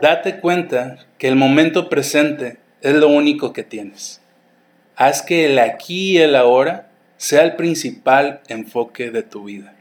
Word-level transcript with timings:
Date 0.00 0.40
cuenta 0.40 0.98
que 1.18 1.28
el 1.28 1.36
momento 1.36 1.88
presente 1.88 2.58
es 2.82 2.94
lo 2.94 3.08
único 3.08 3.52
que 3.52 3.62
tienes. 3.62 4.20
Haz 4.94 5.22
que 5.22 5.46
el 5.46 5.58
aquí 5.58 6.12
y 6.12 6.18
el 6.18 6.36
ahora 6.36 6.90
sea 7.16 7.42
el 7.42 7.56
principal 7.56 8.40
enfoque 8.48 9.10
de 9.10 9.22
tu 9.22 9.44
vida. 9.44 9.74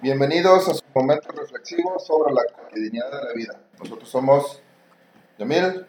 Bienvenidos 0.00 0.68
a 0.68 0.74
su 0.74 0.82
momento 0.94 1.28
reflexivo 1.32 1.98
sobre 1.98 2.32
la 2.32 2.42
cotidianidad 2.44 3.10
de 3.10 3.24
la 3.24 3.32
vida. 3.34 3.60
Nosotros 3.78 4.08
somos 4.08 4.62
Yamil 5.38 5.86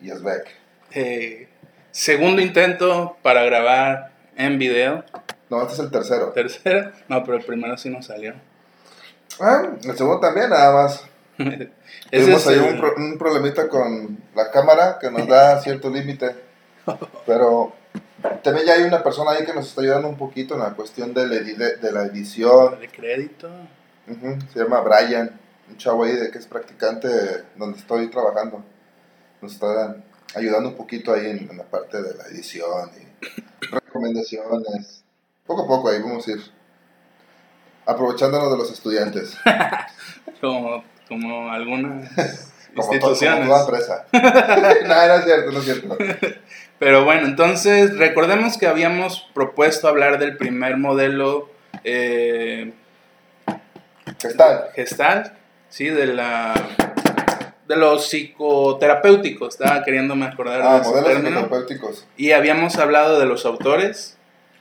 y 0.00 0.10
Esbek. 0.10 0.48
Eh, 0.92 1.48
segundo 1.90 2.42
intento 2.42 3.16
para 3.22 3.42
grabar 3.44 4.12
en 4.36 4.58
video. 4.58 5.04
No, 5.50 5.62
este 5.62 5.74
es 5.74 5.78
el 5.80 5.90
tercero. 5.90 6.32
Tercero. 6.32 6.92
No, 7.08 7.22
pero 7.24 7.38
el 7.38 7.44
primero 7.44 7.76
sí 7.76 7.90
nos 7.90 8.06
salió. 8.06 8.34
Ah, 9.40 9.62
el 9.82 9.96
segundo 9.96 10.20
también, 10.20 10.50
nada 10.50 10.72
más. 10.72 11.04
Tuvimos 12.10 12.46
ahí 12.48 12.58
un, 12.58 12.78
pro- 12.80 12.94
un 12.96 13.18
problemita 13.18 13.68
con 13.68 14.18
la 14.34 14.50
cámara 14.50 14.98
que 15.00 15.10
nos 15.10 15.26
da 15.26 15.60
cierto 15.62 15.88
límite. 15.90 16.34
Pero 17.26 17.72
también 18.42 18.66
ya 18.66 18.72
hay 18.74 18.82
una 18.82 19.02
persona 19.02 19.30
ahí 19.32 19.44
que 19.44 19.52
nos 19.54 19.68
está 19.68 19.82
ayudando 19.82 20.08
un 20.08 20.16
poquito 20.16 20.54
en 20.54 20.60
la 20.60 20.70
cuestión 20.74 21.14
de 21.14 21.26
la, 21.26 21.36
de 21.76 21.92
la 21.92 22.02
edición. 22.04 22.78
de 22.80 22.88
crédito. 22.88 23.48
Ujú, 24.08 24.38
Se 24.52 24.60
llama 24.60 24.80
Brian, 24.80 25.38
un 25.68 25.76
chavo 25.76 26.04
ahí 26.04 26.12
de 26.16 26.30
que 26.30 26.38
es 26.38 26.46
practicante 26.46 27.08
donde 27.56 27.78
estoy 27.78 28.08
trabajando. 28.08 28.64
Nos 29.40 29.52
está 29.52 29.96
ayudando 30.34 30.70
un 30.70 30.76
poquito 30.76 31.12
ahí 31.12 31.26
en, 31.26 31.50
en 31.50 31.56
la 31.58 31.64
parte 31.64 32.02
de 32.02 32.14
la 32.14 32.24
edición 32.24 32.90
y 33.00 33.66
recomendaciones. 33.70 35.04
Poco 35.46 35.64
a 35.64 35.66
poco 35.68 35.88
ahí 35.90 36.00
vamos 36.02 36.26
a 36.26 36.30
ir 36.32 36.40
aprovechándonos 37.86 38.50
de 38.50 38.56
los 38.56 38.70
estudiantes. 38.72 39.36
Como, 40.40 40.82
como 41.08 41.50
algunas 41.50 42.10
Como, 42.76 42.92
instituciones. 42.92 43.48
como 43.48 43.64
toda 43.64 43.64
empresa. 43.64 44.06
no, 44.86 45.06
no 45.08 45.14
es 45.14 45.24
cierto, 45.24 45.50
no 45.52 45.58
es 45.58 45.64
cierto. 45.64 45.96
Pero 46.78 47.04
bueno, 47.04 47.26
entonces 47.26 47.96
recordemos 47.98 48.56
que 48.56 48.66
habíamos 48.68 49.26
propuesto 49.34 49.88
hablar 49.88 50.18
del 50.18 50.36
primer 50.36 50.76
modelo 50.76 51.48
eh, 51.82 52.72
¿Qué 54.20 54.28
tal? 54.34 54.66
gestal, 54.74 55.32
¿sí? 55.68 55.86
De, 55.88 56.06
la, 56.06 56.54
de 57.66 57.76
los 57.76 58.06
psicoterapéuticos, 58.08 59.54
estaba 59.54 59.82
queriéndome 59.82 60.26
acordar 60.26 60.60
Ah, 60.62 60.74
de 60.76 60.80
ese 60.82 60.90
modelos 60.90 61.08
término. 61.10 61.30
psicoterapéuticos. 61.40 62.06
Y 62.16 62.32
habíamos 62.32 62.76
hablado 62.76 63.18
de 63.18 63.26
los 63.26 63.44
autores. 63.44 64.16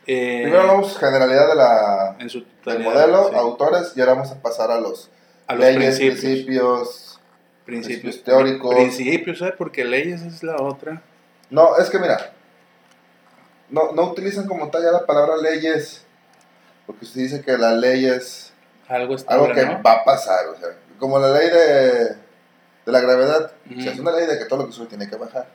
eh, 0.08 0.40
Primero 0.44 0.62
hablamos 0.62 0.98
generalidad 0.98 1.48
de 1.50 1.56
la, 1.56 2.16
en 2.20 2.30
su 2.30 2.46
del 2.66 2.80
modelo, 2.80 3.30
sí, 3.30 3.36
autores, 3.36 3.94
y 3.96 4.00
ahora 4.02 4.14
vamos 4.14 4.32
a 4.32 4.42
pasar 4.42 4.72
a 4.72 4.80
los, 4.80 5.10
a 5.48 5.56
los 5.56 5.64
leyes, 5.64 5.98
principios. 5.98 7.20
principios. 7.66 8.24
Teóricos. 8.24 8.76
Principios, 8.76 9.42
¿eh? 9.42 9.54
Porque 9.58 9.84
leyes 9.86 10.22
es 10.22 10.44
la 10.44 10.58
otra. 10.58 11.02
No, 11.50 11.78
es 11.78 11.90
que 11.90 12.00
mira, 12.00 12.34
no, 13.70 13.92
no 13.94 14.12
utilizan 14.12 14.48
como 14.48 14.70
tal 14.70 14.84
ya 14.84 14.92
la 14.92 15.06
palabra 15.06 15.38
leyes, 15.38 16.06
porque 16.86 17.06
se 17.06 17.22
dice 17.22 17.42
que 17.42 17.58
la 17.58 17.72
ley 17.74 18.06
es 18.06 18.54
Algo 18.88 19.16
estable, 19.16 19.44
algo 19.44 19.56
que 19.56 19.66
¿no? 19.66 19.82
va 19.82 19.94
a 19.94 20.04
pasar, 20.04 20.48
o 20.48 20.58
sea, 20.58 20.70
como 21.00 21.20
la 21.20 21.32
ley 21.32 21.50
de, 21.50 22.06
de 22.86 22.92
la 22.92 23.00
gravedad, 23.00 23.52
o 23.76 23.82
sea, 23.82 23.94
es 23.94 24.00
una 24.00 24.12
ley 24.12 24.26
de 24.26 24.38
que 24.38 24.46
todo 24.46 24.60
lo 24.60 24.68
que 24.68 24.74
sube 24.74 24.88
tiene 24.88 25.10
que 25.10 25.16
bajar, 25.16 25.48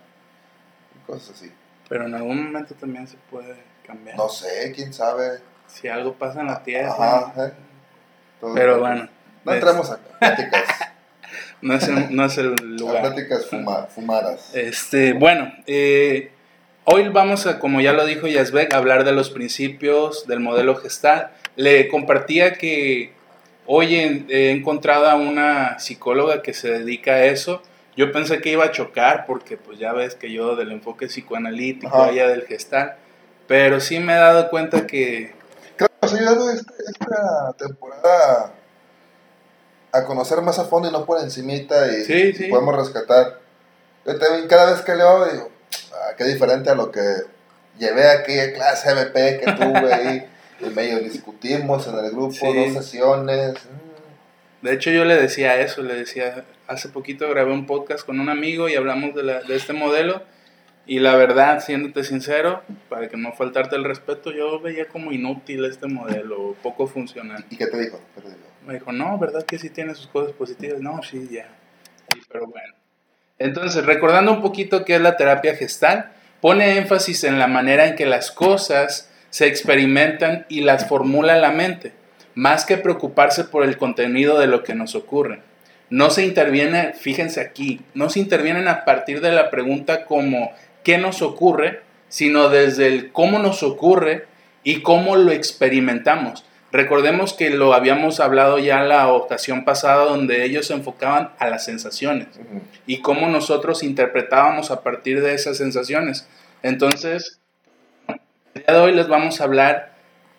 y 0.94 1.06
cosas 1.06 1.36
así. 1.36 1.52
Pero 1.88 2.06
en 2.06 2.14
algún 2.14 2.44
momento 2.44 2.74
también 2.74 3.06
se 3.06 3.16
puede 3.30 3.56
cambiar. 3.86 4.16
No 4.16 4.28
sé, 4.28 4.72
quién 4.74 4.94
sabe. 4.94 5.40
Si 5.66 5.88
algo 5.88 6.14
pasa 6.14 6.40
en 6.40 6.46
la 6.46 6.62
tierra. 6.62 6.92
Ajá, 6.92 7.46
¿eh? 7.46 7.52
Pero 8.54 8.80
bueno, 8.80 9.08
No 9.44 9.52
entramos 9.52 9.90
a 9.90 9.98
pláticas, 9.98 10.62
no 11.62 11.74
es 11.74 11.88
el, 11.88 12.14
no 12.14 12.24
es 12.26 12.38
el 12.38 12.52
a 12.52 12.62
lugar. 12.62 13.00
pláticas 13.02 13.46
fuma- 13.50 13.86
fumadas. 13.88 14.54
Este, 14.54 15.12
bueno, 15.14 15.53
eh, 15.66 16.30
hoy 16.84 17.08
vamos 17.08 17.47
a, 17.47 17.58
como 17.58 17.81
ya 17.81 17.92
lo 17.92 18.04
dijo 18.06 18.26
Yazbek, 18.28 18.72
hablar 18.75 19.04
de 19.04 19.12
los 19.12 19.31
principios 19.31 20.26
del 20.26 20.41
modelo 20.41 20.76
gestal. 20.76 21.31
Le 21.56 21.88
compartía 21.88 22.54
que 22.54 23.12
hoy 23.66 23.94
he 24.28 24.50
encontrado 24.52 25.06
a 25.08 25.14
una 25.16 25.78
psicóloga 25.78 26.42
que 26.42 26.54
se 26.54 26.70
dedica 26.70 27.12
a 27.14 27.25
eso. 27.25 27.62
Yo 27.97 28.10
pensé 28.10 28.41
que 28.41 28.50
iba 28.50 28.64
a 28.64 28.70
chocar 28.70 29.26
porque 29.26 29.56
pues 29.58 29.78
ya 29.78 29.92
ves 29.92 30.14
que 30.14 30.32
yo 30.32 30.56
del 30.56 30.72
enfoque 30.72 31.08
psicoanalítico, 31.08 31.94
Ajá. 31.94 32.10
ella 32.10 32.26
del 32.28 32.42
gestal, 32.47 32.94
pero 33.47 33.81
sí 33.81 33.98
me 33.98 34.14
he 34.14 34.16
dado 34.16 34.48
cuenta 34.48 34.86
que 34.86 35.34
nos 36.00 36.12
ha 36.12 36.16
ayudado 36.16 36.50
este- 36.50 36.72
esta 36.88 37.52
temporada 37.58 38.52
a 39.92 40.04
conocer 40.04 40.41
más 40.42 40.58
a 40.58 40.64
fondo 40.64 40.88
y 40.88 40.92
no 40.92 41.04
por 41.04 41.20
encimita 41.20 41.86
y, 41.97 42.04
Sí, 42.04 42.12
y 42.12 42.32
sí. 42.32 42.44
podemos 42.48 42.75
rescatar. 42.76 43.38
Yo 44.06 44.19
también 44.19 44.48
cada 44.48 44.72
vez 44.72 44.80
que 44.82 44.94
leo 44.94 45.25
digo, 45.30 45.50
ah, 45.92 46.14
qué 46.16 46.25
diferente 46.25 46.70
a 46.70 46.75
lo 46.75 46.91
que 46.91 47.03
llevé 47.78 48.06
a 48.08 48.12
aquella 48.20 48.52
clase 48.52 48.91
MP 48.91 49.41
que 49.44 49.52
tuve 49.52 49.92
ahí. 49.92 50.26
y 50.60 50.66
medio 50.66 51.00
discutimos 51.00 51.86
en 51.88 51.97
el 52.04 52.10
grupo, 52.12 52.32
Sí. 52.32 52.47
dos 52.72 52.84
sesiones. 52.84 53.54
De 54.62 54.72
hecho, 54.72 54.91
yo 54.91 55.04
le 55.04 55.20
decía 55.20 55.60
eso, 55.60 55.82
le 55.82 55.94
decía, 55.94 56.44
hace 56.69 56.88
poquito 56.88 57.28
grabé 57.28 57.52
un 57.52 57.66
podcast 57.66 58.06
con 58.06 58.20
un 58.20 58.28
amigo 58.28 58.69
y 58.69 58.76
hablamos 58.76 59.12
de, 59.14 59.25
la- 59.25 59.42
de 59.42 59.56
este 59.56 59.72
modelo 59.72 60.22
y 60.86 61.00
la 61.00 61.16
verdad, 61.16 61.60
siéndote 61.64 62.04
sincero, 62.04 62.62
para 62.88 63.08
que 63.08 63.16
no 63.16 63.32
faltarte 63.32 63.75
el 63.76 63.84
respeto, 63.84 64.31
yo 64.32 64.60
veía 64.60 64.86
como 64.88 65.10
inútil 65.12 65.64
este 65.64 65.86
modelo, 65.88 66.54
poco 66.62 66.86
funcional. 66.86 67.44
¿Y 67.50 67.56
qué 67.56 67.66
te 67.66 67.78
dijo? 67.81 67.98
¿Qué 68.14 68.20
te 68.20 68.22
dijo? 68.22 68.22
Me 68.67 68.75
dijo, 68.75 68.93
no, 68.93 69.19
¿verdad 69.19 69.45
que 69.45 69.59
sí 69.59 69.71
tiene 69.71 69.95
sus 69.95 70.06
cosas 70.06 70.33
positivas? 70.33 70.81
No, 70.81 71.03
sí, 71.03 71.28
ya. 71.31 71.49
Pero 72.31 72.47
bueno. 72.47 72.75
Entonces, 73.39 73.84
recordando 73.84 74.33
un 74.33 74.43
poquito 74.43 74.84
qué 74.84 74.97
es 74.97 75.00
la 75.00 75.17
terapia 75.17 75.56
gestal, 75.56 76.12
pone 76.41 76.78
énfasis 76.78 77.25
en 77.25 77.39
la 77.39 77.49
manera 77.49 77.87
en 77.87 77.97
que 77.97 78.06
las 78.06 78.31
cosas 78.31 79.11
se 79.31 79.47
experimentan 79.47 80.47
y 80.49 80.61
las 80.61 80.87
formula 80.87 81.37
la 81.37 81.50
mente, 81.50 81.93
más 82.34 82.65
que 82.65 82.77
preocuparse 82.77 83.45
por 83.45 83.65
el 83.65 83.78
contenido 83.78 84.39
de 84.39 84.47
lo 84.47 84.62
que 84.62 84.75
nos 84.75 84.94
ocurre. 84.94 85.41
No 85.91 86.11
se 86.11 86.25
interviene, 86.25 86.93
fíjense 86.94 87.41
aquí, 87.41 87.81
no 87.94 88.11
se 88.11 88.21
intervienen 88.21 88.69
a 88.69 88.84
partir 88.84 89.21
de 89.21 89.33
la 89.33 89.50
pregunta 89.50 90.05
como 90.05 90.53
¿qué 90.84 90.99
nos 90.99 91.23
ocurre? 91.23 91.83
sino 92.12 92.50
desde 92.50 92.89
el 92.89 93.11
cómo 93.11 93.39
nos 93.39 93.62
ocurre 93.62 94.27
y 94.65 94.83
cómo 94.83 95.17
lo 95.17 95.33
experimentamos. 95.33 96.44
Recordemos 96.72 97.34
que 97.34 97.50
lo 97.50 97.75
habíamos 97.75 98.19
hablado 98.19 98.59
ya 98.59 98.83
la 98.83 99.12
ocasión 99.12 99.66
pasada 99.66 100.06
donde 100.06 100.43
ellos 100.44 100.66
se 100.66 100.72
enfocaban 100.72 101.33
a 101.38 101.49
las 101.49 101.66
sensaciones 101.66 102.28
y 102.87 103.03
cómo 103.03 103.28
nosotros 103.28 103.83
interpretábamos 103.83 104.71
a 104.71 104.82
partir 104.82 105.22
de 105.22 105.34
esas 105.34 105.59
sensaciones. 105.59 106.27
Entonces, 106.62 107.41
el 108.09 108.65
día 108.65 108.75
de 108.75 108.81
hoy 108.81 108.93
les 108.94 109.06
vamos 109.06 109.41
a 109.41 109.44
hablar, 109.44 109.93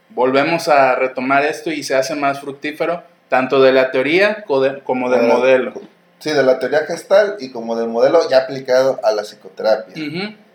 volvemos 0.09 0.69
a 0.69 0.95
retomar 0.95 1.45
esto 1.45 1.71
y 1.71 1.83
se 1.83 1.93
hace 1.95 2.15
más 2.15 2.39
fructífero, 2.39 3.03
tanto 3.29 3.61
de 3.61 3.71
la 3.71 3.91
teoría 3.91 4.43
como 4.43 4.61
del 4.61 4.81
Modelo. 5.27 5.37
modelo. 5.37 5.73
Sí, 6.17 6.31
de 6.31 6.41
la 6.41 6.57
teoría 6.57 6.85
gestal 6.87 7.35
y 7.39 7.51
como 7.51 7.75
del 7.75 7.89
modelo 7.89 8.27
ya 8.29 8.39
aplicado 8.39 8.99
a 9.03 9.11
la 9.11 9.23
psicoterapia. 9.23 9.93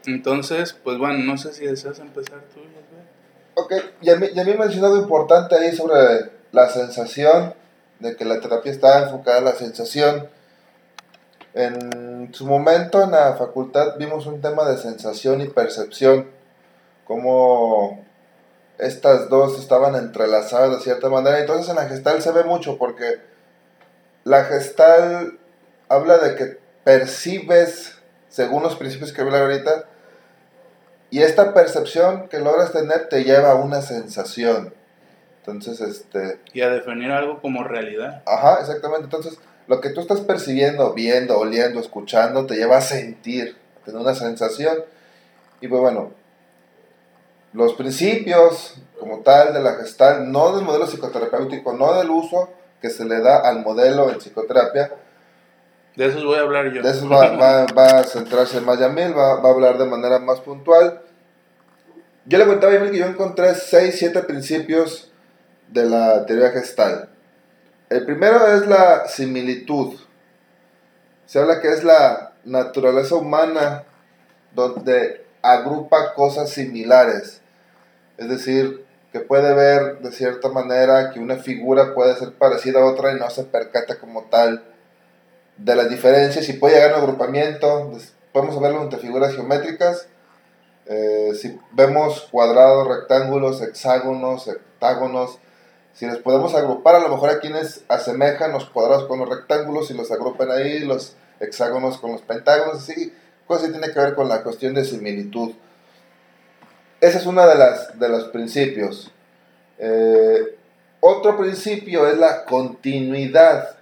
Entonces, 0.06 0.72
pues 0.72 0.98
bueno, 0.98 1.18
no 1.18 1.36
sé 1.36 1.52
si 1.52 1.66
deseas 1.66 1.98
empezar 2.00 2.40
tú. 2.52 2.60
Ok, 3.60 3.72
y 4.02 4.10
a 4.10 4.14
mí, 4.14 4.28
y 4.32 4.38
a 4.38 4.44
mí 4.44 4.52
me 4.52 4.58
mencionado 4.58 4.96
importante 4.96 5.56
ahí 5.56 5.74
sobre 5.74 6.30
la 6.52 6.68
sensación, 6.70 7.54
de 7.98 8.14
que 8.14 8.24
la 8.24 8.38
terapia 8.38 8.70
está 8.70 9.02
enfocada 9.02 9.38
en 9.38 9.44
la 9.46 9.56
sensación. 9.56 10.28
En 11.54 12.32
su 12.32 12.46
momento 12.46 13.02
en 13.02 13.10
la 13.10 13.34
facultad 13.34 13.96
vimos 13.98 14.26
un 14.26 14.40
tema 14.40 14.64
de 14.64 14.78
sensación 14.78 15.40
y 15.40 15.48
percepción, 15.48 16.30
como 17.04 18.04
estas 18.78 19.28
dos 19.28 19.58
estaban 19.58 19.96
entrelazadas 19.96 20.78
de 20.78 20.84
cierta 20.84 21.08
manera. 21.08 21.40
Entonces 21.40 21.68
en 21.68 21.74
la 21.74 21.88
gestal 21.88 22.22
se 22.22 22.30
ve 22.30 22.44
mucho 22.44 22.78
porque 22.78 23.16
la 24.22 24.44
gestal 24.44 25.36
habla 25.88 26.18
de 26.18 26.36
que 26.36 26.58
percibes, 26.84 27.96
según 28.28 28.62
los 28.62 28.76
principios 28.76 29.12
que 29.12 29.20
a 29.20 29.24
hablar 29.24 29.42
ahorita, 29.42 29.86
y 31.10 31.22
esta 31.22 31.54
percepción 31.54 32.28
que 32.28 32.38
logras 32.38 32.72
tener 32.72 33.08
te 33.08 33.24
lleva 33.24 33.52
a 33.52 33.54
una 33.54 33.82
sensación. 33.82 34.74
Entonces, 35.38 35.80
este, 35.80 36.40
Y 36.52 36.60
a 36.60 36.70
definir 36.70 37.10
algo 37.10 37.40
como 37.40 37.64
realidad. 37.64 38.22
ajá, 38.26 38.60
exactamente. 38.60 39.04
Entonces, 39.04 39.38
lo 39.66 39.80
que 39.80 39.90
tú 39.90 40.00
estás 40.00 40.20
percibiendo, 40.20 40.92
viendo, 40.92 41.38
oliendo, 41.38 41.80
escuchando, 41.80 42.46
te 42.46 42.56
lleva 42.56 42.78
a 42.78 42.82
sentir, 42.82 43.56
a 43.80 43.84
tener 43.84 44.00
una 44.00 44.14
sensación. 44.14 44.78
Y 45.60 45.68
pues 45.68 45.80
bueno, 45.80 46.12
los 47.52 47.74
principios 47.74 48.74
como 49.00 49.20
tal 49.20 49.54
de 49.54 49.60
la 49.60 49.74
gestal, 49.74 50.30
no 50.30 50.54
del 50.54 50.64
modelo 50.64 50.86
psicoterapéutico, 50.86 51.72
no 51.72 51.94
del 51.94 52.10
uso 52.10 52.50
que 52.80 52.90
se 52.90 53.04
le 53.04 53.20
da 53.20 53.38
al 53.38 53.60
modelo 53.62 54.10
en 54.10 54.18
psicoterapia, 54.18 54.92
De 55.98 56.06
esos 56.06 56.24
voy 56.24 56.38
a 56.38 56.42
hablar 56.42 56.72
yo. 56.72 56.80
de 56.80 56.90
eso 56.90 57.08
va, 57.08 57.30
va- 57.36 57.66
va 57.76 57.86
a 57.98 58.04
centrarse 58.04 58.60
más 58.60 58.78
Yamil, 58.78 59.16
va, 59.18 59.40
va 59.40 59.48
a 59.48 59.52
hablar 59.52 59.78
de 59.78 59.84
manera 59.84 60.20
más 60.20 60.38
puntual. 60.40 61.00
Yo 62.24 62.38
le 62.38 62.46
contaba 62.46 62.72
a 62.72 62.76
Yamil 62.76 62.92
que 62.92 62.98
yo 62.98 63.06
encontré 63.06 63.54
6, 63.54 63.96
7 63.98 64.22
principios 64.22 65.10
de 65.68 65.84
la 65.86 66.24
teoría 66.24 66.50
gestal. 66.50 67.08
El 67.90 68.04
primero 68.04 68.46
es 68.46 68.66
la 68.68 69.08
similitud. 69.08 69.98
se 71.26 71.40
habla 71.40 71.60
que 71.60 71.68
es 71.72 71.82
la 71.82 72.32
naturaleza 72.44 73.16
humana 73.16 73.84
donde 74.54 75.26
agrupa 75.42 76.14
cosas 76.14 76.50
similares. 76.50 77.40
Es 78.18 78.28
decir, 78.28 78.84
que 79.12 79.20
puede 79.20 79.52
ver 79.54 79.98
de 79.98 80.12
cierta 80.12 80.48
manera 80.48 81.10
que 81.10 81.18
una 81.18 81.36
figura 81.36 81.92
puede 81.94 82.14
ser 82.16 82.32
parecida 82.34 82.80
a 82.80 82.84
otra 82.86 83.12
y 83.12 83.18
no 83.18 83.28
se 83.30 83.44
percata 83.44 83.98
como 83.98 84.22
tal 84.30 84.62
de 85.58 85.76
las 85.76 85.90
diferencias 85.90 86.48
y 86.48 86.54
puede 86.54 86.76
llegar 86.76 86.92
a 86.92 86.96
un 86.96 87.02
agrupamiento. 87.02 87.92
Podemos 88.32 88.60
verlo 88.60 88.82
entre 88.82 88.98
figuras 88.98 89.34
geométricas. 89.34 90.06
Eh, 90.86 91.32
si 91.34 91.60
vemos 91.72 92.28
cuadrados, 92.30 92.88
rectángulos, 92.88 93.60
hexágonos, 93.60 94.48
hectágonos, 94.48 95.38
si 95.92 96.06
los 96.06 96.18
podemos 96.18 96.54
agrupar, 96.54 96.94
a 96.94 97.00
lo 97.00 97.08
mejor 97.08 97.30
a 97.30 97.40
quienes 97.40 97.82
asemejan 97.88 98.52
los 98.52 98.66
cuadrados 98.70 99.06
con 99.06 99.18
los 99.18 99.28
rectángulos 99.28 99.90
y 99.90 99.94
los 99.94 100.10
agrupan 100.12 100.50
ahí, 100.50 100.78
los 100.78 101.16
hexágonos 101.40 101.98
con 101.98 102.12
los 102.12 102.22
pentágonos, 102.22 102.76
así, 102.76 103.12
cosas 103.46 103.66
que 103.66 103.72
tiene 103.72 103.92
que 103.92 103.98
ver 103.98 104.14
con 104.14 104.28
la 104.28 104.42
cuestión 104.42 104.74
de 104.74 104.84
similitud. 104.84 105.52
Ese 107.00 107.18
es 107.18 107.26
uno 107.26 107.46
de, 107.46 107.54
de 107.94 108.08
los 108.08 108.24
principios. 108.28 109.10
Eh, 109.78 110.56
otro 111.00 111.36
principio 111.36 112.06
es 112.08 112.16
la 112.16 112.44
continuidad. 112.44 113.76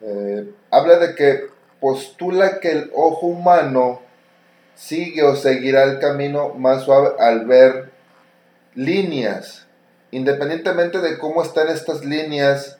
Eh, 0.00 0.52
habla 0.70 0.98
de 0.98 1.14
que 1.14 1.46
postula 1.80 2.60
que 2.60 2.70
el 2.72 2.90
ojo 2.94 3.26
humano 3.26 4.02
sigue 4.74 5.22
o 5.22 5.36
seguirá 5.36 5.84
el 5.84 5.98
camino 5.98 6.54
más 6.54 6.84
suave 6.84 7.10
al 7.18 7.46
ver 7.46 7.90
líneas 8.74 9.68
independientemente 10.10 11.00
de 11.00 11.18
cómo 11.18 11.42
están 11.42 11.68
estas 11.68 12.04
líneas 12.04 12.78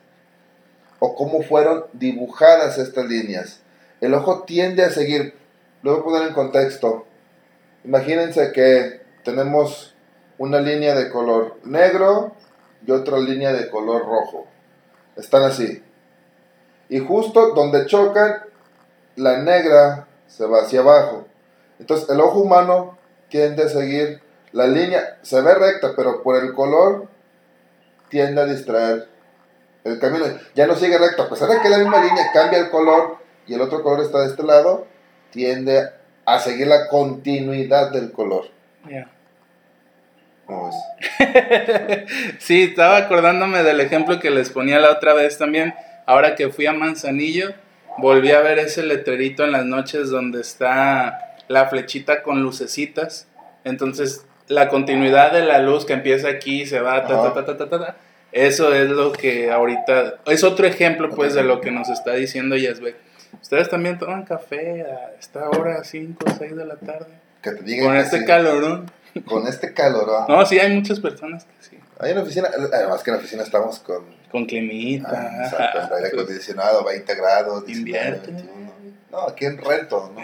o 0.99 1.14
cómo 1.14 1.43
fueron 1.43 1.85
dibujadas 1.93 2.79
estas 2.79 3.06
líneas, 3.06 3.61
el 4.00 4.14
ojo 4.14 4.43
tiende 4.43 4.84
a 4.84 4.91
seguir. 4.91 5.34
Lo 5.82 5.93
voy 5.93 6.00
a 6.00 6.05
poner 6.05 6.29
en 6.29 6.34
contexto. 6.34 7.06
Imagínense 7.84 8.52
que 8.52 9.02
tenemos 9.25 9.94
una 10.38 10.61
línea 10.61 10.94
de 10.94 11.11
color 11.11 11.58
negro 11.64 12.34
y 12.84 12.91
otra 12.91 13.19
línea 13.19 13.52
de 13.52 13.70
color 13.70 14.02
rojo. 14.02 14.46
Están 15.17 15.43
así. 15.43 15.82
Y 16.88 17.00
justo 17.00 17.55
donde 17.55 17.87
chocan, 17.87 18.43
la 19.17 19.38
negra 19.38 20.06
se 20.26 20.46
va 20.46 20.62
hacia 20.62 20.81
abajo. 20.81 21.26
Entonces 21.79 22.08
el 22.08 22.20
ojo 22.20 22.40
humano 22.40 22.99
tiende 23.29 23.64
a 23.64 23.69
seguir 23.69 24.20
la 24.52 24.67
línea, 24.67 25.19
se 25.23 25.40
ve 25.40 25.55
recta, 25.55 25.93
pero 25.96 26.23
por 26.23 26.43
el 26.43 26.52
color 26.55 27.08
tiende 28.08 28.40
a 28.40 28.46
distraer 28.46 29.08
el 29.85 29.99
camino. 29.99 30.25
Ya 30.55 30.67
no 30.67 30.75
sigue 30.75 30.99
recto, 30.99 31.25
a 31.25 31.29
pesar 31.29 31.49
de 31.50 31.61
que 31.61 31.69
la 31.69 31.79
misma 31.79 32.02
línea 32.02 32.31
cambia 32.32 32.58
el 32.58 32.70
color 32.70 33.19
y 33.46 33.55
el 33.55 33.61
otro 33.61 33.82
color 33.82 34.00
está 34.00 34.20
de 34.20 34.29
este 34.29 34.43
lado, 34.43 34.87
tiende 35.31 35.91
a 36.25 36.38
seguir 36.38 36.67
la 36.67 36.88
continuidad 36.88 37.91
del 37.91 38.12
color. 38.12 38.46
Ya. 38.88 39.11
¿Cómo 40.46 40.70
sí, 42.38 42.62
estaba 42.62 42.96
acordándome 42.96 43.62
del 43.62 43.81
ejemplo 43.81 44.19
que 44.19 44.31
les 44.31 44.49
ponía 44.49 44.79
la 44.79 44.93
otra 44.93 45.12
vez 45.12 45.37
también. 45.37 45.75
Ahora 46.08 46.37
que 46.37 46.49
fui 46.49 46.64
a 46.64 46.72
Manzanillo, 46.72 47.52
volví 47.99 48.31
a 48.31 48.40
ver 48.40 48.58
ese 48.58 48.82
letrerito 48.82 49.44
en 49.44 49.52
las 49.52 49.66
noches 49.66 50.08
donde 50.08 50.40
está 50.40 51.37
la 51.49 51.66
flechita 51.66 52.22
con 52.22 52.43
lucecitas. 52.43 53.28
Entonces 53.64 54.25
la 54.46 54.70
continuidad 54.70 55.32
de 55.32 55.44
la 55.44 55.58
luz 55.58 55.84
que 55.84 55.93
empieza 55.93 56.28
aquí 56.28 56.64
se 56.64 56.81
va, 56.81 57.06
ta, 57.06 57.34
ta, 57.34 57.44
ta, 57.44 57.69
ta, 57.69 57.96
Eso 58.32 58.72
es 58.72 58.88
lo 58.88 59.12
que 59.12 59.50
ahorita, 59.50 60.20
es 60.25 60.44
otro 60.44 60.66
ejemplo 60.66 61.10
pues 61.10 61.34
de 61.34 61.43
lo 61.43 61.60
que 61.60 61.72
nos 61.72 61.90
está 61.90 62.14
diciendo 62.14 62.56
Yasbe. 62.56 62.96
Ustedes 63.43 63.69
también 63.69 63.99
toman 63.99 64.25
café 64.25 64.84
a 64.84 65.12
esta 65.20 65.50
hora, 65.50 65.84
5 65.84 66.25
o 66.26 66.31
6 66.38 66.56
de 66.56 66.64
la 66.64 66.76
tarde. 66.76 67.12
Que 67.43 67.50
te 67.50 67.64
digan 67.64 67.88
Con 67.88 67.96
este 67.99 68.25
calorón. 68.25 68.90
Con 69.26 69.46
este 69.46 69.75
calorón. 69.75 70.25
No, 70.26 70.46
sí, 70.46 70.58
hay 70.58 70.72
muchas 70.72 71.00
personas 71.00 71.44
que 71.44 71.52
sí. 71.60 71.78
Hay 71.99 72.11
en 72.11 72.17
la 72.17 72.23
oficina, 72.23 72.49
además 72.73 73.03
que 73.03 73.11
en 73.11 73.17
la 73.17 73.21
oficina 73.21 73.43
estamos 73.43 73.79
con... 73.81 74.17
Con 74.31 74.47
climita. 74.47 75.11
Ah, 75.11 75.45
exacto, 75.45 75.95
aire 75.95 76.09
acondicionado, 76.09 76.85
20 76.85 77.15
grados. 77.15 77.69
Invierte. 77.69 78.33
No, 79.11 79.23
aquí 79.23 79.47
en 79.47 79.59
rento, 79.59 80.12
no 80.15 80.21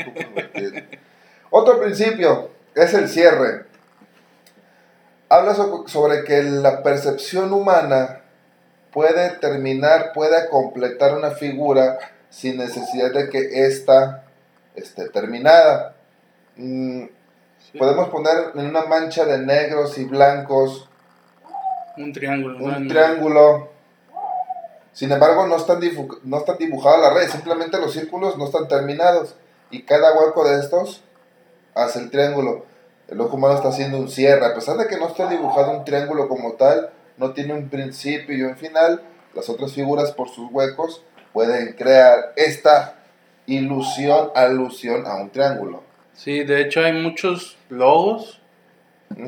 Otro 1.51 1.81
principio 1.81 2.51
es 2.75 2.93
el 2.95 3.09
cierre 3.09 3.65
habla 5.35 5.55
sobre 5.87 6.25
que 6.25 6.43
la 6.43 6.83
percepción 6.83 7.53
humana 7.53 8.21
puede 8.93 9.31
terminar, 9.39 10.13
puede 10.13 10.49
completar 10.49 11.17
una 11.17 11.33
figura 11.33 11.99
sin 12.31 12.59
necesidad 12.59 13.13
de 13.13 13.29
que 13.29 13.67
ésta 13.67 14.25
esté 14.75 15.09
terminada. 15.09 15.95
Mm, 16.57 17.05
podemos 17.79 18.09
poner 18.09 18.53
en 18.55 18.67
una 18.67 18.85
mancha 18.85 19.25
de 19.25 19.39
negros 19.39 19.99
y 19.99 20.05
blancos 20.05 20.89
un 21.97 22.13
triángulo. 22.13 22.59
Un 22.59 22.89
triángulo. 22.89 23.71
Sin 24.93 25.11
embargo, 25.11 25.47
no 25.47 25.57
están, 25.57 25.81
no 26.23 26.39
están 26.39 26.59
dibujadas 26.59 27.01
las 27.01 27.15
redes, 27.15 27.33
simplemente 27.33 27.79
los 27.79 27.93
círculos 27.93 28.39
no 28.39 28.45
están 28.45 28.69
terminados. 28.69 29.35
Y 29.71 29.83
cada 29.83 30.13
hueco 30.17 30.49
de 30.49 30.61
estos 30.61 31.03
hace 31.75 31.99
el 31.99 32.11
triángulo. 32.11 32.65
El 33.09 33.21
ojo 33.21 33.37
humano 33.37 33.55
está 33.55 33.69
haciendo 33.69 33.99
un 33.99 34.09
cierre. 34.09 34.47
A 34.47 34.55
pesar 34.55 34.77
de 34.77 34.87
que 34.87 34.97
no 34.97 35.09
está 35.09 35.29
dibujado 35.29 35.77
un 35.77 35.85
triángulo 35.85 36.29
como 36.29 36.53
tal, 36.53 36.91
no 37.17 37.33
tiene 37.33 37.55
un 37.55 37.69
principio 37.69 38.37
y 38.37 38.43
un 38.43 38.57
final, 38.57 39.03
las 39.35 39.49
otras 39.49 39.73
figuras 39.73 40.13
por 40.13 40.29
sus 40.29 40.51
huecos 40.51 41.03
pueden 41.33 41.73
crear 41.75 42.33
esta 42.37 42.97
ilusión, 43.47 44.31
alusión 44.35 45.07
a 45.07 45.17
un 45.17 45.31
triángulo. 45.31 45.83
Sí, 46.15 46.45
de 46.45 46.63
hecho 46.63 46.81
hay 46.81 46.93
muchos 46.93 47.59
logos 47.69 48.41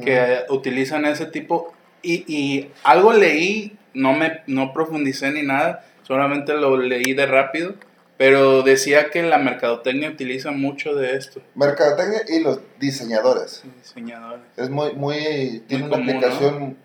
que 0.04 0.44
utilizan 0.48 1.04
ese 1.04 1.26
tipo 1.26 1.72
y, 2.06 2.24
y, 2.26 2.72
algo 2.84 3.12
leí, 3.12 3.76
no 3.94 4.12
me 4.12 4.40
no 4.46 4.72
profundicé 4.72 5.30
ni 5.30 5.42
nada, 5.42 5.84
solamente 6.02 6.54
lo 6.54 6.76
leí 6.76 7.14
de 7.14 7.26
rápido 7.26 7.74
pero 8.16 8.62
decía 8.62 9.10
que 9.10 9.22
la 9.22 9.38
mercadotecnia 9.38 10.10
utiliza 10.10 10.50
mucho 10.50 10.94
de 10.94 11.16
esto. 11.16 11.42
Mercadotecnia 11.54 12.22
y 12.28 12.40
los 12.40 12.60
diseñadores. 12.78 13.62
Diseñadores. 13.82 14.44
Es 14.56 14.70
muy, 14.70 14.92
muy, 14.94 15.62
tiene 15.66 15.84
una 15.84 15.98
aplicación 15.98 16.78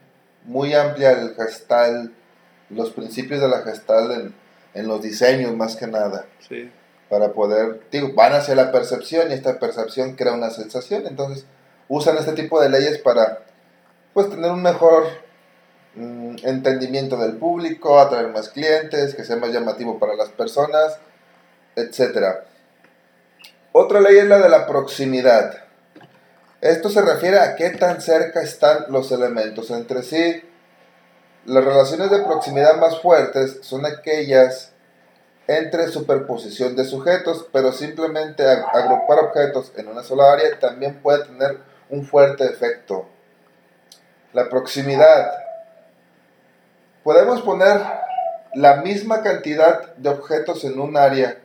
muy 0.43 0.73
amplia 0.73 1.11
el 1.11 1.35
gestal, 1.35 2.11
los 2.69 2.91
principios 2.91 3.39
de 3.39 3.47
la 3.47 3.61
gestal 3.61 4.11
en, 4.11 4.33
en 4.73 4.87
los 4.87 5.01
diseños 5.01 5.55
más 5.55 5.77
que 5.77 5.87
nada. 5.87 6.25
Sí. 6.47 6.69
Para 7.09 7.31
poder, 7.31 7.81
digo, 7.91 8.13
van 8.13 8.33
hacia 8.33 8.55
la 8.55 8.71
percepción 8.71 9.31
y 9.31 9.33
esta 9.33 9.57
percepción 9.59 10.15
crea 10.15 10.33
una 10.33 10.49
sensación. 10.49 11.03
Entonces, 11.07 11.45
usan 11.87 12.17
este 12.17 12.33
tipo 12.33 12.61
de 12.61 12.69
leyes 12.69 12.97
para, 12.97 13.45
pues, 14.13 14.29
tener 14.29 14.51
un 14.51 14.61
mejor 14.61 15.05
mm, 15.95 16.35
entendimiento 16.43 17.17
del 17.17 17.37
público, 17.37 17.99
atraer 17.99 18.27
más 18.29 18.49
clientes, 18.49 19.15
que 19.15 19.23
sea 19.23 19.37
más 19.37 19.51
llamativo 19.51 19.99
para 19.99 20.15
las 20.15 20.29
personas 20.29 20.99
etc. 21.75 22.41
Otra 23.71 24.01
ley 24.01 24.17
es 24.17 24.25
la 24.25 24.39
de 24.39 24.49
la 24.49 24.67
proximidad. 24.67 25.63
Esto 26.59 26.89
se 26.89 27.01
refiere 27.01 27.39
a 27.39 27.55
qué 27.55 27.71
tan 27.71 28.01
cerca 28.01 28.41
están 28.41 28.85
los 28.89 29.11
elementos 29.11 29.71
entre 29.71 30.03
sí. 30.03 30.43
Las 31.45 31.63
relaciones 31.63 32.11
de 32.11 32.19
proximidad 32.19 32.75
más 32.75 33.01
fuertes 33.01 33.59
son 33.61 33.85
aquellas 33.85 34.71
entre 35.47 35.87
superposición 35.87 36.75
de 36.75 36.85
sujetos, 36.85 37.47
pero 37.51 37.71
simplemente 37.71 38.47
agrupar 38.47 39.19
objetos 39.19 39.71
en 39.75 39.87
una 39.87 40.03
sola 40.03 40.31
área 40.31 40.59
también 40.59 41.01
puede 41.01 41.25
tener 41.25 41.57
un 41.89 42.05
fuerte 42.05 42.45
efecto. 42.45 43.07
La 44.33 44.49
proximidad. 44.49 45.31
Podemos 47.03 47.41
poner 47.41 47.81
la 48.53 48.77
misma 48.77 49.21
cantidad 49.21 49.95
de 49.95 50.09
objetos 50.09 50.63
en 50.63 50.79
un 50.79 50.97
área 50.97 51.37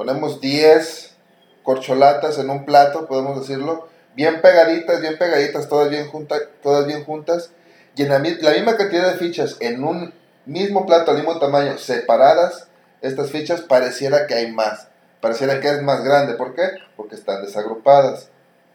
ponemos 0.00 0.40
10 0.40 1.14
corcholatas 1.62 2.38
en 2.38 2.48
un 2.48 2.64
plato, 2.64 3.06
podemos 3.06 3.38
decirlo, 3.38 3.86
bien 4.16 4.40
pegaditas, 4.40 5.02
bien 5.02 5.18
pegaditas, 5.18 5.68
todas 5.68 5.90
bien, 5.90 6.08
juntas 6.08 6.40
todas 6.62 6.86
bien 6.86 7.04
juntas, 7.04 7.50
y 7.94 8.04
en 8.04 8.08
la, 8.08 8.18
misma 8.18 8.78
cantidad 8.78 9.12
de 9.12 9.18
fichas 9.18 9.58
en 9.60 9.84
un 9.84 10.14
mismo 10.46 10.86
plato 10.86 11.10
al 11.10 11.18
mismo 11.18 11.38
tamaño, 11.38 11.76
separadas, 11.76 12.68
estas 13.02 13.30
fichas 13.30 13.60
pareciera 13.60 14.26
que 14.26 14.32
hay 14.32 14.50
más, 14.50 14.88
pareciera 15.20 15.60
que 15.60 15.68
es 15.68 15.82
más 15.82 16.02
grande, 16.02 16.32
¿por 16.32 16.54
qué? 16.54 16.62
Porque 16.96 17.16
están 17.16 17.42
desagrupadas, 17.44 18.30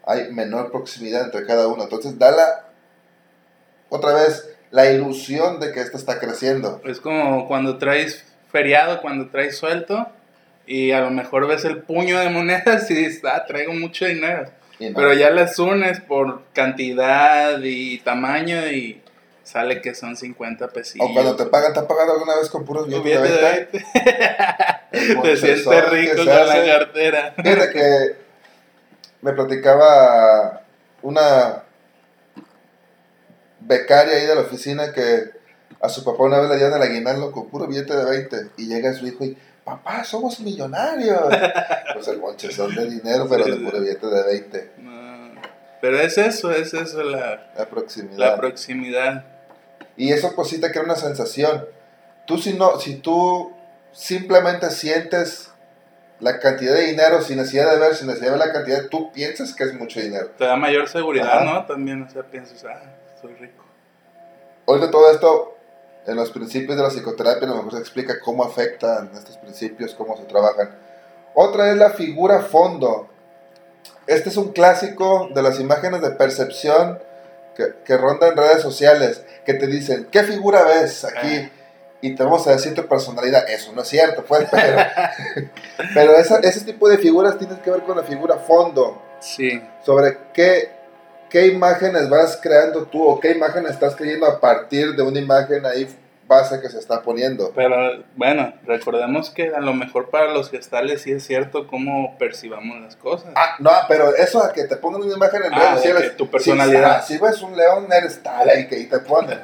hay 0.06 0.32
menor 0.32 0.70
proximidad 0.70 1.24
entre 1.24 1.44
cada 1.44 1.68
una, 1.68 1.84
entonces 1.84 2.18
da 2.18 2.30
la, 2.30 2.68
otra 3.88 4.14
vez, 4.14 4.56
la 4.70 4.90
ilusión 4.90 5.60
de 5.60 5.72
que 5.72 5.80
esto 5.80 5.96
está 5.96 6.18
creciendo. 6.18 6.80
Es 6.84 7.00
como 7.00 7.46
cuando 7.48 7.76
traes 7.78 8.24
feriado, 8.50 9.02
cuando 9.02 9.28
traes 9.28 9.58
suelto, 9.58 10.06
y 10.66 10.92
a 10.92 11.00
lo 11.00 11.10
mejor 11.10 11.46
ves 11.46 11.64
el 11.64 11.82
puño 11.82 12.18
de 12.18 12.30
monedas 12.30 12.90
y 12.90 12.94
dices, 12.94 13.22
ah, 13.24 13.44
traigo 13.46 13.72
mucho 13.74 14.06
dinero. 14.06 14.46
Pero 14.78 15.14
ya 15.14 15.30
las 15.30 15.58
unes 15.58 16.00
por 16.00 16.42
cantidad 16.52 17.58
y 17.62 17.98
tamaño 18.00 18.66
y 18.66 19.00
sale 19.42 19.80
que 19.80 19.94
son 19.94 20.16
50 20.16 20.68
pesitos. 20.68 21.08
O 21.08 21.14
cuando 21.14 21.34
te 21.34 21.46
pagan, 21.46 21.72
¿te 21.72 21.80
han 21.80 21.86
pagado 21.86 22.12
alguna 22.12 22.36
vez 22.36 22.50
con 22.50 22.64
puros 22.64 22.86
billetes 22.86 23.22
de 23.22 23.68
20? 23.72 23.86
el 24.92 25.22
Te 25.22 25.36
sientes 25.36 25.90
rico 25.90 26.16
con 26.16 26.26
la 26.26 26.64
cartera. 26.66 27.34
Fíjate 27.36 27.70
que 27.72 28.25
me 29.22 29.32
platicaba 29.32 30.62
una 31.02 31.62
becaria 33.60 34.16
ahí 34.16 34.26
de 34.26 34.34
la 34.34 34.42
oficina 34.42 34.92
que 34.92 35.30
a 35.80 35.88
su 35.88 36.04
papá 36.04 36.24
una 36.24 36.38
vez 36.40 36.50
le 36.50 36.56
dieron 36.56 36.74
el 36.74 36.82
aguinaldo 36.82 37.32
con 37.32 37.48
puro 37.48 37.66
billete 37.66 37.94
de 37.94 38.04
20 38.04 38.50
y 38.56 38.66
llega 38.66 38.92
su 38.94 39.06
hijo 39.06 39.24
y, 39.24 39.36
papá, 39.64 40.04
somos 40.04 40.40
millonarios. 40.40 41.20
pues 41.94 42.08
el 42.08 42.18
monchezón 42.18 42.74
de 42.74 42.88
dinero, 42.88 43.26
pero 43.28 43.44
de 43.44 43.56
puro 43.56 43.80
billete 43.80 44.06
de 44.06 44.22
20. 44.22 44.72
No, 44.78 45.40
Pero 45.80 46.00
es 46.00 46.16
eso, 46.18 46.50
es 46.50 46.72
eso 46.72 47.02
la, 47.02 47.50
La 47.56 47.66
proximidad. 47.68 48.18
la 48.18 48.36
proximidad. 48.36 49.24
Y 49.96 50.12
eso 50.12 50.32
pues 50.34 50.48
sí 50.48 50.60
te 50.60 50.70
crea 50.70 50.84
una 50.84 50.96
sensación. 50.96 51.66
Tú 52.26 52.38
si 52.38 52.54
no, 52.54 52.78
si 52.78 52.96
tú 52.96 53.52
simplemente 53.92 54.70
sientes 54.70 55.50
la 56.20 56.38
cantidad 56.38 56.74
de 56.74 56.86
dinero 56.86 57.20
sin 57.20 57.36
necesidad 57.36 57.70
de 57.72 57.78
ver, 57.78 57.94
sin 57.94 58.06
necesidad 58.06 58.32
de 58.32 58.38
ver 58.38 58.46
la 58.46 58.52
cantidad, 58.52 58.86
tú 58.86 59.12
piensas 59.12 59.54
que 59.54 59.64
es 59.64 59.74
mucho 59.74 60.00
dinero. 60.00 60.30
Te 60.38 60.44
da 60.44 60.56
mayor 60.56 60.88
seguridad, 60.88 61.42
Ajá. 61.42 61.44
¿no? 61.44 61.66
También, 61.66 62.02
o 62.02 62.10
sea, 62.10 62.22
piensas, 62.22 62.64
ah, 62.64 62.80
soy 63.20 63.34
rico. 63.34 63.64
Hoy 64.64 64.80
de 64.80 64.88
todo 64.88 65.10
esto, 65.10 65.56
en 66.06 66.16
los 66.16 66.30
principios 66.30 66.76
de 66.76 66.82
la 66.82 66.88
psicoterapia, 66.90 67.46
a 67.46 67.50
lo 67.50 67.56
mejor 67.56 67.74
se 67.74 67.80
explica 67.80 68.18
cómo 68.20 68.44
afectan 68.44 69.10
estos 69.14 69.36
principios, 69.36 69.94
cómo 69.94 70.16
se 70.16 70.24
trabajan. 70.24 70.76
Otra 71.34 71.70
es 71.70 71.76
la 71.76 71.90
figura 71.90 72.40
fondo. 72.40 73.08
Este 74.06 74.30
es 74.30 74.36
un 74.36 74.52
clásico 74.52 75.28
de 75.34 75.42
las 75.42 75.60
imágenes 75.60 76.00
de 76.00 76.10
percepción 76.10 76.98
que, 77.54 77.74
que 77.84 77.96
rondan 77.96 78.30
en 78.30 78.36
redes 78.36 78.62
sociales, 78.62 79.22
que 79.44 79.54
te 79.54 79.66
dicen, 79.66 80.08
¿qué 80.10 80.22
figura 80.22 80.62
ves 80.64 81.04
aquí? 81.04 81.50
Y 82.02 82.14
te 82.14 82.22
vamos 82.22 82.46
a 82.46 82.52
decir 82.52 82.74
tu 82.74 82.86
personalidad. 82.86 83.48
Eso 83.48 83.72
no 83.72 83.82
es 83.82 83.88
cierto, 83.88 84.24
pues, 84.24 84.46
pero, 84.50 84.76
pero 85.94 86.16
esa- 86.16 86.38
ese 86.40 86.60
tipo 86.64 86.88
de 86.88 86.98
figuras 86.98 87.38
tienen 87.38 87.56
que 87.58 87.70
ver 87.70 87.82
con 87.82 87.96
la 87.96 88.02
figura 88.02 88.36
fondo 88.36 89.02
Sí, 89.18 89.62
sobre 89.84 90.18
qué, 90.34 90.70
qué 91.30 91.46
imágenes 91.46 92.08
vas 92.10 92.38
creando 92.40 92.84
tú 92.84 93.02
o 93.02 93.18
qué 93.18 93.30
imagen 93.32 93.66
estás 93.66 93.96
creyendo 93.96 94.26
a 94.26 94.38
partir 94.40 94.94
de 94.94 95.02
una 95.02 95.18
imagen 95.18 95.64
ahí 95.64 95.88
base 96.28 96.60
que 96.60 96.68
se 96.68 96.78
está 96.78 97.02
poniendo. 97.02 97.52
pero 97.54 98.02
bueno, 98.16 98.52
recordemos 98.66 99.30
que 99.30 99.48
a 99.54 99.60
lo 99.60 99.74
mejor 99.74 100.10
para 100.10 100.32
los 100.32 100.50
gestales 100.50 101.02
sí 101.02 101.12
es 101.12 101.24
cierto 101.24 101.66
cómo 101.68 102.16
percibamos 102.18 102.80
las 102.80 102.96
cosas. 102.96 103.30
Ah, 103.36 103.54
no, 103.60 103.70
pero 103.88 104.14
eso 104.14 104.42
a 104.42 104.52
que 104.52 104.64
te 104.64 104.76
pongan 104.76 105.02
una 105.02 105.14
imagen 105.14 105.44
en 105.44 105.54
Ah, 105.54 105.58
redes 105.58 105.74
sociales. 105.76 106.16
tu 106.16 106.28
personalidad. 106.30 107.04
Si, 107.04 107.14
si 107.14 107.20
ves 107.22 107.40
un 107.42 107.56
león, 107.56 107.86
eres 107.92 108.22
tal 108.22 108.48
y 108.58 108.66
que 108.66 108.76
te 108.84 108.98
ponen. 109.00 109.38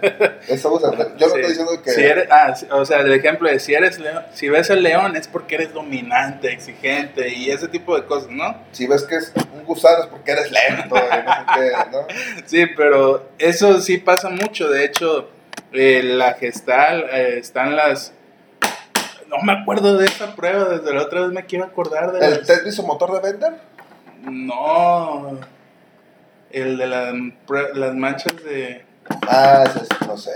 Eso 0.49 0.73
usa. 0.75 0.91
Yo 0.91 0.99
no 0.99 1.19
Sí. 1.19 1.25
estoy 1.25 1.43
diciendo 1.43 1.83
que. 1.83 1.91
Si 1.91 2.03
eres, 2.03 2.29
ah, 2.31 2.55
o 2.73 2.85
sea, 2.85 3.01
el 3.01 3.13
ejemplo 3.13 3.49
de 3.49 3.61
si 3.61 3.75
eres 3.75 3.99
león, 3.99 4.25
si 4.33 4.49
ves 4.49 4.69
el 4.71 4.83
león 4.83 5.17
es 5.17 5.29
porque 5.29 5.55
eres 5.57 5.73
dominante, 5.73 6.53
exigente 6.53 7.29
y 7.29 7.51
ese 7.51 7.69
tipo 7.69 7.95
de 7.97 8.05
cosas, 8.07 8.31
¿no? 8.31 8.57
Si 8.73 8.87
ves 8.87 9.05
que 9.05 9.17
es 9.17 9.33
un 9.55 9.65
gusano 9.65 10.03
es 10.05 10.07
porque 10.09 10.33
eres 10.33 10.51
lento. 10.51 10.97
y 10.97 11.25
no 11.25 11.35
sé 11.35 11.43
qué, 11.55 11.91
¿no? 11.91 12.07
Sí, 12.47 12.67
pero 12.77 13.29
eso 13.39 13.81
sí 13.81 13.99
pasa 13.99 14.29
mucho. 14.29 14.69
De 14.69 14.85
hecho, 14.85 15.31
eh, 15.73 16.03
la 16.03 16.35
gestal 16.35 17.05
eh, 17.13 17.39
están 17.39 17.77
las. 17.77 18.13
No 19.29 19.37
me 19.43 19.53
acuerdo 19.53 19.97
de 19.97 20.05
esa 20.07 20.35
prueba, 20.37 20.65
desde 20.67 20.93
la 20.95 21.03
otra 21.03 21.23
vez 21.23 21.31
me 21.31 21.47
quiero 21.47 21.65
acordar 21.65 22.13
de 22.13 22.25
¿El 22.25 22.31
las- 22.39 22.47
test 22.47 22.65
visomotor 22.65 23.13
de 23.13 23.33
Bender? 23.33 23.55
No. 24.23 25.39
El 26.51 26.77
de 26.77 26.87
las, 26.87 27.15
prue- 27.47 27.73
las 27.75 27.95
manchas 27.95 28.35
de. 28.45 28.85
Ah, 29.29 29.65
es- 29.67 30.07
no 30.07 30.17
sé. 30.17 30.31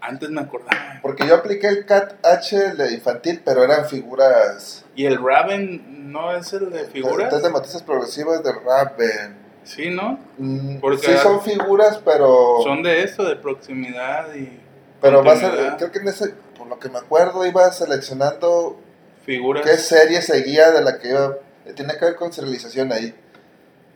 Antes 0.00 0.28
me 0.30 0.40
acordaba. 0.42 0.98
Porque 1.00 1.26
yo 1.26 1.34
apliqué 1.36 1.68
el 1.68 1.86
CAT-H 1.86 2.56
el 2.72 2.76
de 2.76 2.92
infantil, 2.94 3.40
pero 3.44 3.62
eran 3.64 3.86
figuras. 3.88 4.84
¿Y 4.94 5.06
el 5.06 5.16
Raven 5.22 6.10
no 6.12 6.36
es 6.36 6.52
el 6.52 6.70
de 6.70 6.84
figuras? 6.84 7.30
Test 7.30 7.42
de 7.44 7.50
matrices 7.50 7.82
progresivas 7.82 8.42
de 8.42 8.52
Raven. 8.52 9.43
Sí, 9.64 9.90
¿no? 9.90 10.18
Mm, 10.38 10.78
Porque 10.78 10.98
sí 11.06 11.12
son 11.22 11.40
figuras, 11.42 11.98
pero 12.04 12.58
Son 12.62 12.82
de 12.82 13.02
esto, 13.02 13.24
de 13.24 13.36
proximidad 13.36 14.34
y. 14.34 14.60
pero 15.00 15.24
va 15.24 15.32
a 15.32 15.76
creo 15.76 15.90
que 15.90 15.98
en 15.98 16.08
ese, 16.08 16.34
por 16.56 16.66
lo 16.68 16.78
que 16.78 16.88
me 16.88 16.98
acuerdo, 16.98 17.44
iba 17.46 17.70
seleccionando 17.72 18.78
Figuras. 19.24 19.62
qué 19.64 19.76
serie 19.76 20.20
seguía 20.22 20.70
de 20.70 20.82
la 20.82 20.98
que 20.98 21.08
iba, 21.10 21.36
tiene 21.74 21.96
que 21.98 22.04
ver 22.04 22.16
con 22.16 22.32
serialización 22.32 22.92
ahí. 22.92 23.14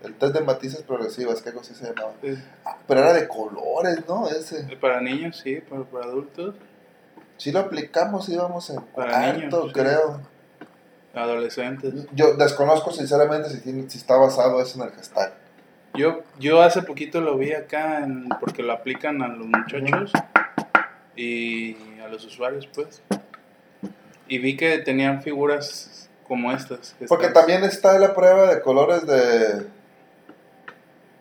El 0.02 0.14
test 0.14 0.32
de 0.34 0.40
matices 0.42 0.82
progresivas, 0.82 1.42
qué 1.42 1.52
cosa 1.52 1.74
se 1.74 1.84
llamaba. 1.86 2.12
Eh, 2.22 2.36
Ah, 2.64 2.76
pero 2.86 3.00
era 3.00 3.12
de 3.12 3.26
colores, 3.28 3.98
¿no? 4.08 4.28
Ese. 4.28 4.62
Para 4.80 5.00
niños, 5.00 5.40
sí, 5.42 5.60
pero 5.68 5.84
para 5.84 6.06
adultos, 6.06 6.54
Sí 7.36 7.52
lo 7.52 7.60
aplicamos, 7.60 8.28
íbamos 8.28 8.68
en 8.70 8.80
Para 8.82 9.10
cuarto, 9.32 9.38
niños, 9.38 9.64
sí. 9.66 9.72
creo. 9.72 10.20
adolescentes. 11.14 11.94
Yo 12.12 12.34
desconozco 12.34 12.90
sinceramente 12.92 13.50
si, 13.50 13.60
tiene, 13.60 13.88
si 13.90 13.98
está 13.98 14.16
basado 14.16 14.60
eso 14.60 14.80
en 14.82 14.88
el 14.88 14.94
gestal. 14.94 15.34
Yo, 15.98 16.22
yo 16.38 16.62
hace 16.62 16.82
poquito 16.82 17.20
lo 17.20 17.36
vi 17.36 17.52
acá 17.52 17.98
en- 18.04 18.28
porque 18.40 18.62
lo 18.62 18.72
aplican 18.72 19.20
a 19.22 19.28
los 19.28 19.46
muchachos 19.46 20.12
y 21.16 21.76
a 22.04 22.08
los 22.08 22.24
usuarios, 22.24 22.66
pues. 22.72 23.02
Y 24.28 24.38
vi 24.38 24.56
que 24.56 24.78
tenían 24.78 25.22
figuras 25.22 26.08
como 26.26 26.52
estas. 26.52 26.94
que 26.98 27.06
Porque 27.06 27.28
también 27.28 27.64
está 27.64 27.98
la 27.98 28.14
prueba 28.14 28.54
de 28.54 28.60
colores 28.60 29.06
de 29.06 29.66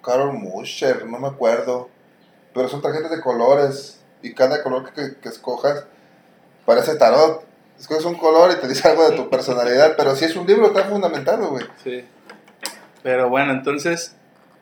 Carol 0.03 0.34
Musher, 0.34 1.05
no 1.05 1.17
me 1.19 1.27
acuerdo. 1.27 1.89
Pero 2.53 2.67
son 2.69 2.81
tarjetas 2.81 3.12
de 3.12 3.22
colores 3.22 4.01
y 4.22 4.34
cada 4.34 4.63
color 4.63 4.91
que, 4.93 5.15
que 5.22 5.29
escojas 5.29 5.86
parece 6.65 6.96
tarot. 6.96 7.46
Escoges 7.79 8.05
un 8.05 8.15
color 8.15 8.51
y 8.51 8.60
te 8.60 8.67
dice 8.67 8.88
algo 8.88 9.07
de 9.10 9.15
tu 9.15 9.29
personalidad, 9.29 9.96
pero 9.96 10.15
si 10.15 10.25
es 10.25 10.36
un 10.36 10.48
libro 10.48 10.67
está 10.67 10.86
fundamentado, 10.86 11.50
güey. 11.50 11.65
Sí. 11.84 12.03
Pero 13.03 13.29
bueno, 13.29 13.51
entonces, 13.53 14.15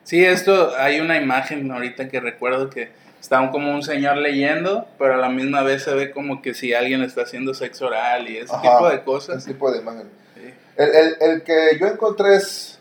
sí, 0.06 0.24
esto, 0.24 0.74
hay 0.78 1.00
una 1.00 1.16
imagen 1.18 1.70
ahorita 1.70 2.08
que 2.08 2.18
recuerdo 2.20 2.70
que 2.70 2.88
está 3.20 3.50
como 3.50 3.74
un 3.74 3.82
señor 3.82 4.16
leyendo, 4.16 4.86
pero 4.98 5.14
a 5.14 5.16
la 5.18 5.28
misma 5.28 5.62
vez 5.62 5.82
se 5.82 5.92
ve 5.94 6.10
como 6.12 6.40
que 6.42 6.54
si 6.54 6.72
alguien 6.74 7.02
está 7.02 7.22
haciendo 7.22 7.52
sexo 7.54 7.86
oral 7.88 8.28
y 8.30 8.38
ese 8.38 8.54
Ajá. 8.54 8.62
tipo 8.62 8.88
de 8.88 8.94
Ese 8.94 9.04
cosas. 9.04 9.44
tipo 9.44 9.70
de 9.70 9.78
imagen. 9.78 10.08
Sí, 10.34 10.54
El, 10.76 10.88
el, 10.94 11.16
el 11.20 11.42
que 11.42 11.76
yo 11.78 11.86
encontré 11.88 12.36
es 12.36 12.78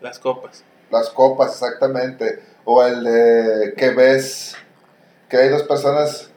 las 0.00 0.18
copas. 0.18 0.64
las 0.90 1.08
copas, 1.10 1.52
exactamente. 1.52 2.42
O 2.64 2.82
el 2.84 3.04
de 3.04 3.74
que 3.76 3.90
ves 3.90 4.56
que 5.28 5.36
hay 5.36 5.48
dos 5.50 5.62
personas 5.64 6.30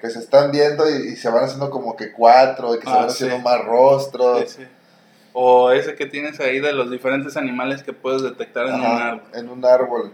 que 0.00 0.10
se 0.10 0.18
están 0.18 0.50
viendo 0.50 0.88
y, 0.90 1.12
y 1.12 1.16
se 1.16 1.28
van 1.30 1.44
haciendo 1.44 1.70
como 1.70 1.94
que 1.94 2.10
cuatro 2.10 2.74
y 2.74 2.78
que 2.78 2.84
se 2.86 2.90
Ah, 2.90 2.96
van 2.96 3.10
sí. 3.10 3.24
haciendo 3.24 3.38
más 3.38 3.64
rostros. 3.64 4.50
Sí, 4.50 4.62
sí. 4.62 4.68
O 5.34 5.70
ese 5.70 5.94
que 5.94 6.06
tienes 6.06 6.40
ahí 6.40 6.60
de 6.60 6.72
los 6.72 6.90
diferentes 6.90 7.36
animales 7.36 7.82
que 7.82 7.92
puedes 7.92 8.22
detectar 8.22 8.66
en 8.66 8.74
un 8.74 8.80
árbol. 8.84 9.22
en 9.34 9.48
un 9.48 9.64
árbol. 9.64 10.12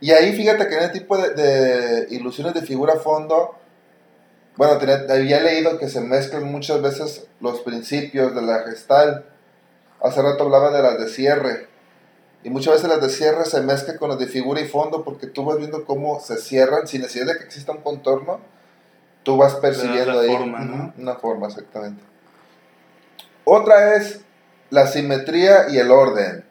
Y 0.00 0.10
ahí 0.12 0.32
fíjate 0.34 0.66
que 0.66 0.76
en 0.76 0.82
el 0.84 0.92
tipo 0.92 1.16
de, 1.18 1.30
de 1.34 2.06
ilusiones 2.14 2.54
de 2.54 2.62
figura 2.62 2.96
fondo, 2.96 3.54
bueno, 4.56 4.78
tenía- 4.78 5.04
había 5.08 5.40
leído 5.40 5.78
que 5.78 5.88
se 5.88 6.00
mezclan 6.00 6.44
muchas 6.50 6.80
veces 6.82 7.26
los 7.40 7.60
principios 7.60 8.34
de 8.34 8.42
la 8.42 8.60
gestal. 8.64 9.24
Hace 10.02 10.22
rato 10.22 10.44
hablaba 10.44 10.70
de 10.70 10.82
las 10.82 10.98
de 10.98 11.08
cierre. 11.08 11.68
Y 12.42 12.48
muchas 12.50 12.74
veces 12.74 12.88
las 12.88 13.02
de 13.02 13.10
cierre 13.10 13.44
se 13.44 13.60
mezclan 13.60 13.98
con 13.98 14.08
las 14.08 14.18
de 14.18 14.26
figura 14.26 14.60
y 14.62 14.66
fondo 14.66 15.04
porque 15.04 15.26
tú 15.26 15.44
vas 15.44 15.58
viendo 15.58 15.84
cómo 15.84 16.18
se 16.20 16.38
cierran 16.38 16.88
sin 16.88 17.02
necesidad 17.02 17.26
de 17.26 17.36
que 17.38 17.44
exista 17.44 17.70
un 17.72 17.82
contorno. 17.82 18.40
Tú 19.22 19.36
vas 19.36 19.54
percibiendo 19.56 20.18
ahí 20.20 20.28
forma, 20.34 20.60
¿no? 20.60 20.94
Una 20.96 21.14
forma, 21.16 21.46
exactamente. 21.48 22.02
Otra 23.44 23.96
es 23.96 24.24
la 24.70 24.86
simetría 24.86 25.68
y 25.68 25.78
el 25.78 25.90
orden. 25.90 26.44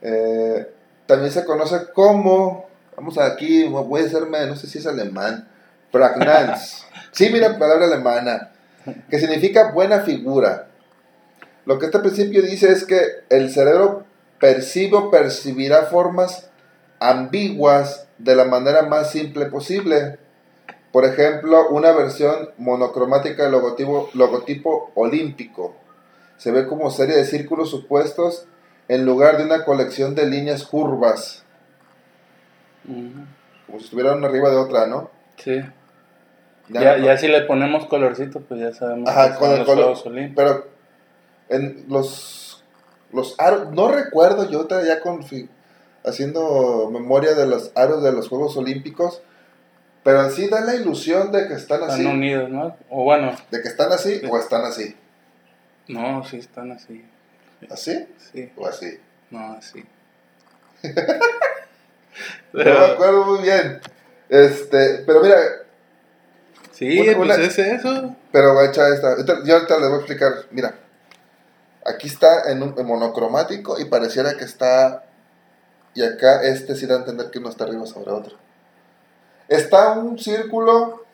Eh, 0.00 0.68
también 1.06 1.32
se 1.32 1.44
conoce 1.44 1.92
como, 1.94 2.66
vamos 2.96 3.18
aquí, 3.18 3.64
voy 3.64 4.02
a 4.02 4.06
hacerme, 4.06 4.46
no 4.46 4.56
sé 4.56 4.66
si 4.66 4.78
es 4.78 4.86
alemán, 4.86 5.48
Pragnanz. 5.90 6.84
Sí, 7.12 7.28
mira, 7.30 7.58
palabra 7.58 7.84
alemana, 7.84 8.52
que 9.10 9.18
significa 9.18 9.70
buena 9.72 10.00
figura. 10.00 10.68
Lo 11.66 11.78
que 11.78 11.84
este 11.84 11.98
principio 11.98 12.40
dice 12.40 12.72
es 12.72 12.86
que 12.86 13.02
el 13.28 13.50
cerebro 13.50 14.06
percibe 14.40 14.96
o 14.96 15.10
percibirá 15.10 15.82
formas 15.82 16.48
ambiguas 17.00 18.06
de 18.16 18.34
la 18.34 18.44
manera 18.44 18.82
más 18.84 19.10
simple 19.10 19.46
posible. 19.46 20.18
Por 20.90 21.04
ejemplo, 21.04 21.68
una 21.68 21.92
versión 21.92 22.50
monocromática 22.56 23.42
del 23.42 23.52
logotipo, 23.52 24.08
logotipo 24.14 24.90
olímpico. 24.94 25.76
Se 26.38 26.50
ve 26.50 26.66
como 26.66 26.90
serie 26.90 27.16
de 27.16 27.24
círculos 27.24 27.70
supuestos 27.70 28.46
en 28.88 29.04
lugar 29.06 29.38
de 29.38 29.44
una 29.44 29.64
colección 29.64 30.14
de 30.14 30.26
líneas 30.26 30.64
curvas, 30.64 31.44
como 32.84 33.78
si 33.78 33.84
estuvieran 33.84 34.18
una 34.18 34.28
arriba 34.28 34.50
de 34.50 34.56
otra, 34.56 34.86
¿no? 34.86 35.10
Sí. 35.36 35.60
Ya, 36.68 36.96
no- 36.96 37.04
ya 37.04 37.16
si 37.16 37.28
le 37.28 37.42
ponemos 37.42 37.86
colorcito, 37.86 38.40
pues 38.40 38.60
ya 38.60 38.72
sabemos 38.72 39.08
Ajá, 39.08 39.32
que 39.32 39.38
con 39.38 39.48
son 39.48 39.52
el 39.52 39.66
los 39.84 40.02
color. 40.02 40.30
Pero 40.34 40.66
en 41.48 41.84
los, 41.88 42.62
los 43.12 43.38
aros, 43.38 43.70
no 43.72 43.88
recuerdo 43.88 44.48
yo 44.50 44.66
ya 44.82 45.00
con, 45.00 45.24
haciendo 46.04 46.88
memoria 46.90 47.34
de 47.34 47.46
los 47.46 47.72
aros 47.74 48.02
de 48.02 48.12
los 48.12 48.28
Juegos 48.28 48.56
Olímpicos, 48.56 49.22
pero 50.02 50.28
sí 50.30 50.48
da 50.48 50.60
la 50.60 50.74
ilusión 50.74 51.30
de 51.30 51.46
que 51.46 51.54
están 51.54 51.82
así, 51.84 52.00
Están 52.00 52.16
unidos, 52.16 52.50
¿no? 52.50 52.76
O 52.90 53.04
bueno, 53.04 53.32
de 53.50 53.62
que 53.62 53.68
están 53.68 53.92
así 53.92 54.18
Sí. 54.18 54.26
o 54.28 54.36
están 54.38 54.64
así. 54.64 54.96
No, 55.88 56.24
sí 56.24 56.38
están 56.38 56.72
así. 56.72 57.04
¿Así? 57.70 58.06
Sí. 58.32 58.52
¿O 58.56 58.66
así? 58.66 58.98
No, 59.30 59.52
así. 59.54 59.84
No 62.52 62.58
me 62.58 62.64
Pero, 62.64 62.84
acuerdo 62.86 63.24
muy 63.24 63.42
bien. 63.42 63.80
Este, 64.28 65.02
pero 65.06 65.22
mira, 65.22 65.38
sí, 66.72 67.00
una- 67.00 67.16
pues 67.16 67.38
una- 67.38 67.44
es 67.46 67.58
eso. 67.58 68.16
pero 68.30 68.52
voy 68.54 68.66
a 68.66 68.68
echar 68.68 68.92
esta. 68.92 69.16
Yo 69.44 69.54
ahorita 69.54 69.78
les 69.78 69.88
voy 69.88 69.94
a 69.94 69.96
explicar. 69.96 70.32
Mira, 70.50 70.74
aquí 71.86 72.08
está 72.08 72.50
en, 72.52 72.62
un, 72.62 72.74
en 72.78 72.86
monocromático 72.86 73.78
y 73.80 73.86
pareciera 73.86 74.36
que 74.36 74.44
está. 74.44 75.04
Y 75.94 76.02
acá 76.04 76.42
este 76.42 76.74
sí 76.74 76.86
da 76.86 76.96
a 76.96 76.98
entender 76.98 77.30
que 77.30 77.38
uno 77.38 77.48
está 77.48 77.64
arriba 77.64 77.86
sobre 77.86 78.10
otro. 78.10 78.36
Está 79.48 79.92
un 79.92 80.18
círculo, 80.18 81.04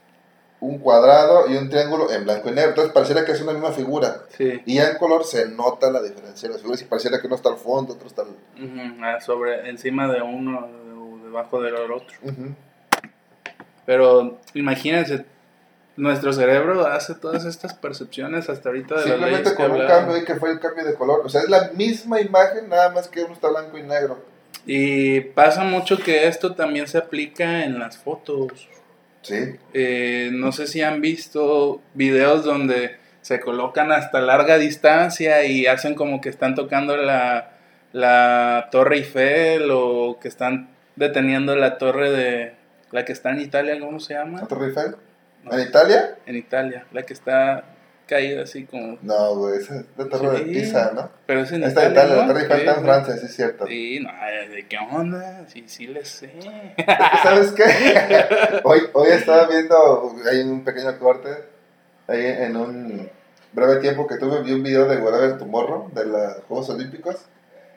un 0.60 0.78
cuadrado 0.78 1.48
y 1.48 1.56
un 1.56 1.68
triángulo 1.68 2.10
en 2.10 2.24
blanco 2.24 2.48
y 2.48 2.52
negro. 2.52 2.70
Entonces 2.70 2.92
pareciera 2.92 3.24
que 3.24 3.32
es 3.32 3.40
una 3.40 3.52
misma 3.52 3.72
figura. 3.72 4.24
Sí. 4.36 4.60
Y 4.66 4.76
ya 4.76 4.90
en 4.90 4.98
color 4.98 5.24
se 5.24 5.48
nota 5.48 5.90
la 5.90 6.02
diferencia 6.02 6.48
de 6.48 6.54
las 6.54 6.62
figuras 6.62 6.82
y 6.82 6.84
pareciera 6.86 7.20
que 7.20 7.26
uno 7.26 7.36
está 7.36 7.50
al 7.50 7.56
fondo, 7.56 7.94
otro 7.94 8.08
está 8.08 8.22
al... 8.22 8.28
Ah, 9.02 9.20
sobre, 9.20 9.68
encima 9.68 10.12
de 10.12 10.20
uno 10.22 10.68
o 10.96 11.24
debajo 11.24 11.60
del 11.60 11.74
otro. 11.74 12.16
Pero 13.86 14.38
imagínense, 14.54 15.24
nuestro 15.96 16.32
cerebro 16.32 16.86
hace 16.86 17.14
todas 17.14 17.44
estas 17.44 17.74
percepciones 17.74 18.48
hasta 18.48 18.68
ahorita 18.68 18.96
de 18.96 19.02
Simplemente 19.04 19.54
con 19.54 19.70
un 19.70 19.86
cambio 19.86 20.16
y 20.16 20.24
que 20.24 20.36
fue 20.36 20.50
el 20.50 20.60
cambio 20.60 20.84
de 20.84 20.94
color. 20.94 21.22
O 21.24 21.28
sea, 21.28 21.42
es 21.42 21.48
la 21.48 21.70
misma 21.74 22.20
imagen, 22.20 22.68
nada 22.68 22.90
más 22.90 23.08
que 23.08 23.22
uno 23.22 23.34
está 23.34 23.48
blanco 23.48 23.78
y 23.78 23.82
negro. 23.82 24.24
Y 24.66 25.20
pasa 25.20 25.64
mucho 25.64 25.98
que 25.98 26.26
esto 26.26 26.54
también 26.54 26.86
se 26.88 26.98
aplica 26.98 27.64
en 27.64 27.78
las 27.78 27.96
fotos. 27.96 28.68
Sí. 29.22 29.56
Eh, 29.74 30.30
no 30.32 30.52
sé 30.52 30.66
si 30.66 30.82
han 30.82 31.00
visto 31.00 31.80
videos 31.94 32.44
donde 32.44 32.96
se 33.20 33.40
colocan 33.40 33.92
hasta 33.92 34.20
larga 34.20 34.58
distancia 34.58 35.44
y 35.44 35.66
hacen 35.66 35.94
como 35.94 36.20
que 36.20 36.28
están 36.28 36.54
tocando 36.54 36.96
la, 36.96 37.50
la 37.92 38.68
Torre 38.70 38.96
Eiffel 38.96 39.70
o 39.70 40.18
que 40.20 40.28
están 40.28 40.68
deteniendo 40.96 41.54
la 41.56 41.78
torre 41.78 42.10
de 42.10 42.52
la 42.90 43.04
que 43.04 43.12
está 43.12 43.30
en 43.30 43.40
Italia, 43.40 43.78
¿cómo 43.78 44.00
se 44.00 44.14
llama? 44.14 44.40
¿La 44.40 44.46
Torre 44.48 44.68
Eiffel? 44.68 44.96
No, 45.44 45.52
¿En 45.52 45.60
Italia? 45.68 46.16
en 46.26 46.36
Italia, 46.36 46.86
la 46.92 47.02
que 47.02 47.12
está 47.12 47.64
caída 48.08 48.42
así 48.42 48.64
como... 48.64 48.98
No, 49.02 49.36
güey, 49.36 49.58
esa 49.58 49.76
es 49.80 49.84
la 49.96 50.08
Torre 50.08 50.38
Sí. 50.38 50.44
de 50.44 50.60
Pisa, 50.60 50.92
¿no? 50.94 51.10
Pero 51.26 51.40
es 51.42 51.52
en 51.52 51.62
Está 51.62 51.84
en 51.86 51.92
Italia, 51.92 52.14
Italia, 52.14 52.16
la 52.16 52.22
¿no? 52.22 52.28
Torre 52.32 52.42
Eiffel 52.42 52.58
está 52.60 52.74
en 52.74 52.82
Francia, 52.82 53.16
sí 53.18 53.26
es 53.26 53.36
cierto. 53.36 53.66
Sí, 53.66 54.00
no, 54.00 54.10
¿de 54.54 54.66
qué 54.66 54.78
onda? 54.78 55.46
Sí, 55.48 55.64
sí 55.68 55.86
le 55.86 56.04
sé. 56.04 56.32
¿Sabes 57.22 57.52
qué? 57.52 57.64
hoy, 58.64 58.80
hoy 58.94 59.08
estaba 59.10 59.46
viendo, 59.46 60.14
hay 60.30 60.40
un 60.40 60.64
pequeño 60.64 60.98
corte, 60.98 61.28
ahí 62.06 62.24
en 62.24 62.56
un 62.56 63.10
breve 63.52 63.76
tiempo 63.76 64.06
que 64.06 64.16
tuve, 64.16 64.42
vi 64.42 64.52
un 64.52 64.62
video 64.62 64.86
de 64.86 64.96
Whatever 64.96 65.38
Tomorrow, 65.38 65.90
de 65.94 66.06
los 66.06 66.34
Juegos 66.48 66.70
Olímpicos, 66.70 67.16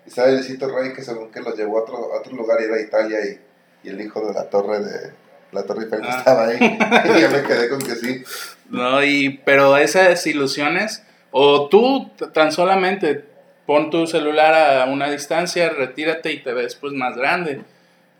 y 0.06 0.10
sale 0.10 0.34
Luisito 0.34 0.68
Rey 0.76 0.94
que 0.94 1.04
según 1.04 1.32
que 1.32 1.42
los 1.42 1.56
llevó 1.58 1.78
a 1.80 1.82
otro, 1.84 1.96
a 2.14 2.20
otro 2.20 2.34
lugar 2.36 2.62
era 2.62 2.80
Italia 2.80 3.20
y, 3.26 3.40
y 3.88 3.90
el 3.90 4.02
hijo 4.02 4.26
de 4.26 4.34
la 4.34 4.50
torre 4.50 4.80
de 4.80 5.12
la 5.52 5.64
Torre 5.64 5.84
Eiffel 5.84 6.02
Ah. 6.04 6.16
estaba 6.18 6.46
ahí. 6.48 6.58
y 7.18 7.22
yo 7.22 7.30
me 7.30 7.44
quedé 7.44 7.70
con 7.70 7.80
que 7.80 7.96
sí. 7.96 8.24
No, 8.70 9.04
y, 9.04 9.40
pero 9.46 9.78
esas 9.78 10.26
ilusiones, 10.28 11.04
o 11.32 11.68
tú 11.70 12.10
tan 12.34 12.52
solamente 12.52 13.26
pon 13.66 13.90
tu 13.90 14.08
celular 14.08 14.54
a 14.82 14.86
una 14.86 15.10
distancia, 15.10 15.70
retírate 15.70 16.32
y 16.32 16.42
te 16.44 16.54
ves 16.54 16.76
pues 16.76 16.94
más 16.94 17.16
grande. 17.18 17.62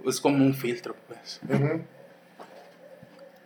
Es 0.06 0.20
como 0.20 0.44
un 0.44 0.54
filtro, 0.54 0.96
pues. 1.08 1.40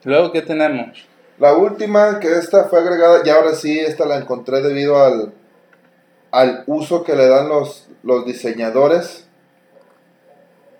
Luego, 0.03 0.31
¿qué 0.31 0.41
tenemos? 0.41 1.05
La 1.39 1.53
última, 1.55 2.19
que 2.19 2.37
esta 2.37 2.65
fue 2.65 2.79
agregada, 2.79 3.21
y 3.25 3.29
ahora 3.29 3.55
sí, 3.55 3.77
esta 3.79 4.05
la 4.05 4.17
encontré 4.17 4.61
debido 4.61 5.03
al, 5.03 5.33
al 6.31 6.63
uso 6.67 7.03
que 7.03 7.15
le 7.15 7.27
dan 7.27 7.49
los, 7.49 7.87
los 8.03 8.25
diseñadores. 8.25 9.27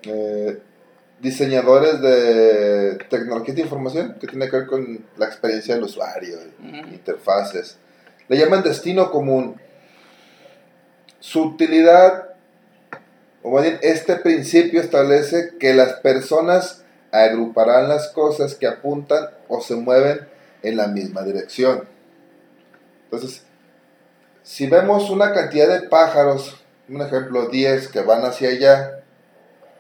eh, 0.04 0.60
diseñadores 1.20 2.02
de 2.02 2.98
tecnología 3.10 3.54
de 3.54 3.62
información, 3.62 4.18
que 4.20 4.28
tiene 4.28 4.50
que 4.50 4.58
ver 4.58 4.68
con 4.68 5.06
la 5.18 5.26
experiencia 5.26 5.76
del 5.76 5.84
usuario, 5.84 6.38
interfaces. 6.92 7.78
Le 8.28 8.38
llaman 8.38 8.64
destino 8.64 9.12
común. 9.12 9.60
Su 11.20 11.44
utilidad, 11.44 12.30
o 13.42 13.52
más 13.52 13.64
bien, 13.64 13.80
este 13.82 14.16
principio 14.18 14.82
establece 14.82 15.54
que 15.60 15.74
las 15.74 15.94
personas 15.94 16.84
agruparán 17.12 17.88
las 17.88 18.10
cosas 18.10 18.56
que 18.56 18.68
apuntan 18.68 19.30
o 19.48 19.62
se 19.62 19.76
mueven 19.76 20.28
en 20.64 20.78
la 20.78 20.88
misma 20.88 21.24
dirección. 21.24 21.88
Entonces, 23.06 23.44
si 24.44 24.68
vemos 24.68 25.10
una 25.10 25.34
cantidad 25.34 25.68
de 25.68 25.88
pájaros, 25.88 26.62
un 26.90 27.02
ejemplo, 27.02 27.48
10 27.48 27.88
que 27.88 28.02
van 28.02 28.26
hacia 28.26 28.50
allá 28.50 28.95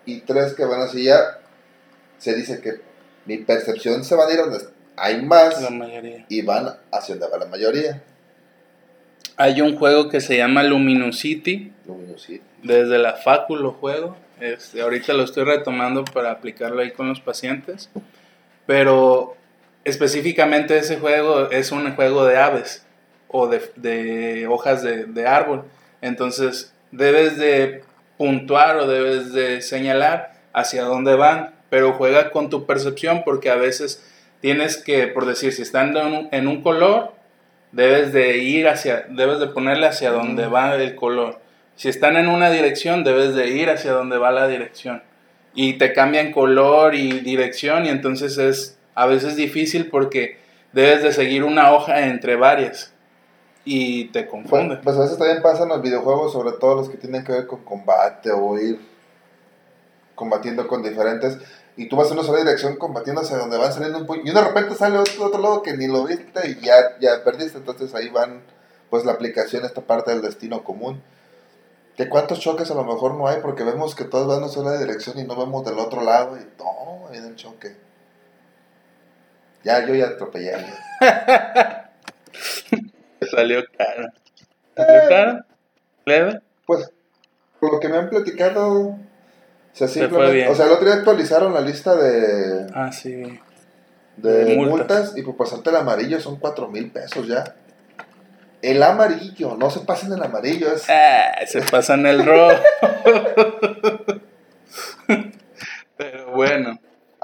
y 0.05 0.21
3 0.21 0.53
que 0.53 0.65
van 0.65 0.81
hacia 0.81 1.15
allá, 1.15 1.39
se 2.17 2.35
dice 2.35 2.61
que 2.61 2.81
mi 3.25 3.37
percepción 3.37 4.03
se 4.03 4.15
va 4.15 4.27
a 4.27 4.31
ir 4.33 4.39
donde 4.39 4.59
hay 4.97 5.21
más 5.21 5.61
La 5.61 5.69
mayoría. 5.69 6.25
y 6.29 6.41
van 6.41 6.75
hacia 6.91 7.15
donde 7.15 7.29
va 7.29 7.43
la 7.43 7.49
mayoría. 7.49 8.01
Hay 9.37 9.61
un 9.61 9.75
juego 9.77 10.09
que 10.09 10.21
se 10.21 10.37
llama 10.37 10.63
Luminosity. 10.63 11.73
Luminosity. 11.85 12.41
Desde 12.63 12.97
la 12.97 13.13
facu 13.13 13.55
lo 13.57 13.71
juego. 13.73 14.15
Este, 14.39 14.81
ahorita 14.81 15.13
lo 15.13 15.23
estoy 15.23 15.43
retomando 15.43 16.05
para 16.05 16.31
aplicarlo 16.31 16.81
ahí 16.81 16.91
con 16.91 17.09
los 17.09 17.19
pacientes. 17.19 17.89
Pero 18.65 19.35
específicamente 19.83 20.77
ese 20.77 20.97
juego 20.97 21.49
es 21.51 21.71
un 21.71 21.93
juego 21.95 22.25
de 22.25 22.37
aves 22.37 22.85
o 23.27 23.47
de, 23.47 23.61
de 23.75 24.47
hojas 24.47 24.81
de, 24.83 25.05
de 25.05 25.27
árbol. 25.27 25.63
Entonces 26.01 26.73
debes 26.91 27.37
de 27.37 27.83
puntuar 28.17 28.78
o 28.78 28.88
debes 28.88 29.34
de 29.34 29.62
señalar 29.62 30.34
hacia 30.54 30.84
dónde 30.84 31.15
van. 31.15 31.54
Pero 31.69 31.93
juega 31.93 32.32
con 32.32 32.49
tu 32.49 32.65
percepción 32.65 33.23
porque 33.25 33.49
a 33.49 33.56
veces 33.56 34.04
tienes 34.41 34.78
que, 34.78 35.08
por 35.08 35.25
decir, 35.25 35.51
si 35.54 35.62
están 35.62 35.95
en 35.97 36.06
un, 36.06 36.30
en 36.32 36.47
un 36.47 36.62
color, 36.62 37.13
debes 37.71 38.13
de 38.13 38.38
ir 38.38 38.67
hacia, 38.67 39.06
debes 39.10 39.39
de 39.39 39.47
ponerle 39.47 39.88
hacia 39.88 40.12
donde 40.12 40.47
va 40.47 40.75
el 40.75 40.95
color. 40.95 41.39
Si 41.75 41.89
están 41.89 42.15
en 42.15 42.30
una 42.30 42.49
dirección, 42.49 43.04
debes 43.04 43.36
de 43.36 43.49
ir 43.49 43.69
hacia 43.69 43.91
donde 43.91 44.17
va 44.17 44.32
la 44.32 44.47
dirección. 44.47 45.04
Y 45.54 45.73
te 45.73 45.93
cambian 45.93 46.32
color 46.32 46.95
y 46.95 47.19
dirección 47.19 47.86
y 47.86 47.89
entonces 47.89 48.38
es 48.38 48.78
a 48.93 49.06
veces 49.06 49.36
difícil 49.36 49.88
porque 49.88 50.38
debes 50.71 51.04
de 51.04 51.12
seguir 51.12 51.43
una 51.43 51.73
hoja 51.73 52.08
entre 52.08 52.36
varias 52.36 52.94
y 53.65 54.06
te 54.10 54.28
confunde. 54.28 54.75
Pues, 54.75 54.84
pues 54.84 54.97
a 54.97 55.01
veces 55.01 55.17
también 55.17 55.41
pasan 55.41 55.69
los 55.69 55.82
videojuegos, 55.82 56.32
sobre 56.32 56.54
todo 56.54 56.75
los 56.75 56.89
que 56.89 56.97
tienen 56.97 57.23
que 57.23 57.32
ver 57.32 57.47
con 57.47 57.63
combate 57.65 58.32
o 58.32 58.58
ir 58.60 58.80
combatiendo 60.13 60.67
con 60.67 60.84
diferentes. 60.84 61.39
Y 61.75 61.89
tú 61.89 61.97
vas 61.97 62.08
en 62.08 62.13
una 62.13 62.23
sola 62.23 62.39
dirección 62.39 62.78
combatiendo 62.78 63.21
hacia 63.21 63.38
donde 63.38 63.58
van 63.58 63.73
saliendo 63.73 63.97
un 63.97 64.06
puño. 64.06 64.21
Y 64.23 64.34
de 64.34 64.41
repente 64.41 64.75
sale 64.75 64.97
otro, 64.97 65.25
otro 65.25 65.41
lado 65.41 65.62
que 65.63 65.75
ni 65.75 65.88
lo 65.88 66.06
viste 66.06 66.47
y 66.47 66.62
ya, 66.62 66.97
ya 67.01 67.23
perdiste. 67.23 67.58
Entonces 67.58 67.93
ahí 67.95 68.08
van, 68.10 68.43
pues 68.89 69.04
la 69.04 69.13
aplicación, 69.13 69.65
esta 69.65 69.82
parte 69.82 70.12
del 70.12 70.21
destino 70.21 70.63
común. 70.63 71.01
Que 71.97 72.08
cuántos 72.08 72.39
choques 72.39 72.69
a 72.71 72.75
lo 72.75 72.84
mejor 72.84 73.15
no 73.15 73.28
hay 73.28 73.41
porque 73.41 73.63
vemos 73.63 73.95
que 73.95 74.06
todos 74.06 74.28
van 74.28 74.38
en 74.38 74.43
una 74.43 74.54
sola 74.54 74.78
dirección 74.78 75.17
y 75.17 75.23
no 75.23 75.36
vemos 75.36 75.65
del 75.65 75.80
otro 75.80 76.01
lado. 76.01 76.38
Y 76.38 76.45
no, 76.60 77.08
hay 77.10 77.19
un 77.19 77.36
choque. 77.36 77.75
Ya, 79.63 79.86
yo 79.86 79.95
ya 79.95 80.06
atropellé 80.10 80.54
a 80.54 80.58
alguien. 80.58 80.75
Salió 83.25 83.63
caro. 83.77 84.09
¿Salió 84.75 85.09
caro? 85.09 85.39
¿Leve? 86.05 86.41
Pues, 86.65 86.91
por 87.59 87.73
lo 87.73 87.79
que 87.79 87.89
me 87.89 87.97
han 87.97 88.09
platicado, 88.09 88.79
o 88.89 88.99
sea, 89.73 89.88
simplemente, 89.88 90.47
o 90.49 90.55
sea, 90.55 90.65
el 90.67 90.71
otro 90.73 90.85
día 90.85 90.95
actualizaron 90.95 91.53
la 91.53 91.61
lista 91.61 91.95
de, 91.95 92.67
Ah, 92.73 92.91
sí. 92.91 93.39
de 94.17 94.45
De 94.45 94.55
multas. 94.55 94.77
multas. 94.79 95.17
y 95.17 95.21
por 95.23 95.35
pasarte 95.38 95.69
el 95.69 95.75
amarillo 95.77 96.19
son 96.19 96.38
4 96.38 96.67
mil 96.69 96.91
pesos 96.91 97.27
ya. 97.27 97.43
El 98.61 98.81
amarillo, 98.81 99.55
no 99.57 99.69
se 99.69 99.81
pasen 99.81 100.11
el 100.13 100.23
amarillo, 100.23 100.71
es... 100.73 100.89
Ah, 100.89 101.33
se 101.45 101.61
pasan 101.61 102.05
el 102.07 102.25
rojo. 102.25 102.55
Pero 105.97 106.31
bueno, 106.31 106.79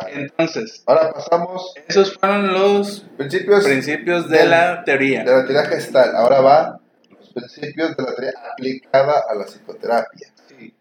entonces, 0.09 0.83
Ahora 0.85 1.11
pasamos 1.13 1.73
esos 1.87 2.17
fueron 2.17 2.53
los 2.53 3.05
principios 3.17 3.63
principios 3.63 4.29
de 4.29 4.45
la 4.45 4.77
de 4.77 4.83
teoría. 4.83 5.23
la 5.23 5.45
teoría 5.45 5.65
gestal. 5.65 6.15
Ahora 6.15 6.41
va 6.41 6.79
los 7.09 7.29
principios 7.33 7.95
de 7.95 8.03
la 8.03 8.15
teoría 8.15 8.33
aplicada 8.51 9.23
a 9.29 9.35
la 9.35 9.45
psicoterapia. 9.45 10.27
Sí. 10.47 10.73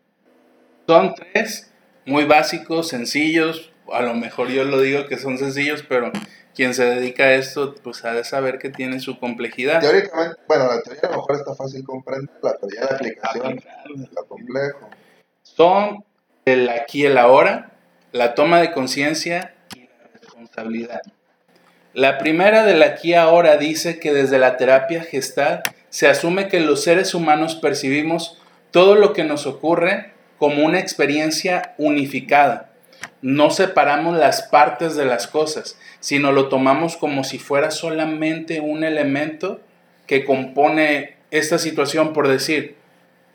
Son 0.86 1.14
tres, 1.14 1.70
muy 2.06 2.24
básicos, 2.24 2.88
sencillos. 2.88 3.72
A 3.92 4.02
lo 4.02 4.14
mejor 4.14 4.48
yo 4.48 4.64
lo 4.64 4.80
digo 4.80 5.06
que 5.06 5.18
son 5.18 5.38
sencillos, 5.38 5.84
pero 5.88 6.12
quien 6.54 6.74
se 6.74 6.84
dedica 6.84 7.24
a 7.24 7.34
esto, 7.34 7.74
pues 7.82 8.04
ha 8.04 8.12
de 8.12 8.24
saber 8.24 8.58
que 8.58 8.70
tiene 8.70 9.00
su 9.00 9.18
complejidad. 9.18 9.80
Teóricamente, 9.80 10.36
bueno, 10.46 10.66
la 10.66 10.82
teoría 10.82 11.02
a 11.04 11.10
lo 11.10 11.16
mejor 11.18 11.36
está 11.36 11.54
fácil 11.54 11.84
comprender, 11.84 12.30
la 12.42 12.56
teoría 12.56 12.86
de 12.86 12.94
aplicación 12.94 13.60
lo 14.14 14.26
complejo. 14.26 14.90
Son 15.42 16.04
el 16.44 16.68
aquí 16.68 17.02
y 17.02 17.06
el 17.06 17.18
ahora, 17.18 17.72
la 18.12 18.34
toma 18.34 18.60
de 18.60 18.72
conciencia 18.72 19.54
y 19.76 19.80
la 19.80 20.08
responsabilidad. 20.20 21.00
La 21.92 22.18
primera 22.18 22.64
del 22.64 22.82
aquí 22.82 23.10
y 23.10 23.14
ahora 23.14 23.56
dice 23.56 23.98
que 23.98 24.12
desde 24.12 24.38
la 24.38 24.56
terapia 24.56 25.02
gestal 25.02 25.62
se 25.88 26.06
asume 26.06 26.48
que 26.48 26.60
los 26.60 26.84
seres 26.84 27.14
humanos 27.14 27.56
percibimos 27.56 28.38
todo 28.70 28.94
lo 28.94 29.12
que 29.12 29.24
nos 29.24 29.46
ocurre 29.46 30.12
como 30.38 30.64
una 30.64 30.78
experiencia 30.78 31.74
unificada. 31.78 32.70
No 33.22 33.50
separamos 33.50 34.16
las 34.16 34.42
partes 34.42 34.96
de 34.96 35.04
las 35.04 35.26
cosas, 35.26 35.78
sino 36.00 36.32
lo 36.32 36.48
tomamos 36.48 36.96
como 36.96 37.24
si 37.24 37.38
fuera 37.38 37.70
solamente 37.70 38.60
un 38.60 38.84
elemento 38.84 39.60
que 40.06 40.24
compone 40.24 41.16
esta 41.30 41.58
situación, 41.58 42.12
por 42.12 42.28
decir, 42.28 42.76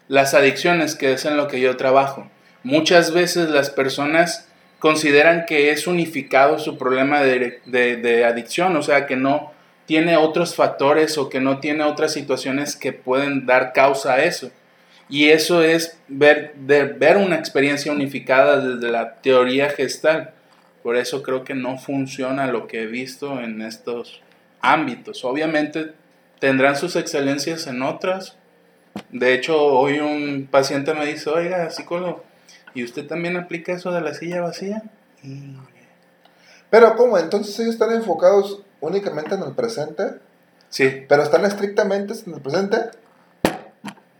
las 0.07 0.33
adicciones, 0.33 0.95
que 0.95 1.13
es 1.13 1.25
en 1.25 1.37
lo 1.37 1.47
que 1.47 1.59
yo 1.59 1.77
trabajo. 1.77 2.29
Muchas 2.63 3.11
veces 3.11 3.49
las 3.49 3.69
personas 3.69 4.47
consideran 4.85 5.47
que 5.47 5.71
es 5.71 5.87
unificado 5.87 6.59
su 6.59 6.77
problema 6.77 7.23
de, 7.23 7.59
de 7.65 8.23
adicción, 8.23 8.77
o 8.77 8.83
sea, 8.83 9.07
que 9.07 9.15
no 9.15 9.51
tiene 9.87 10.15
otros 10.15 10.53
factores 10.53 11.17
o 11.17 11.27
que 11.27 11.39
no 11.39 11.59
tiene 11.59 11.83
otras 11.83 12.13
situaciones 12.13 12.75
que 12.75 12.93
pueden 12.93 13.47
dar 13.47 13.73
causa 13.73 14.13
a 14.13 14.23
eso. 14.23 14.51
Y 15.09 15.29
eso 15.29 15.63
es 15.63 15.99
ver, 16.07 16.53
de, 16.53 16.83
ver 16.83 17.17
una 17.17 17.35
experiencia 17.35 17.91
unificada 17.91 18.59
desde 18.59 18.91
la 18.91 19.15
teoría 19.15 19.71
gestal. 19.71 20.35
Por 20.83 20.97
eso 20.97 21.23
creo 21.23 21.43
que 21.43 21.55
no 21.55 21.79
funciona 21.79 22.45
lo 22.45 22.67
que 22.67 22.83
he 22.83 22.85
visto 22.85 23.41
en 23.41 23.63
estos 23.63 24.21
ámbitos. 24.61 25.25
Obviamente 25.25 25.93
tendrán 26.37 26.75
sus 26.75 26.95
excelencias 26.95 27.65
en 27.65 27.81
otras. 27.81 28.37
De 29.09 29.33
hecho, 29.33 29.57
hoy 29.65 29.97
un 29.97 30.47
paciente 30.51 30.93
me 30.93 31.07
dice, 31.07 31.31
oiga, 31.31 31.71
psicólogo, 31.71 32.23
¿y 32.75 32.83
usted 32.83 33.07
también 33.07 33.37
aplica 33.37 33.73
eso 33.73 33.91
de 33.91 34.01
la 34.01 34.13
silla 34.13 34.41
vacía? 34.41 34.83
Pero 36.69 36.95
¿cómo? 36.95 37.17
Entonces 37.17 37.57
ellos 37.59 37.73
están 37.73 37.91
enfocados 37.91 38.61
únicamente 38.81 39.33
en 39.33 39.41
el 39.41 39.53
presente. 39.53 40.03
Sí. 40.69 41.05
Pero 41.07 41.23
están 41.23 41.45
estrictamente 41.45 42.13
en 42.27 42.33
el 42.35 42.41
presente. 42.41 42.77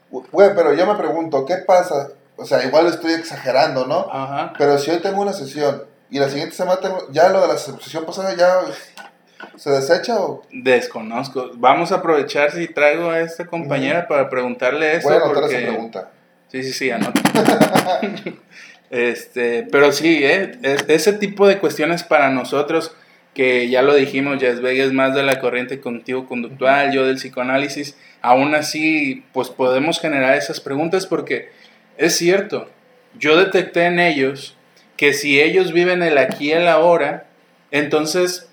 Güey, 0.09 0.55
pero 0.55 0.73
yo 0.73 0.87
me 0.87 0.95
pregunto, 0.95 1.45
¿qué 1.45 1.57
pasa? 1.57 2.09
O 2.37 2.45
sea, 2.45 2.63
igual 2.65 2.87
estoy 2.87 3.11
exagerando, 3.13 3.85
¿no? 3.85 4.07
Ajá. 4.11 4.53
Pero 4.57 4.77
si 4.77 4.91
hoy 4.91 4.99
tengo 4.99 5.21
una 5.21 5.33
sesión 5.33 5.83
y 6.09 6.19
la 6.19 6.29
siguiente 6.29 6.55
semana 6.55 6.79
tengo, 6.79 7.11
ya 7.11 7.29
lo 7.29 7.41
de 7.41 7.47
la 7.47 7.57
sesión 7.57 8.05
pasada 8.05 8.33
ya 8.35 8.61
se 9.57 9.69
desecha 9.69 10.19
o... 10.19 10.43
Desconozco. 10.51 11.51
Vamos 11.55 11.91
a 11.91 11.95
aprovechar 11.95 12.51
si 12.51 12.67
traigo 12.67 13.09
a 13.09 13.19
esta 13.19 13.45
compañera 13.45 14.07
para 14.07 14.29
preguntarle 14.29 14.95
eso. 14.95 15.09
Voy 15.09 15.17
a 15.17 15.21
anotar 15.21 15.43
porque... 15.43 15.57
esa 15.57 15.71
pregunta. 15.71 16.11
Sí, 16.55 16.63
sí, 16.63 16.71
sí, 16.73 16.89
anota. 16.91 17.21
este, 18.89 19.63
pero 19.71 19.91
sí, 19.91 20.19
¿eh? 20.23 20.53
Es- 20.63 20.85
ese 20.87 21.11
tipo 21.13 21.47
de 21.47 21.57
cuestiones 21.59 22.03
para 22.03 22.29
nosotros, 22.29 22.93
que 23.33 23.67
ya 23.67 23.81
lo 23.81 23.93
dijimos, 23.93 24.39
Jess 24.39 24.59
es 24.63 24.93
más 24.93 25.13
de 25.13 25.23
la 25.23 25.41
corriente 25.41 25.81
cognitivo-conductual, 25.81 26.93
yo 26.93 27.05
del 27.05 27.17
psicoanálisis, 27.17 27.97
aún 28.21 28.55
así, 28.55 29.25
pues 29.33 29.49
podemos 29.49 29.99
generar 29.99 30.37
esas 30.37 30.61
preguntas 30.61 31.05
porque 31.07 31.49
es 31.97 32.15
cierto, 32.15 32.69
yo 33.19 33.35
detecté 33.35 33.83
en 33.87 33.99
ellos 33.99 34.55
que 34.95 35.11
si 35.11 35.41
ellos 35.41 35.73
viven 35.73 36.01
el 36.03 36.17
aquí 36.17 36.47
y 36.47 36.51
el 36.53 36.69
ahora, 36.69 37.25
entonces, 37.71 38.47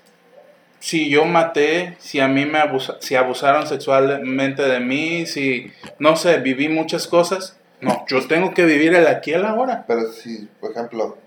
si 0.81 1.09
yo 1.09 1.23
maté, 1.23 1.95
si 1.99 2.19
a 2.19 2.27
mí 2.27 2.45
me 2.45 2.59
abusa- 2.59 2.97
si 2.99 3.15
abusaron 3.15 3.65
sexualmente 3.65 4.63
de 4.63 4.81
mí, 4.81 5.25
si, 5.25 5.71
no 5.99 6.17
sé, 6.17 6.39
viví 6.39 6.67
muchas 6.67 7.07
cosas, 7.07 7.57
no, 7.83 8.05
yo 8.07 8.27
tengo 8.27 8.53
que 8.53 8.65
vivir 8.65 8.93
el 8.95 9.07
aquí 9.07 9.31
y 9.31 9.33
el 9.35 9.45
ahora. 9.45 9.83
Pero 9.87 10.11
si, 10.11 10.49
por 10.59 10.71
ejemplo, 10.71 11.17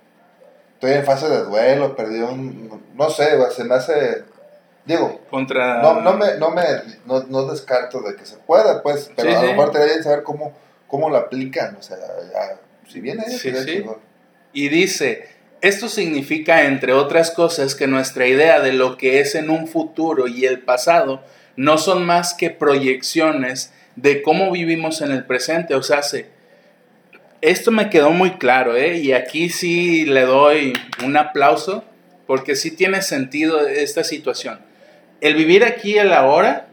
estoy 0.75 0.93
en 0.93 1.05
fase 1.05 1.29
de 1.29 1.45
duelo, 1.45 1.95
perdí 1.97 2.21
un... 2.21 2.83
No 2.95 3.11
sé, 3.11 3.29
se 3.55 3.65
me 3.65 3.75
hace... 3.75 4.25
Digo, 4.85 5.21
Contra... 5.31 5.83
no, 5.83 6.01
no 6.01 6.17
me, 6.17 6.37
no 6.39 6.51
me 6.51 6.63
no, 7.07 7.25
no 7.25 7.47
descarto 7.47 8.01
de 8.03 8.15
que 8.15 8.25
se 8.25 8.37
pueda, 8.37 8.83
pues, 8.83 9.11
pero 9.17 9.31
Sí, 9.31 9.35
a 9.35 9.43
lo 9.43 9.49
mejor 9.49 9.73
te 9.73 9.85
bien 9.85 10.03
saber 10.03 10.23
cómo, 10.23 10.53
cómo 10.87 11.11
lo 11.11 11.17
aplican, 11.17 11.75
o 11.75 11.83
sea, 11.83 11.97
ya, 12.33 12.61
si 12.89 13.01
viene 13.01 13.25
ahí, 13.27 13.33
Sí, 13.37 13.53
sí. 13.65 13.85
Y 14.53 14.69
dice, 14.69 15.27
esto 15.61 15.89
significa, 15.89 16.67
entre 16.67 16.93
otras 16.93 17.33
cosas, 17.33 17.75
que 17.75 17.89
nuestra 17.89 18.29
idea 18.29 18.61
de 18.61 18.73
lo 18.73 18.97
que 18.97 19.19
es 19.19 19.35
en 19.35 19.51
un 19.51 19.67
futuro 19.67 20.29
y 20.29 20.45
el 20.45 20.61
pasado 20.61 21.21
no 21.57 21.79
son 21.79 22.07
más 22.07 22.33
que 22.35 22.51
proyecciones 22.51 23.73
de 23.97 24.23
cómo 24.23 24.53
vivimos 24.53 25.01
en 25.01 25.11
el 25.11 25.25
presente. 25.27 25.75
O 25.75 25.83
sea, 25.83 26.03
se- 26.05 26.29
esto 27.47 27.71
me 27.71 27.91
quedó 27.91 28.11
muy 28.11 28.33
claro, 28.33 28.77
¿eh? 28.77 28.99
Y 28.99 29.13
aquí 29.13 29.51
sí 29.51 30.05
le 30.05 30.23
doy 30.23 30.73
un 31.05 31.17
aplauso, 31.17 31.85
porque 32.27 32.57
sí 32.57 32.75
tiene 32.75 33.03
sentido 33.03 33.69
esta 33.69 34.03
situación. 34.03 34.59
El 35.21 35.37
vivir 35.37 35.63
aquí 35.63 35.95
y 35.95 35.99
el 35.99 36.13
ahora 36.13 36.67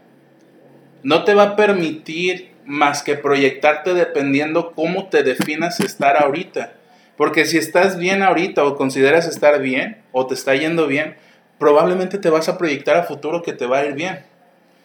no 1.04 1.22
te 1.22 1.34
va 1.34 1.44
a 1.44 1.56
permitir 1.56 2.50
más 2.66 3.04
que 3.04 3.14
proyectarte 3.14 3.94
dependiendo 3.94 4.72
cómo 4.72 5.08
te 5.08 5.22
definas 5.22 5.78
estar 5.78 6.16
ahorita. 6.16 6.72
Porque 7.16 7.44
si 7.44 7.56
estás 7.56 7.96
bien 7.96 8.24
ahorita 8.24 8.64
o 8.64 8.74
consideras 8.74 9.28
estar 9.28 9.60
bien 9.60 10.02
o 10.10 10.26
te 10.26 10.34
está 10.34 10.56
yendo 10.56 10.88
bien, 10.88 11.14
probablemente 11.60 12.18
te 12.18 12.30
vas 12.30 12.48
a 12.48 12.58
proyectar 12.58 12.96
a 12.96 13.04
futuro 13.04 13.42
que 13.42 13.52
te 13.52 13.66
va 13.66 13.78
a 13.78 13.86
ir 13.86 13.94
bien. 13.94 14.24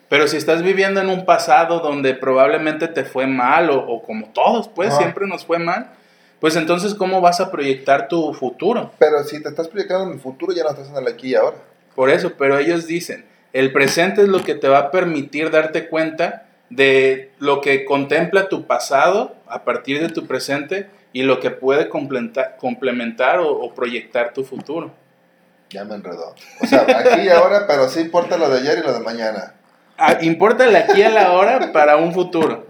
Pero 0.10 0.28
si 0.28 0.38
estás 0.38 0.64
viviendo 0.64 1.00
en 1.02 1.10
un 1.10 1.26
pasado 1.26 1.80
donde 1.80 2.14
probablemente 2.16 2.88
te 2.88 3.04
fue 3.06 3.28
mal 3.28 3.70
o, 3.70 3.78
o 3.80 4.02
como 4.02 4.30
todos, 4.30 4.68
pues 4.68 4.94
Ah. 4.94 4.98
siempre 4.98 5.28
nos 5.28 5.46
fue 5.46 5.60
mal, 5.60 5.92
pues 6.40 6.56
entonces 6.56 6.96
¿cómo 6.96 7.22
vas 7.22 7.40
a 7.42 7.52
proyectar 7.52 8.08
tu 8.08 8.34
futuro? 8.34 8.92
Pero 8.98 9.24
si 9.24 9.42
te 9.42 9.50
estás 9.50 9.68
proyectando 9.68 10.06
en 10.08 10.14
el 10.14 10.20
futuro, 10.20 10.52
ya 10.54 10.64
no 10.64 10.70
estás 10.72 10.90
en 10.90 10.96
el 10.98 11.08
aquí 11.08 11.30
y 11.30 11.36
ahora. 11.36 11.58
Por 11.96 12.10
eso, 12.10 12.34
pero 12.38 12.58
ellos 12.58 12.88
dicen, 12.88 13.26
el 13.54 13.72
presente 13.72 14.22
es 14.24 14.30
lo 14.30 14.44
que 14.44 14.56
te 14.56 14.68
va 14.68 14.80
a 14.80 14.92
permitir 14.92 15.52
darte 15.52 15.88
cuenta 15.90 16.46
de 16.70 17.32
lo 17.40 17.62
que 17.62 17.84
contempla 17.86 18.48
tu 18.48 18.66
pasado 18.68 19.36
a 19.48 19.64
partir 19.64 20.00
de 20.02 20.10
tu 20.10 20.28
presente 20.28 20.90
y 21.14 21.24
lo 21.24 21.40
que 21.40 21.50
puede 21.52 21.90
complementar, 21.90 22.58
complementar 22.58 23.40
o, 23.40 23.50
o 23.52 23.74
proyectar 23.74 24.34
tu 24.34 24.44
futuro. 24.44 24.92
Ya 25.72 25.84
me 25.84 25.96
enredó. 25.96 26.34
O 26.62 26.66
sea, 26.68 26.82
aquí 26.88 27.22
y 27.22 27.30
ahora, 27.30 27.66
pero 27.68 27.90
sí 27.90 28.00
importa 28.02 28.38
lo 28.38 28.50
de 28.50 28.60
ayer 28.60 28.80
y 28.80 28.82
lo 28.88 28.94
de 28.94 29.00
mañana. 29.02 29.56
Ah, 30.00 30.18
importa 30.22 30.66
el 30.66 30.76
aquí 30.76 31.02
a 31.04 31.10
la 31.10 31.34
hora 31.34 31.72
para 31.74 31.98
un 31.98 32.14
futuro, 32.14 32.66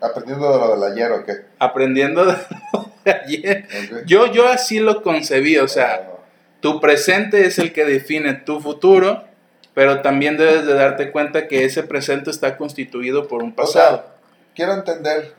Aprendiendo 0.00 0.52
de 0.52 0.58
lo 0.58 0.74
del 0.80 0.92
ayer 0.92 1.12
o 1.12 1.24
qué. 1.24 1.32
aprendiendo 1.58 2.24
de 2.24 2.32
lo 2.72 2.90
de 3.04 3.12
ayer. 3.12 3.68
Yo, 4.06 4.26
yo 4.32 4.48
así 4.48 4.78
lo 4.80 5.02
concebí, 5.02 5.58
o 5.58 5.68
sea, 5.68 6.08
tu 6.60 6.80
presente 6.80 7.46
es 7.46 7.58
el 7.58 7.72
que 7.72 7.84
define 7.84 8.34
tu 8.34 8.60
futuro, 8.60 9.24
pero 9.74 10.02
también 10.02 10.36
debes 10.36 10.66
de 10.66 10.74
darte 10.74 11.10
cuenta 11.12 11.48
que 11.48 11.64
ese 11.64 11.82
presente 11.82 12.30
está 12.30 12.56
constituido 12.56 13.26
por 13.28 13.42
un 13.42 13.54
O 13.56 13.66
sea, 13.66 13.82
pasado. 13.90 14.04
quiero 14.54 14.72
entender 14.74 15.34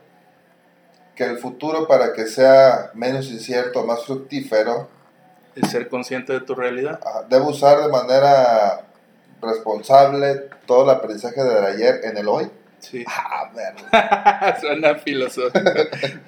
que 1.15 1.23
el 1.25 1.38
futuro 1.38 1.88
para 1.88 2.13
que 2.13 2.25
sea 2.25 2.89
menos 2.95 3.27
incierto, 3.29 3.86
más 3.86 4.05
fructífero, 4.05 4.89
el 5.55 5.65
ser 5.69 5.88
consciente 5.88 6.33
de 6.33 6.39
tu 6.41 6.55
realidad. 6.55 6.99
debo 7.29 7.49
usar 7.49 7.79
de 7.81 7.89
manera 7.89 8.81
responsable 9.43 10.49
todo 10.65 10.84
el 10.84 10.97
aprendizaje 10.97 11.43
del 11.43 11.63
ayer 11.63 12.01
en 12.03 12.17
el 12.17 12.27
hoy. 12.27 12.49
Sí. 12.79 13.06
Ah. 13.08 14.58
Suena 14.62 14.95
filosófico. 14.95 15.69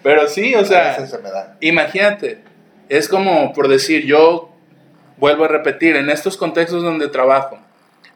Pero 0.03 0.27
sí, 0.27 0.55
o 0.55 0.63
sea, 0.63 1.05
se 1.05 1.17
me 1.17 1.29
da. 1.29 1.57
imagínate, 1.59 2.39
es 2.87 3.09
como 3.09 3.51
por 3.53 3.67
decir, 3.67 4.05
yo 4.05 4.51
vuelvo 5.17 5.45
a 5.45 5.47
repetir, 5.47 5.95
en 5.95 6.09
estos 6.09 6.37
contextos 6.37 6.83
donde 6.83 7.07
trabajo, 7.07 7.59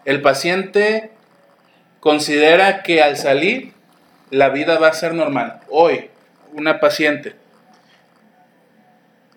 el 0.05 0.21
paciente 0.21 1.11
considera 1.99 2.83
que 2.83 3.01
al 3.01 3.17
salir 3.17 3.73
la 4.29 4.49
vida 4.49 4.79
va 4.79 4.87
a 4.87 4.93
ser 4.93 5.13
normal. 5.13 5.61
Hoy, 5.69 6.09
una 6.53 6.79
paciente, 6.79 7.35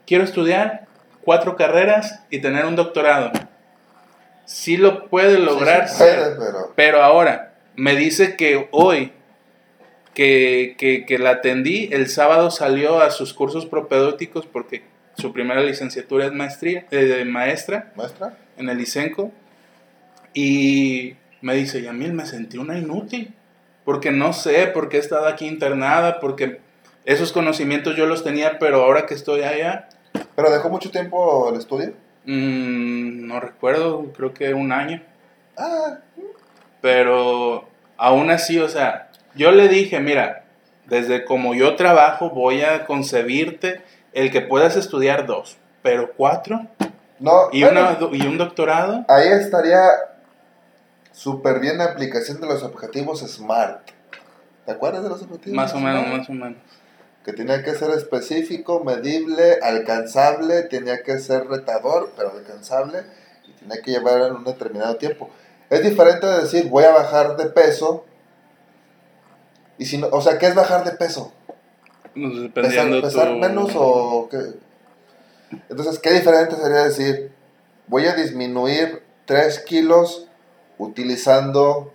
quiero 0.07 0.25
estudiar 0.25 0.87
cuatro 1.25 1.57
carreras 1.57 2.21
y 2.31 2.41
tener 2.41 2.67
un 2.67 2.77
doctorado. 2.77 3.33
Sí 4.45 4.77
lo 4.77 5.09
puede 5.09 5.39
lograr. 5.39 5.89
Sí, 5.89 5.95
sí 5.95 6.03
puede, 6.05 6.37
pero 6.37 6.73
Pero 6.75 7.03
ahora, 7.03 7.55
me 7.77 7.97
dice 7.97 8.37
que 8.37 8.69
hoy 8.71 9.13
que, 10.15 10.75
que, 10.79 11.07
que 11.07 11.19
la 11.19 11.31
atendí, 11.31 11.89
el 11.93 12.09
sábado 12.09 12.51
salió 12.51 13.01
a 13.01 13.11
sus 13.11 13.33
cursos 13.33 13.67
propedéuticos 13.67 14.47
porque 14.47 14.85
su 15.17 15.33
primera 15.33 15.63
licenciatura 15.63 16.27
es 16.27 16.33
maestría, 16.33 16.87
eh, 16.91 17.05
de 17.05 17.25
maestra 17.25 17.93
maestra. 17.97 18.37
en 18.57 18.69
el 18.69 18.81
ICENCO. 18.81 19.31
Y 20.35 21.17
me 21.41 21.55
dice, 21.55 21.83
Yamil, 21.83 22.13
me 22.13 22.27
sentí 22.27 22.59
una 22.59 22.79
inútil. 22.79 23.35
Porque 23.85 24.13
no 24.13 24.33
sé 24.33 24.69
por 24.69 24.89
qué 24.89 24.99
he 24.99 25.01
estado 25.01 25.27
aquí 25.27 25.47
internada, 25.47 26.21
porque 26.21 26.61
esos 27.05 27.33
conocimientos 27.33 27.97
yo 27.97 28.07
los 28.07 28.23
tenía, 28.23 28.59
pero 28.59 28.85
ahora 28.85 29.07
que 29.07 29.15
estoy 29.15 29.43
allá, 29.43 29.89
Pero 30.37 30.51
dejó 30.51 30.69
mucho 30.69 30.91
tiempo 30.91 31.51
el 31.51 31.59
estudio. 31.59 31.95
Mm, 32.25 33.27
no 33.27 33.41
recuerdo, 33.41 34.13
creo 34.17 34.35
que 34.35 34.55
un 34.55 34.73
año. 34.73 35.03
Ah, 35.57 35.99
Pero 36.81 37.69
aún 37.97 38.31
así, 38.31 38.59
o 38.59 38.69
sea, 38.69 39.11
yo 39.35 39.53
le 39.53 39.69
dije, 39.69 40.01
mira, 40.01 40.45
desde 40.87 41.25
como 41.25 41.55
yo 41.55 41.77
trabajo 41.77 42.31
voy 42.31 42.63
a 42.63 42.85
concebirte 42.87 43.83
el 44.13 44.31
que 44.31 44.41
puedas 44.41 44.77
estudiar 44.77 45.27
dos, 45.27 45.57
pero 45.83 46.13
cuatro 46.17 46.67
no. 47.19 47.49
y, 47.53 47.63
bueno, 47.63 47.97
una, 47.99 48.17
y 48.17 48.27
un 48.27 48.37
doctorado. 48.39 49.05
Ahí 49.09 49.29
estaría 49.29 49.83
súper 51.13 51.61
bien 51.61 51.79
la 51.79 51.85
aplicación 51.85 52.41
de 52.41 52.47
los 52.47 52.63
objetivos 52.63 53.21
SMART. 53.21 53.91
¿Te 54.67 54.73
acuerdas 54.73 55.03
de 55.03 55.09
los 55.09 55.23
objetivos? 55.23 55.57
Más 55.57 55.73
o 55.75 55.79
menos, 55.79 56.07
más 56.07 56.29
o 56.29 56.33
menos. 56.33 56.59
Que 57.25 57.33
tenía 57.33 57.63
que 57.63 57.75
ser 57.75 57.91
específico, 57.91 58.83
medible, 58.83 59.59
alcanzable, 59.63 60.63
tenía 60.63 61.03
que 61.03 61.19
ser 61.19 61.47
retador, 61.47 62.13
pero 62.17 62.33
alcanzable, 62.33 63.05
y 63.47 63.53
tenía 63.53 63.81
que 63.81 63.93
llevar 63.93 64.23
en 64.23 64.35
un 64.37 64.45
determinado 64.45 64.97
tiempo. 64.97 65.31
Es 65.71 65.83
diferente 65.83 66.27
de 66.27 66.41
decir, 66.43 66.69
voy 66.69 66.85
a 66.85 66.91
bajar 66.91 67.37
de 67.37 67.47
peso, 67.47 68.05
y 69.79 69.87
si 69.87 69.99
no, 69.99 70.09
o 70.11 70.21
sea, 70.21 70.39
¿qué 70.39 70.47
es 70.47 70.55
bajar 70.55 70.85
de 70.85 70.93
peso? 70.93 71.33
¿Pesar, 72.15 72.43
Dependiendo 72.43 73.01
pesar 73.03 73.29
tu- 73.29 73.37
menos 73.37 73.71
o 73.75 74.29
qué? 74.31 74.39
Entonces, 75.71 75.99
¿qué 75.99 76.11
diferente 76.13 76.57
sería 76.57 76.85
decir, 76.85 77.33
voy 77.87 78.07
a 78.07 78.15
disminuir 78.15 79.03
3 79.27 79.61
kilos 79.61 80.27
utilizando 80.79 81.93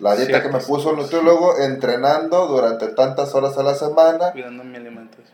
la 0.00 0.16
dieta 0.16 0.42
que 0.42 0.48
me 0.48 0.58
puso 0.58 0.90
el 0.90 0.96
nutriólogo, 0.96 1.58
entrenando 1.58 2.46
durante 2.46 2.88
tantas 2.88 3.34
horas 3.34 3.56
a 3.58 3.62
la 3.62 3.74
semana? 3.74 4.32
Cuidando 4.32 4.64
mi 4.64 4.76
alimentación. 4.76 5.30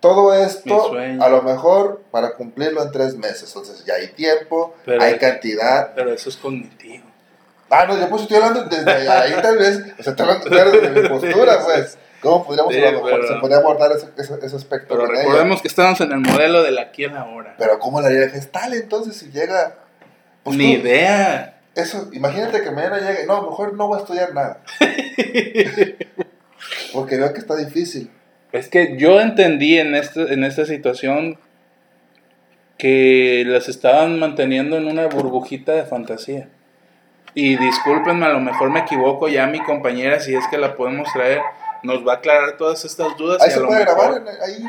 Todo 0.00 0.34
esto, 0.34 0.92
a 0.94 1.28
lo 1.30 1.42
mejor, 1.42 2.02
para 2.10 2.34
cumplirlo 2.34 2.82
en 2.82 2.92
tres 2.92 3.16
meses. 3.16 3.44
Entonces, 3.48 3.84
ya 3.86 3.94
hay 3.94 4.08
tiempo, 4.08 4.74
Pero 4.84 5.02
hay 5.02 5.16
cantidad. 5.18 5.92
Pero 5.94 6.12
eso 6.12 6.28
es 6.28 6.36
cognitivo. 6.36 7.04
Ah, 7.70 7.86
no, 7.88 7.98
yo 7.98 8.08
pues 8.10 8.22
estoy 8.22 8.36
hablando 8.36 8.64
desde 8.64 9.08
ahí 9.08 9.32
tal 9.42 9.56
vez, 9.56 9.78
o 9.98 10.02
sea, 10.02 10.12
estoy 10.12 10.28
hablando 10.28 10.80
desde 10.80 11.00
mi 11.02 11.08
postura, 11.08 11.58
pues. 11.64 11.98
¿Cómo 12.20 12.44
podríamos 12.46 12.72
Sí, 12.72 12.80
a 12.82 12.90
lo 12.90 13.02
mejor, 13.02 13.20
pero- 13.20 13.28
se 13.34 13.40
podría 13.40 13.56
abordar 13.58 13.92
ese, 13.92 14.08
ese, 14.16 14.34
ese 14.46 14.56
aspecto? 14.56 14.94
Pero 14.94 15.06
con 15.06 15.14
ella? 15.14 15.24
recordemos 15.24 15.60
que 15.62 15.68
estamos 15.68 16.00
en 16.00 16.12
el 16.12 16.20
modelo 16.20 16.62
del 16.62 16.78
aquí 16.78 17.04
en 17.04 17.14
la 17.14 17.20
ahora. 17.22 17.54
Pero 17.58 17.78
¿cómo 17.78 18.00
la 18.00 18.08
haría 18.08 18.28
gestal 18.30 18.72
entonces 18.74 19.16
si 19.16 19.30
llega? 19.30 19.74
Pues 20.42 20.56
Ni 20.56 20.74
tú- 20.76 20.80
idea. 20.82 21.53
Eso, 21.74 22.08
imagínate 22.12 22.62
que 22.62 22.70
mañana 22.70 22.98
llegue, 22.98 23.26
no, 23.26 23.42
mejor 23.42 23.74
no 23.74 23.88
voy 23.88 23.98
a 23.98 24.02
estudiar 24.02 24.32
nada. 24.34 24.60
Porque 26.92 27.16
veo 27.16 27.32
que 27.32 27.40
está 27.40 27.56
difícil. 27.56 28.10
Es 28.52 28.68
que 28.68 28.96
yo 28.96 29.20
entendí 29.20 29.78
en, 29.78 29.94
este, 29.94 30.32
en 30.32 30.44
esta 30.44 30.64
situación 30.64 31.38
que 32.78 33.44
las 33.46 33.68
estaban 33.68 34.18
manteniendo 34.18 34.76
en 34.76 34.86
una 34.86 35.06
burbujita 35.06 35.72
de 35.72 35.84
fantasía. 35.84 36.48
Y 37.34 37.56
discúlpenme, 37.56 38.26
a 38.26 38.30
lo 38.30 38.40
mejor 38.40 38.70
me 38.70 38.80
equivoco, 38.80 39.28
ya 39.28 39.46
mi 39.48 39.60
compañera, 39.60 40.20
si 40.20 40.34
es 40.36 40.46
que 40.46 40.56
la 40.58 40.76
podemos 40.76 41.12
traer, 41.12 41.40
nos 41.82 42.06
va 42.06 42.12
a 42.12 42.16
aclarar 42.16 42.56
todas 42.56 42.84
estas 42.84 43.16
dudas. 43.16 43.42
Ahí 43.42 43.50
se 43.50 43.60
puede 43.60 43.80
mejor- 43.84 43.96
grabar, 43.96 44.22
en- 44.22 44.42
ahí 44.42 44.64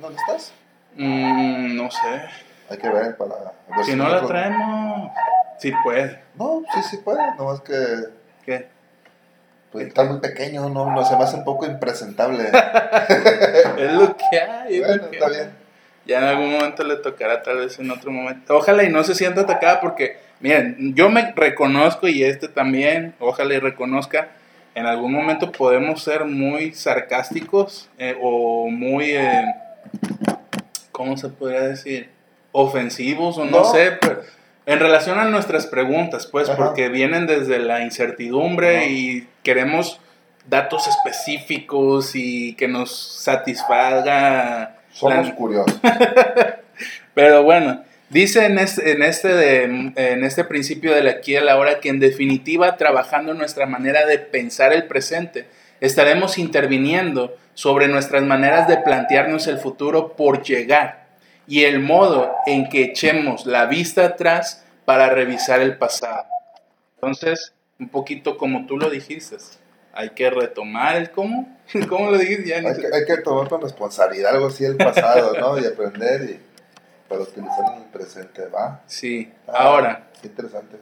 donde 0.00 0.18
estás. 0.18 0.52
Mm, 0.96 1.76
no 1.76 1.90
sé. 1.90 2.22
Hay 2.70 2.78
que 2.78 2.88
ver 2.88 3.16
para 3.16 3.34
ver 3.76 3.84
Si 3.84 3.94
no 3.94 4.08
la 4.08 4.26
traemos, 4.26 5.12
sí 5.58 5.72
puede. 5.84 6.20
No, 6.36 6.62
sí, 6.74 6.80
sí 6.90 6.96
puede, 6.98 7.20
nomás 7.36 7.60
que 7.60 7.74
¿Qué? 8.44 8.66
pues, 9.72 9.88
está 9.88 10.04
muy 10.04 10.20
pequeño, 10.20 10.68
no, 10.70 10.90
no 10.90 11.04
se 11.04 11.16
me 11.16 11.24
hace 11.24 11.36
un 11.36 11.44
poco 11.44 11.66
impresentable. 11.66 12.44
Es 13.78 13.92
lo 13.92 14.16
que 14.16 14.40
hay. 14.40 14.74
es 14.76 14.80
lo 14.80 14.86
bueno, 14.86 15.10
que 15.10 15.16
está 15.16 15.26
hay. 15.26 15.32
bien. 15.34 15.50
Ya 16.06 16.18
en 16.18 16.24
algún 16.24 16.52
momento 16.52 16.84
le 16.84 16.96
tocará, 16.96 17.42
tal 17.42 17.58
vez 17.58 17.78
en 17.78 17.90
otro 17.90 18.10
momento. 18.10 18.56
Ojalá 18.56 18.82
y 18.84 18.88
no 18.90 19.04
se 19.04 19.14
sienta 19.14 19.42
atacada 19.42 19.78
porque, 19.80 20.16
miren, 20.40 20.94
yo 20.94 21.10
me 21.10 21.32
reconozco 21.36 22.08
y 22.08 22.24
este 22.24 22.48
también, 22.48 23.14
ojalá 23.20 23.52
y 23.54 23.58
reconozca, 23.58 24.28
en 24.74 24.86
algún 24.86 25.12
momento 25.12 25.52
podemos 25.52 26.02
ser 26.02 26.24
muy 26.24 26.72
sarcásticos 26.72 27.90
eh, 27.98 28.16
o 28.22 28.68
muy, 28.70 29.10
eh, 29.16 29.44
¿cómo 30.92 31.16
se 31.16 31.28
podría 31.28 31.60
decir? 31.62 32.10
Ofensivos 32.52 33.36
o 33.38 33.44
no, 33.44 33.58
No. 33.58 33.64
sé, 33.64 33.92
pero 34.00 34.22
en 34.68 34.80
relación 34.80 35.18
a 35.18 35.24
nuestras 35.24 35.66
preguntas, 35.66 36.26
pues, 36.26 36.48
Ajá. 36.48 36.56
porque 36.58 36.88
vienen 36.90 37.26
desde 37.26 37.58
la 37.58 37.82
incertidumbre 37.82 38.76
Ajá. 38.76 38.86
y 38.86 39.26
queremos 39.42 39.98
datos 40.46 40.86
específicos 40.86 42.12
y 42.14 42.54
que 42.54 42.68
nos 42.68 42.90
satisfaga 43.22 44.76
Somos 44.92 45.28
La- 45.28 45.34
curiosos. 45.34 45.80
pero 47.14 47.42
bueno, 47.42 47.82
dice 48.10 48.46
en 48.46 48.58
este, 48.58 48.92
en 48.92 49.02
este, 49.02 49.28
de- 49.28 49.64
en 49.96 50.24
este 50.24 50.44
principio 50.44 50.94
de 50.94 51.02
la 51.02 51.10
aquí 51.12 51.36
a 51.36 51.40
la 51.42 51.56
hora 51.56 51.80
que 51.80 51.88
en 51.88 52.00
definitiva 52.00 52.76
trabajando 52.76 53.34
nuestra 53.34 53.66
manera 53.66 54.06
de 54.06 54.18
pensar 54.18 54.72
el 54.72 54.84
presente, 54.84 55.46
estaremos 55.80 56.38
interviniendo 56.38 57.36
sobre 57.54 57.88
nuestras 57.88 58.22
maneras 58.22 58.68
de 58.68 58.78
plantearnos 58.78 59.46
el 59.46 59.58
futuro 59.58 60.14
por 60.16 60.42
llegar 60.42 61.07
y 61.48 61.64
el 61.64 61.80
modo 61.80 62.30
en 62.46 62.68
que 62.68 62.84
echemos 62.84 63.46
la 63.46 63.66
vista 63.66 64.04
atrás 64.04 64.64
para 64.84 65.08
revisar 65.08 65.60
el 65.60 65.76
pasado. 65.78 66.24
Entonces, 66.96 67.54
un 67.80 67.88
poquito 67.88 68.36
como 68.36 68.66
tú 68.66 68.76
lo 68.76 68.90
dijiste, 68.90 69.36
hay 69.92 70.10
que 70.10 70.30
retomar 70.30 70.96
el 70.96 71.10
cómo, 71.10 71.58
¿cómo 71.88 72.10
lo 72.10 72.18
dijiste? 72.18 72.48
Ya 72.48 72.56
Hay 72.56 72.76
que, 72.76 72.86
hay 72.92 73.04
que 73.06 73.16
tomar 73.22 73.48
con 73.48 73.62
responsabilidad 73.62 74.34
algo 74.34 74.46
así 74.48 74.64
del 74.64 74.76
pasado, 74.76 75.32
¿no? 75.40 75.58
Y 75.58 75.66
aprender 75.66 76.22
y 76.30 76.40
para 77.08 77.22
utilizarlo 77.22 77.76
en 77.76 77.82
el 77.82 77.88
presente, 77.88 78.46
¿va? 78.46 78.82
Sí, 78.86 79.32
Ah, 79.46 79.64
ahora. 79.64 80.08
Qué 80.20 80.28
interesante. 80.28 80.76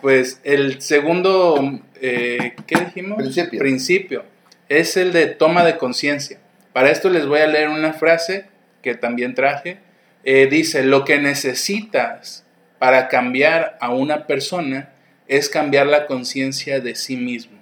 Pues 0.00 0.40
el 0.44 0.80
segundo, 0.80 1.58
eh, 2.00 2.54
¿qué 2.66 2.78
dijimos? 2.80 3.18
Principio. 3.18 3.58
Principio. 3.58 4.24
Es 4.68 4.96
el 4.96 5.12
de 5.12 5.26
toma 5.26 5.64
de 5.64 5.76
conciencia. 5.76 6.38
Para 6.72 6.90
esto 6.90 7.10
les 7.10 7.26
voy 7.26 7.40
a 7.40 7.46
leer 7.46 7.68
una 7.68 7.92
frase 7.92 8.46
que 8.82 8.94
también 8.94 9.34
traje. 9.34 9.78
Eh, 10.28 10.48
dice, 10.48 10.82
lo 10.82 11.04
que 11.04 11.20
necesitas 11.20 12.42
para 12.80 13.06
cambiar 13.06 13.78
a 13.80 13.90
una 13.94 14.26
persona 14.26 14.90
es 15.28 15.48
cambiar 15.48 15.86
la 15.86 16.06
conciencia 16.06 16.80
de 16.80 16.96
sí 16.96 17.16
mismo. 17.16 17.56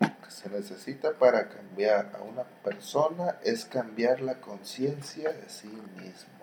que 0.00 0.30
se 0.30 0.50
necesita 0.50 1.12
para 1.12 1.48
cambiar 1.48 2.10
a 2.18 2.22
una 2.22 2.42
persona 2.64 3.36
es 3.44 3.64
cambiar 3.64 4.20
la 4.20 4.34
conciencia 4.40 5.30
de 5.30 5.48
sí 5.48 5.68
mismo. 5.68 6.34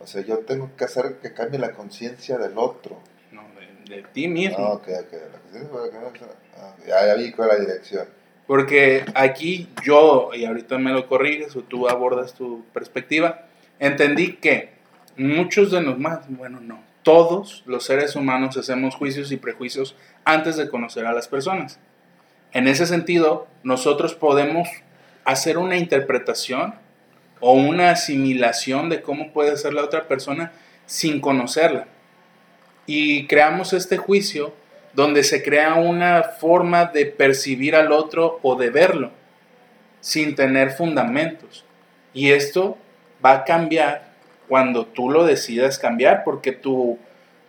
O 0.00 0.06
sea, 0.08 0.22
yo 0.22 0.38
tengo 0.38 0.70
que 0.76 0.84
hacer 0.84 1.18
que 1.22 1.32
cambie 1.32 1.60
la 1.60 1.70
conciencia 1.72 2.38
del 2.38 2.58
otro. 2.58 3.00
No, 3.32 3.42
de, 3.88 3.96
de 3.96 4.02
ti 4.08 4.26
mismo. 4.26 4.58
Ah, 4.58 4.72
ok, 4.74 4.88
ok. 5.00 5.12
La 5.32 5.38
conciencia 5.38 5.70
para 5.70 5.90
cambiar- 5.90 6.36
ah, 6.56 6.74
ya, 6.86 7.06
ya 7.06 7.14
vi 7.14 7.30
cuál 7.32 7.50
es 7.52 7.58
la 7.58 7.64
dirección. 7.64 8.08
Porque 8.48 9.04
aquí 9.14 9.68
yo, 9.84 10.30
y 10.34 10.46
ahorita 10.46 10.78
me 10.78 10.90
lo 10.90 11.06
corriges 11.06 11.54
o 11.54 11.60
tú 11.60 11.86
abordas 11.86 12.32
tu 12.32 12.64
perspectiva, 12.72 13.42
entendí 13.78 14.36
que 14.36 14.70
muchos 15.18 15.70
de 15.70 15.82
los 15.82 15.98
más, 15.98 16.20
bueno, 16.30 16.58
no, 16.58 16.80
todos 17.02 17.62
los 17.66 17.84
seres 17.84 18.16
humanos 18.16 18.56
hacemos 18.56 18.94
juicios 18.94 19.32
y 19.32 19.36
prejuicios 19.36 19.96
antes 20.24 20.56
de 20.56 20.70
conocer 20.70 21.04
a 21.04 21.12
las 21.12 21.28
personas. 21.28 21.78
En 22.52 22.68
ese 22.68 22.86
sentido, 22.86 23.46
nosotros 23.64 24.14
podemos 24.14 24.66
hacer 25.26 25.58
una 25.58 25.76
interpretación 25.76 26.74
o 27.40 27.52
una 27.52 27.90
asimilación 27.90 28.88
de 28.88 29.02
cómo 29.02 29.30
puede 29.30 29.58
ser 29.58 29.74
la 29.74 29.84
otra 29.84 30.08
persona 30.08 30.52
sin 30.86 31.20
conocerla. 31.20 31.86
Y 32.86 33.26
creamos 33.26 33.74
este 33.74 33.98
juicio 33.98 34.54
donde 34.98 35.22
se 35.22 35.44
crea 35.44 35.74
una 35.74 36.24
forma 36.24 36.86
de 36.86 37.06
percibir 37.06 37.76
al 37.76 37.92
otro 37.92 38.40
o 38.42 38.56
de 38.56 38.68
verlo 38.68 39.12
sin 40.00 40.34
tener 40.34 40.72
fundamentos. 40.72 41.64
Y 42.12 42.32
esto 42.32 42.76
va 43.24 43.30
a 43.30 43.44
cambiar 43.44 44.08
cuando 44.48 44.86
tú 44.86 45.08
lo 45.08 45.24
decidas 45.24 45.78
cambiar, 45.78 46.24
porque 46.24 46.50
tu, 46.50 46.98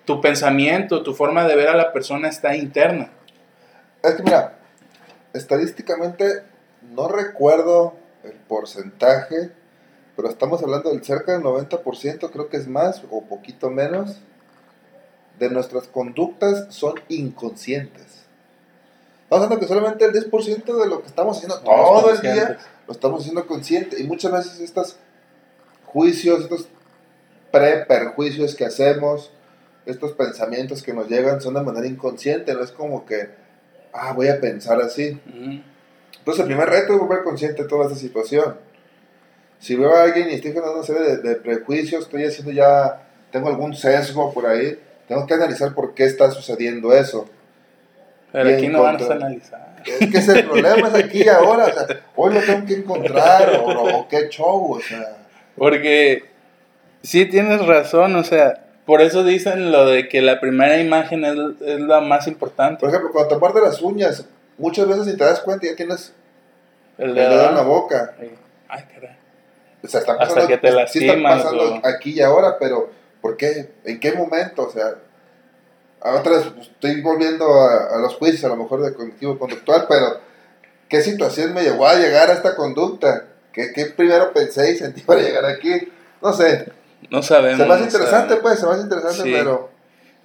tu 0.05 0.21
pensamiento, 0.21 1.01
tu 1.01 1.15
forma 1.15 1.47
de 1.47 1.55
ver 1.55 1.69
a 1.69 1.75
la 1.75 1.91
persona 1.91 2.27
está 2.27 2.55
interna. 2.55 3.09
Es 4.03 4.13
que 4.13 4.21
mira, 4.21 4.59
estadísticamente 5.33 6.43
no 6.91 7.07
recuerdo 7.07 7.95
el 8.25 8.33
porcentaje, 8.33 9.49
pero 10.15 10.29
estamos 10.29 10.61
hablando 10.61 10.91
del 10.91 11.03
cerca 11.03 11.31
del 11.31 11.41
90%, 11.41 12.29
creo 12.31 12.47
que 12.47 12.57
es 12.57 12.67
más 12.67 13.01
o 13.09 13.23
poquito 13.23 13.71
menos, 13.71 14.21
de 15.39 15.49
nuestras 15.49 15.87
conductas 15.87 16.67
son 16.69 16.95
inconscientes. 17.07 18.19
Estamos 19.23 19.45
hablando 19.45 19.59
que 19.59 19.67
solamente 19.67 20.05
el 20.05 20.11
10% 20.11 20.81
de 20.81 20.87
lo 20.87 21.01
que 21.01 21.07
estamos 21.07 21.37
haciendo 21.37 21.59
todo 21.59 22.11
el 22.11 22.19
día 22.19 22.57
lo 22.87 22.93
estamos 22.93 23.21
haciendo 23.21 23.45
consciente 23.45 24.01
y 24.01 24.03
muchas 24.05 24.31
veces 24.31 24.59
estos 24.59 24.97
juicios, 25.85 26.41
estos 26.41 26.67
pre-perjuicios 27.51 28.55
que 28.55 28.65
hacemos, 28.65 29.31
estos 29.85 30.13
pensamientos 30.13 30.81
que 30.81 30.93
nos 30.93 31.07
llegan 31.07 31.41
son 31.41 31.53
de 31.53 31.61
manera 31.61 31.85
inconsciente, 31.87 32.53
no 32.53 32.63
es 32.63 32.71
como 32.71 33.05
que, 33.05 33.29
ah, 33.93 34.13
voy 34.13 34.27
a 34.27 34.41
pensar 34.41 34.81
así. 34.81 35.21
Ujú. 35.27 35.61
Entonces 36.17 36.39
el 36.41 36.47
primer 36.47 36.67
reto 36.67 36.93
es 36.93 36.99
volver 36.99 37.23
consciente 37.23 37.61
de 37.61 37.69
toda 37.69 37.85
esta 37.85 37.97
situación. 37.97 38.57
Si 39.59 39.75
veo 39.75 39.95
a 39.95 40.03
alguien 40.03 40.29
y 40.29 40.33
estoy 40.33 40.51
generando 40.51 40.79
una 40.79 40.87
serie 40.87 41.03
de, 41.03 41.17
de 41.17 41.35
prejuicios, 41.35 42.05
estoy 42.05 42.25
haciendo 42.25 42.51
ya, 42.51 43.07
tengo 43.31 43.49
algún 43.49 43.75
sesgo 43.75 44.33
por 44.33 44.47
ahí, 44.47 44.79
tengo 45.09 45.27
que 45.27 45.33
analizar 45.33 45.73
por 45.75 45.93
qué 45.93 46.05
está 46.05 46.31
sucediendo 46.31 46.93
eso. 46.93 47.27
Pero 48.31 48.49
aquí 48.55 48.67
no 48.69 48.83
van 48.83 49.01
a 49.01 49.05
analizar. 49.13 49.75
Es 49.85 50.09
que 50.11 50.17
es 50.19 50.27
el 50.29 50.45
problema, 50.45 50.87
es 50.89 50.93
aquí 50.93 51.27
ahora, 51.27 51.65
o 51.65 51.73
sea, 51.73 51.87
hoy 52.15 52.33
lo 52.33 52.41
tengo 52.41 52.65
que 52.65 52.73
encontrar, 52.75 53.61
o, 53.65 53.97
o 53.99 54.07
qué 54.07 54.29
show, 54.29 54.73
o 54.73 54.79
sea. 54.79 55.17
Porque 55.57 56.25
sí 57.01 57.25
tienes 57.25 57.65
razón, 57.65 58.15
o 58.15 58.23
sea, 58.23 58.65
por 58.85 59.01
eso 59.01 59.23
dicen 59.23 59.71
lo 59.71 59.85
de 59.87 60.07
que 60.09 60.21
la 60.21 60.39
primera 60.39 60.77
imagen 60.79 61.25
es, 61.25 61.35
es 61.65 61.79
la 61.81 62.01
más 62.01 62.27
importante. 62.27 62.79
Por 62.81 62.89
ejemplo, 62.89 63.11
cuando 63.11 63.29
te 63.35 63.39
muerde 63.39 63.61
las 63.61 63.81
uñas, 63.81 64.25
muchas 64.57 64.87
veces 64.87 65.05
si 65.05 65.17
te 65.17 65.23
das 65.23 65.39
cuenta 65.39 65.65
ya 65.65 65.75
tienes 65.75 66.13
El 66.97 67.15
dedo, 67.15 67.49
en 67.49 67.55
la 67.55 67.61
boca. 67.63 68.13
Ay, 68.67 68.83
caray. 68.93 69.15
O 69.81 69.87
sea, 69.87 70.01
está 70.01 70.11
Hasta 70.13 70.25
pasando, 70.27 70.47
que 70.49 70.57
te 70.57 70.67
sí 70.67 70.67
está 70.99 71.13
lastimas, 71.13 71.41
pasando 71.43 71.73
o- 71.75 71.87
aquí 71.87 72.11
y 72.11 72.21
ahora, 72.21 72.57
pero 72.59 72.91
¿por 73.21 73.37
qué? 73.37 73.71
¿En 73.85 73.99
qué 73.99 74.13
momento? 74.13 74.67
O 74.67 74.71
sea, 74.71 74.95
a 76.01 76.11
otras 76.15 76.45
pues, 76.55 76.67
estoy 76.67 77.01
volviendo 77.01 77.45
a, 77.61 77.95
a 77.95 77.99
los 77.99 78.15
juicios, 78.15 78.43
a 78.45 78.49
lo 78.49 78.55
mejor 78.55 78.81
de 78.81 78.93
cognitivo 78.93 79.37
conductual, 79.37 79.85
pero 79.89 80.19
¿qué 80.87 81.01
situación 81.01 81.53
me 81.53 81.61
llevó 81.63 81.87
a 81.87 81.95
llegar 81.95 82.29
a 82.29 82.33
esta 82.33 82.55
conducta? 82.55 83.25
¿Qué, 83.51 83.71
qué 83.73 83.85
primero 83.87 84.31
pensé 84.33 84.71
y 84.71 84.77
sentí 84.77 85.01
para 85.01 85.21
llegar 85.21 85.45
aquí? 85.45 85.89
No 86.21 86.33
sé, 86.33 86.71
No 87.09 87.21
sabemos. 87.23 87.59
se 87.59 87.65
no 87.67 87.77
interesante, 87.77 88.35
pues, 88.37 88.59
se 88.59 88.65
hace 88.67 88.81
interesante, 88.81 89.23
Sí. 89.23 89.31
pero 89.33 89.69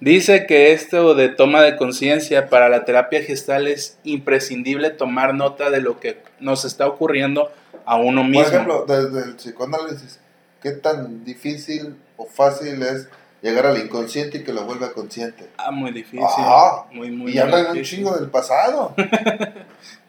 Dice 0.01 0.45
que 0.45 0.73
esto 0.73 1.15
de 1.15 1.29
toma 1.29 1.61
de 1.61 1.77
conciencia 1.77 2.49
para 2.49 2.67
la 2.67 2.83
terapia 2.83 3.23
gestal 3.23 3.67
es 3.67 3.97
imprescindible 4.03 4.89
tomar 4.89 5.33
nota 5.33 5.69
de 5.69 5.79
lo 5.79 6.01
que 6.01 6.21
nos 6.41 6.65
está 6.65 6.85
ocurriendo 6.85 7.49
a 7.85 7.95
uno 7.95 8.23
mismo. 8.25 8.43
por 8.43 8.53
ejemplo, 8.53 8.85
desde 8.85 9.23
el 9.29 9.35
psicoanálisis, 9.37 10.19
¿qué 10.61 10.71
tan 10.71 11.23
difícil 11.23 11.95
o 12.17 12.25
fácil 12.25 12.81
es 12.83 13.07
llegar 13.41 13.65
al 13.67 13.77
inconsciente 13.77 14.39
y 14.39 14.43
que 14.43 14.53
lo 14.53 14.65
vuelva 14.65 14.91
consciente? 14.93 15.47
Ah, 15.57 15.71
muy 15.71 15.91
difícil. 15.91 16.25
Ah, 16.27 16.85
muy, 16.91 17.11
muy 17.11 17.33
y 17.33 17.39
hablan 17.39 17.67
un 17.77 17.83
chingo 17.83 18.15
del 18.17 18.29
pasado. 18.29 18.93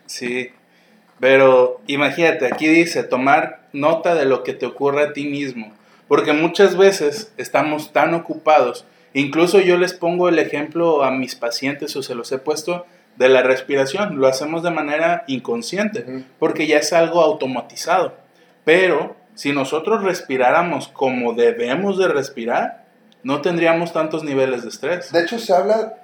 Sí, 0.06 0.50
pero 1.18 1.80
imagínate, 1.88 2.46
aquí 2.46 2.68
dice 2.68 3.02
tomar 3.02 3.66
nota 3.72 4.14
de 4.14 4.24
lo 4.24 4.42
que 4.44 4.52
te 4.52 4.66
ocurre 4.66 5.02
a 5.02 5.12
ti 5.12 5.26
mismo, 5.26 5.72
porque 6.08 6.32
muchas 6.32 6.76
veces 6.76 7.32
estamos 7.36 7.92
tan 7.92 8.14
ocupados, 8.14 8.84
incluso 9.14 9.60
yo 9.60 9.76
les 9.78 9.94
pongo 9.94 10.28
el 10.28 10.38
ejemplo 10.38 11.02
a 11.02 11.10
mis 11.10 11.34
pacientes 11.34 11.96
o 11.96 12.02
se 12.04 12.14
los 12.14 12.30
he 12.32 12.38
puesto 12.38 12.86
de 13.16 13.28
la 13.28 13.42
respiración, 13.42 14.20
lo 14.20 14.28
hacemos 14.28 14.62
de 14.62 14.70
manera 14.70 15.24
inconsciente, 15.26 16.04
Ujú. 16.06 16.24
porque 16.38 16.66
ya 16.68 16.78
es 16.78 16.92
algo 16.92 17.20
automatizado, 17.22 18.14
pero 18.64 19.16
si 19.36 19.52
nosotros 19.52 20.02
respiráramos 20.02 20.88
como 20.88 21.34
debemos 21.34 21.98
de 21.98 22.08
respirar, 22.08 22.86
no 23.22 23.42
tendríamos 23.42 23.92
tantos 23.92 24.24
niveles 24.24 24.62
de 24.62 24.70
estrés 24.70 25.12
De 25.12 25.20
hecho, 25.20 25.38
se 25.38 25.52
habla 25.52 25.94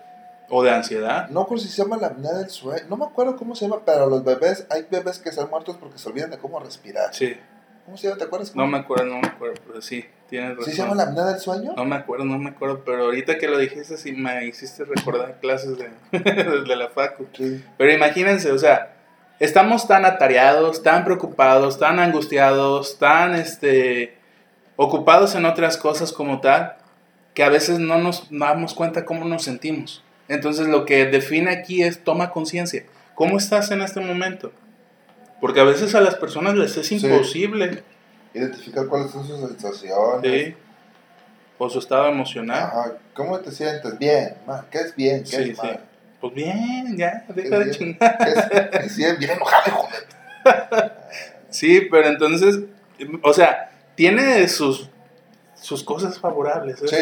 o 0.48 0.62
de 0.62 0.70
ansiedad. 0.70 1.28
No 1.30 1.42
recuerdo 1.42 1.64
si 1.64 1.70
se 1.70 1.82
llama 1.82 1.96
la 1.96 2.08
apnea 2.08 2.34
del 2.34 2.50
sueño. 2.50 2.84
No 2.88 2.96
me 2.96 3.06
acuerdo 3.06 3.36
cómo 3.36 3.54
se 3.54 3.64
llama, 3.64 3.80
pero 3.86 4.08
los 4.08 4.22
bebés, 4.22 4.66
hay 4.70 4.86
bebés 4.90 5.18
que 5.18 5.30
están 5.30 5.48
muertos 5.48 5.76
porque 5.80 5.98
se 5.98 6.08
olvidan 6.08 6.30
de 6.30 6.38
cómo 6.38 6.60
respirar. 6.60 7.14
Sí, 7.14 7.34
¿Cómo 7.84 7.96
se 7.96 8.06
llama? 8.06 8.18
¿Te 8.18 8.24
acuerdas? 8.24 8.54
no 8.54 8.62
cómo? 8.62 8.72
me 8.72 8.78
acuerdo, 8.78 9.04
no 9.06 9.20
me 9.20 9.26
acuerdo, 9.26 9.54
pero 9.66 9.82
sí, 9.82 10.04
tienes 10.28 10.50
razón. 10.50 10.64
¿Sí 10.64 10.70
se 10.72 10.82
llama 10.82 10.94
la 10.94 11.04
apnea 11.04 11.24
del 11.24 11.40
sueño? 11.40 11.72
No 11.76 11.84
me 11.84 11.96
acuerdo, 11.96 12.24
no 12.24 12.38
me 12.38 12.50
acuerdo, 12.50 12.84
pero 12.84 13.04
ahorita 13.04 13.38
que 13.38 13.48
lo 13.48 13.58
dijiste 13.58 13.96
sí 13.96 14.12
me 14.12 14.46
hiciste 14.46 14.84
recordar 14.84 15.40
clases 15.40 15.76
de, 15.78 15.90
de 16.18 16.76
la 16.76 16.88
facu. 16.90 17.26
Sí. 17.32 17.64
Pero 17.78 17.92
imagínense, 17.92 18.52
o 18.52 18.58
sea, 18.58 18.94
estamos 19.40 19.86
tan 19.88 20.04
atareados, 20.04 20.82
tan 20.82 21.04
preocupados, 21.04 21.78
tan 21.78 21.98
angustiados, 21.98 22.98
tan 22.98 23.34
este 23.34 24.16
ocupados 24.76 25.34
en 25.34 25.44
otras 25.44 25.76
cosas 25.76 26.12
como 26.12 26.40
tal, 26.40 26.76
que 27.34 27.42
a 27.44 27.48
veces 27.48 27.78
no 27.78 27.98
nos 27.98 28.28
damos 28.30 28.74
cuenta 28.74 29.04
cómo 29.04 29.24
nos 29.24 29.44
sentimos. 29.44 30.02
Entonces 30.28 30.66
lo 30.66 30.84
que 30.84 31.06
define 31.06 31.50
aquí 31.50 31.82
es 31.82 32.02
toma 32.02 32.30
conciencia. 32.30 32.84
¿Cómo 33.14 33.36
estás 33.38 33.70
en 33.70 33.82
este 33.82 34.00
momento? 34.00 34.52
Porque 35.40 35.60
a 35.60 35.64
veces 35.64 35.94
a 35.94 36.00
las 36.00 36.14
personas 36.14 36.54
les 36.54 36.76
es 36.76 36.86
Sí. 36.86 36.96
imposible, 36.96 37.82
Identificar 38.34 38.86
cuáles 38.86 39.10
son 39.10 39.26
sus 39.26 39.40
sensaciones. 39.40 40.46
¿sí? 40.46 40.54
O 41.58 41.68
su 41.68 41.80
estado 41.80 42.06
emocional. 42.08 42.62
Ajá. 42.62 42.92
¿Cómo 43.12 43.38
te 43.40 43.50
sientes? 43.52 43.98
Bien. 43.98 44.34
¿Qué 44.70 44.78
es 44.78 44.96
bien? 44.96 45.20
¿Qué 45.22 45.26
Sí, 45.26 45.50
es 45.50 45.58
sí. 45.58 45.66
mal? 45.66 45.80
Pues 46.22 46.34
bien, 46.34 46.96
ya, 46.96 47.24
¿Qué 47.26 47.32
deja 47.32 47.58
de 47.58 47.70
chingar. 47.72 48.16
¿Qué 48.16 48.78
es, 48.78 48.96
es 48.96 49.18
bien? 49.18 49.32
Enojado, 49.32 49.88
Sí, 51.50 51.88
pero 51.90 52.06
entonces, 52.06 52.60
o 53.22 53.32
sea, 53.32 53.72
tiene 53.96 54.46
sus, 54.46 54.88
sus 55.60 55.82
cosas 55.82 56.20
favorables 56.20 56.78
Sí. 56.78 56.96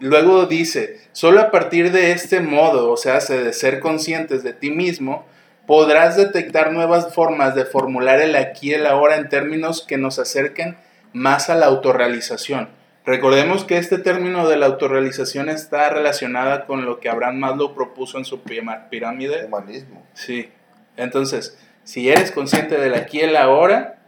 Luego 0.00 0.46
dice, 0.46 0.98
solo 1.12 1.40
a 1.40 1.52
partir 1.52 1.92
de 1.92 2.10
este 2.10 2.40
modo, 2.40 2.90
o 2.90 2.96
sea, 2.96 3.20
se 3.20 3.40
de 3.40 3.52
ser 3.52 3.78
conscientes 3.78 4.42
de 4.42 4.52
ti 4.52 4.70
mismo, 4.70 5.24
podrás 5.68 6.16
detectar 6.16 6.72
nuevas 6.72 7.14
formas 7.14 7.54
de 7.54 7.64
formular 7.64 8.20
el 8.20 8.34
aquí 8.34 8.70
y 8.70 8.74
el 8.74 8.86
ahora 8.86 9.14
en 9.14 9.28
términos 9.28 9.84
que 9.86 9.98
nos 9.98 10.18
acerquen 10.18 10.76
más 11.12 11.48
a 11.48 11.54
la 11.54 11.66
autorrealización. 11.66 12.70
Recordemos 13.04 13.64
que 13.64 13.78
este 13.78 13.98
término 13.98 14.48
de 14.48 14.56
la 14.56 14.66
autorrealización 14.66 15.48
está 15.48 15.88
relacionada 15.90 16.66
con 16.66 16.84
lo 16.86 17.00
que 17.00 17.08
Abraham 17.08 17.38
Maslow 17.38 17.74
propuso 17.74 18.16
en 18.18 18.24
su 18.24 18.40
pirámide 18.42 19.44
Humanismo. 19.46 20.04
Sí. 20.14 20.48
Entonces, 20.96 21.58
si 21.82 22.08
eres 22.10 22.30
consciente 22.30 22.78
del 22.78 22.94
aquí 22.94 23.18
y 23.18 23.22
el 23.22 23.36
ahora, 23.36 23.98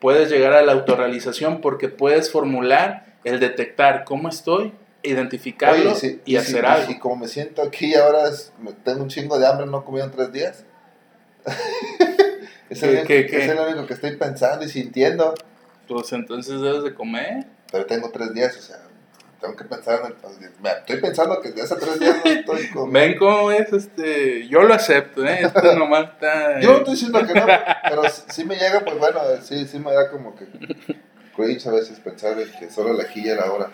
puedes 0.00 0.28
llegar 0.30 0.52
a 0.52 0.60
la 0.62 0.72
autorrealización 0.72 1.62
porque 1.62 1.88
puedes 1.88 2.30
formular 2.30 3.06
el 3.24 3.40
detectar 3.40 4.04
cómo 4.04 4.28
estoy, 4.28 4.74
identificarlo 5.02 5.92
Oye, 5.92 5.94
sí, 5.98 6.20
y 6.26 6.32
si- 6.32 6.36
hacer 6.36 6.64
y 6.64 6.66
algo. 6.66 6.86
si 6.88 6.98
como 6.98 7.16
me 7.16 7.28
siento 7.28 7.62
aquí 7.62 7.92
y 7.92 7.94
ahora 7.94 8.28
es- 8.28 8.52
tengo 8.84 9.02
un 9.02 9.08
chingo 9.08 9.38
de 9.38 9.46
hambre, 9.46 9.64
no 9.66 9.80
he 9.80 9.84
comido 9.84 10.04
en 10.04 10.10
tres 10.10 10.30
días. 10.30 10.64
es, 12.70 12.82
el 12.82 12.98
¿Qué- 13.06 13.24
qué- 13.24 13.26
qué? 13.26 13.44
es 13.44 13.50
el 13.50 13.58
único 13.58 13.86
que 13.86 13.94
estoy 13.94 14.16
pensando 14.16 14.64
y 14.64 14.68
sintiendo. 14.68 15.34
Pues 15.88 16.12
entonces 16.12 16.60
debes 16.60 16.82
de 16.84 16.94
comer. 16.94 17.46
Pero 17.74 17.86
tengo 17.86 18.08
tres 18.10 18.32
días, 18.32 18.56
o 18.56 18.62
sea, 18.62 18.76
tengo 19.40 19.56
que 19.56 19.64
pensar 19.64 19.98
en 20.04 20.06
el. 20.06 20.50
Me- 20.62 20.70
Estoy 20.70 21.00
pensando 21.00 21.40
que 21.40 21.48
desde 21.50 21.62
hace 21.62 21.74
tres 21.84 21.98
días 21.98 22.16
no 22.24 22.30
estoy 22.30 22.68
comiendo. 22.72 22.92
Ven 22.92 23.18
cómo 23.18 23.50
es 23.50 23.72
este. 23.72 24.46
Yo 24.46 24.62
lo 24.62 24.74
acepto, 24.74 25.26
¿eh? 25.26 25.40
Esto 25.42 25.74
nomás 25.76 26.04
está. 26.10 26.60
Yo 26.60 26.70
no 26.70 26.76
estoy 26.78 26.94
diciendo 26.94 27.26
que 27.26 27.34
no, 27.34 27.44
pero 27.90 28.02
si 28.28 28.44
me 28.44 28.54
llega, 28.54 28.78
pues 28.84 28.96
bueno, 28.96 29.20
sí, 29.42 29.66
sí 29.66 29.80
me 29.80 29.92
da 29.92 30.08
como 30.08 30.36
que 30.36 30.46
cringe 31.34 31.66
a 31.66 31.72
veces 31.72 31.98
pensar 31.98 32.38
en 32.40 32.48
que 32.60 32.70
solo 32.70 32.92
la 32.92 33.02
aquí 33.02 33.22
y 33.24 33.28
el 33.30 33.40
ahora. 33.40 33.70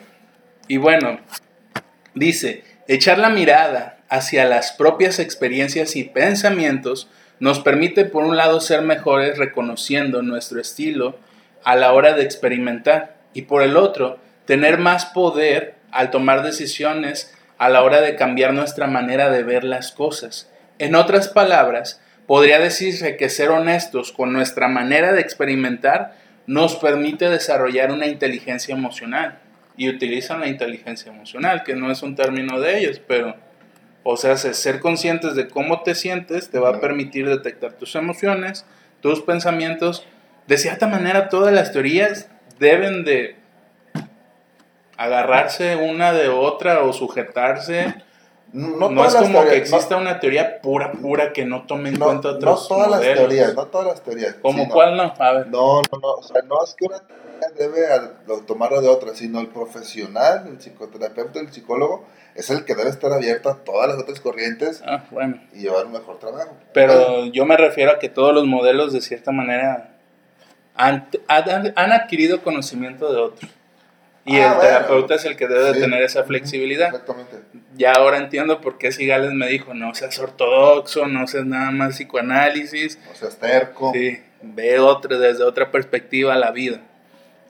Y 0.66 0.78
bueno, 0.78 1.20
dice, 2.14 2.64
echar 2.88 3.18
la 3.18 3.28
mirada 3.28 3.98
hacia 4.08 4.46
las 4.46 4.72
propias 4.72 5.18
experiencias 5.18 5.94
y 5.94 6.04
pensamientos 6.04 7.10
nos 7.38 7.60
permite 7.60 8.06
por 8.06 8.24
un 8.24 8.38
lado 8.38 8.60
ser 8.62 8.80
mejores 8.80 9.36
reconociendo 9.36 10.22
nuestro 10.22 10.58
estilo 10.58 11.18
a 11.64 11.76
la 11.76 11.92
hora 11.92 12.14
de 12.14 12.22
experimentar 12.22 13.19
y 13.32 13.42
por 13.42 13.62
el 13.62 13.76
otro 13.76 14.18
tener 14.44 14.78
más 14.78 15.06
poder 15.06 15.74
al 15.92 16.10
tomar 16.10 16.42
decisiones 16.42 17.34
a 17.58 17.68
la 17.68 17.82
hora 17.82 18.00
de 18.00 18.16
cambiar 18.16 18.54
nuestra 18.54 18.86
manera 18.86 19.30
de 19.30 19.42
ver 19.42 19.64
las 19.64 19.92
cosas. 19.92 20.50
En 20.78 20.94
otras 20.94 21.28
palabras, 21.28 22.00
podría 22.26 22.58
decirse 22.58 23.16
que 23.16 23.28
ser 23.28 23.50
honestos 23.50 24.12
con 24.12 24.32
nuestra 24.32 24.68
manera 24.68 25.12
de 25.12 25.20
experimentar 25.20 26.14
nos 26.46 26.76
permite 26.76 27.28
desarrollar 27.28 27.92
una 27.92 28.06
inteligencia 28.06 28.74
emocional 28.74 29.38
y 29.76 29.88
utilizan 29.88 30.40
la 30.40 30.48
inteligencia 30.48 31.12
emocional, 31.12 31.62
que 31.64 31.74
no 31.76 31.90
es 31.92 32.02
un 32.02 32.16
término 32.16 32.58
de 32.60 32.78
ellos, 32.78 33.00
pero, 33.06 33.36
o 34.02 34.16
sea, 34.16 34.36
se- 34.36 34.54
ser 34.54 34.80
conscientes 34.80 35.34
de 35.34 35.48
cómo 35.48 35.82
te 35.82 35.94
sientes 35.94 36.50
te 36.50 36.58
va 36.58 36.70
a 36.70 36.80
permitir 36.80 37.28
detectar 37.28 37.74
tus 37.74 37.94
emociones, 37.94 38.64
tus 39.00 39.20
pensamientos. 39.20 40.06
De 40.46 40.58
cierta 40.58 40.86
manera, 40.86 41.28
todas 41.28 41.52
las 41.54 41.72
teorías 41.72 42.28
deben 42.60 43.04
de 43.04 43.34
agarrarse 44.96 45.76
una 45.76 46.12
de 46.12 46.28
otra 46.28 46.82
o 46.84 46.92
sujetarse. 46.92 47.94
No, 48.52 48.90
No, 48.90 49.04
es 49.06 49.14
como 49.14 49.40
que 49.42 49.46
no- 49.46 49.52
exista 49.52 49.96
una 49.96 50.18
teoría 50.18 50.60
pura, 50.60 50.90
pura 50.92 51.32
que 51.32 51.44
no 51.44 51.66
tome 51.66 51.90
en 51.90 51.98
no, 52.00 52.06
cuenta 52.06 52.28
no 52.32 52.34
otros 52.34 52.66
todas 52.68 52.90
las 52.90 53.00
teorías, 53.00 53.54
no 53.54 53.66
todas 53.66 53.86
las 53.86 54.02
teorías. 54.02 54.34
¿Como 54.42 54.66
no. 54.66 54.72
cuál 54.72 54.96
no? 54.96 55.14
A 55.18 55.32
ver. 55.32 55.46
No, 55.46 55.82
no, 55.82 55.98
no, 56.02 56.08
o 56.14 56.22
sea, 56.22 56.42
no 56.42 56.62
es 56.64 56.74
que 56.74 56.86
una 56.86 56.98
teoría 56.98 57.98
debe 58.26 58.42
tomarlo 58.48 58.80
de 58.82 58.88
otra, 58.88 59.14
sino 59.14 59.38
el 59.40 59.46
profesional, 59.46 60.48
el 60.48 60.58
psicoterapeuta, 60.60 61.38
el 61.38 61.52
psicólogo, 61.52 62.04
es 62.34 62.50
el 62.50 62.64
que 62.64 62.74
debe 62.74 62.90
estar 62.90 63.12
abierto 63.12 63.50
a 63.50 63.56
todas 63.58 63.88
las 63.88 63.98
otras 63.98 64.18
corrientes 64.20 64.82
Ah, 64.84 65.04
bueno. 65.12 65.40
y 65.52 65.60
llevar 65.60 65.86
un 65.86 65.92
mejor 65.92 66.18
trabajo. 66.18 66.50
Pero 66.74 67.26
yo 67.26 67.46
me 67.46 67.56
refiero 67.56 67.92
a 67.92 67.98
que 68.00 68.08
todos 68.08 68.34
los 68.34 68.46
modelos 68.46 68.92
de 68.92 69.00
cierta 69.00 69.30
manera 69.30 69.89
han, 70.74 71.08
han- 71.28 71.72
han 71.76 71.92
adquirido 71.92 72.42
conocimiento 72.42 73.12
de 73.12 73.20
otros. 73.20 73.50
Y 74.24 74.36
Ah, 74.36 74.48
el 74.50 74.54
bueno. 74.54 74.60
terapeuta 74.60 75.14
es 75.14 75.24
el 75.24 75.36
que 75.36 75.48
debe 75.48 75.64
de 75.64 75.74
Sí. 75.74 75.80
tener 75.80 76.02
esa 76.02 76.24
flexibilidad. 76.24 76.88
Exactamente. 76.88 77.36
Ya 77.76 77.92
ahora 77.92 78.18
entiendo 78.18 78.60
por 78.60 78.76
qué 78.78 78.92
Sigales 78.92 79.32
me 79.32 79.48
dijo, 79.48 79.72
no 79.74 79.94
seas 79.94 80.18
ortodoxo, 80.18 81.06
no 81.06 81.26
seas 81.26 81.46
nada 81.46 81.70
más 81.70 81.94
psicoanálisis. 81.96 82.98
O 83.12 83.14
sea, 83.14 83.30
terco. 83.30 83.92
Sí, 83.94 84.18
ve 84.42 84.78
otra, 84.78 85.18
desde 85.18 85.42
otra 85.42 85.70
perspectiva 85.70 86.36
la 86.36 86.50
vida. 86.50 86.80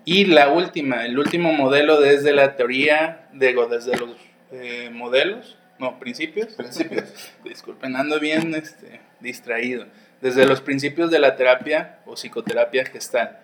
Y 0.05 0.25
la 0.27 0.49
última, 0.49 1.05
el 1.05 1.19
último 1.19 1.53
modelo 1.53 2.01
desde 2.01 2.33
la 2.33 2.57
teoría, 2.57 3.27
digo, 3.33 3.67
desde 3.67 3.97
los 3.97 4.11
eh, 4.53 4.91
modelos, 4.93 5.59
no, 5.79 5.99
principios. 5.99 6.49
Principios. 6.55 7.05
Disculpen, 7.45 7.97
ando 7.97 8.19
bien 8.21 8.55
este, 8.55 9.01
distraído. 9.21 9.87
Desde 10.21 10.45
los 10.47 10.61
principios 10.61 11.11
de 11.11 11.19
la 11.19 11.37
terapia 11.37 11.99
o 12.07 12.15
psicoterapia 12.15 12.85
gestal. 12.85 13.39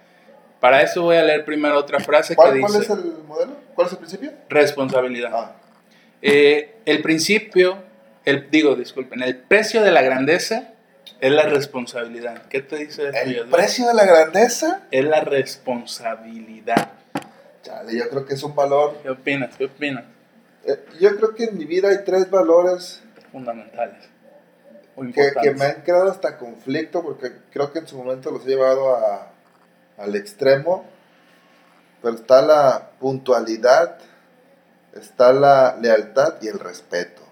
Para 0.60 0.82
eso 0.82 1.02
voy 1.02 1.16
a 1.16 1.22
leer 1.22 1.44
primero 1.44 1.78
otra 1.78 2.00
frase 2.00 2.34
que 2.34 2.36
¿Cuál, 2.36 2.54
dice 2.54 2.66
cuál 2.66 2.82
es 2.82 2.90
el 2.90 3.12
modelo? 3.26 3.56
¿Cuál 3.74 3.86
es 3.86 3.92
el 3.92 3.98
principio? 3.98 4.32
responsabilidad. 4.48 5.30
Ah, 5.32 5.56
Eh, 6.22 6.76
el 6.86 7.02
principio 7.02 7.84
el, 8.26 8.50
digo, 8.50 8.74
disculpen, 8.74 9.22
el 9.22 9.36
precio 9.36 9.82
de 9.82 9.92
la 9.92 10.02
grandeza 10.02 10.72
es 11.20 11.30
la 11.30 11.44
responsabilidad. 11.44 12.42
¿Qué 12.48 12.60
te 12.60 12.76
dice 12.76 13.10
¿El 13.24 13.48
precio 13.48 13.86
de 13.86 13.94
la 13.94 14.04
grandeza? 14.04 14.82
Es 14.90 15.04
la 15.04 15.20
responsabilidad. 15.20 16.90
Chale, 17.62 17.96
yo 17.96 18.08
creo 18.10 18.26
que 18.26 18.34
es 18.34 18.42
un 18.42 18.54
valor. 18.56 18.98
¿Qué 19.02 19.10
opinas? 19.10 19.56
¿Qué 19.56 19.66
opinas? 19.66 20.04
Eh, 20.64 20.84
yo 21.00 21.16
creo 21.16 21.34
que 21.36 21.44
en 21.44 21.56
mi 21.56 21.64
vida 21.66 21.88
hay 21.88 21.98
tres 22.04 22.28
valores 22.28 23.00
fundamentales. 23.30 24.08
Que, 24.96 25.32
que, 25.42 25.50
me 25.52 25.66
han 25.66 25.82
creado 25.82 26.10
hasta 26.10 26.38
conflicto 26.38 27.02
porque 27.02 27.30
creo 27.50 27.70
que 27.70 27.80
en 27.80 27.86
su 27.86 27.98
momento 27.98 28.30
los 28.30 28.46
he 28.46 28.48
llevado 28.48 28.96
a, 28.96 29.30
al 29.98 30.16
extremo. 30.16 30.86
Pero 32.00 32.14
está 32.14 32.40
la 32.40 32.90
puntualidad, 32.98 33.98
está 34.94 35.32
la 35.32 35.76
lealtad 35.80 36.36
y 36.40 36.48
el 36.48 36.58
respeto. 36.58 37.22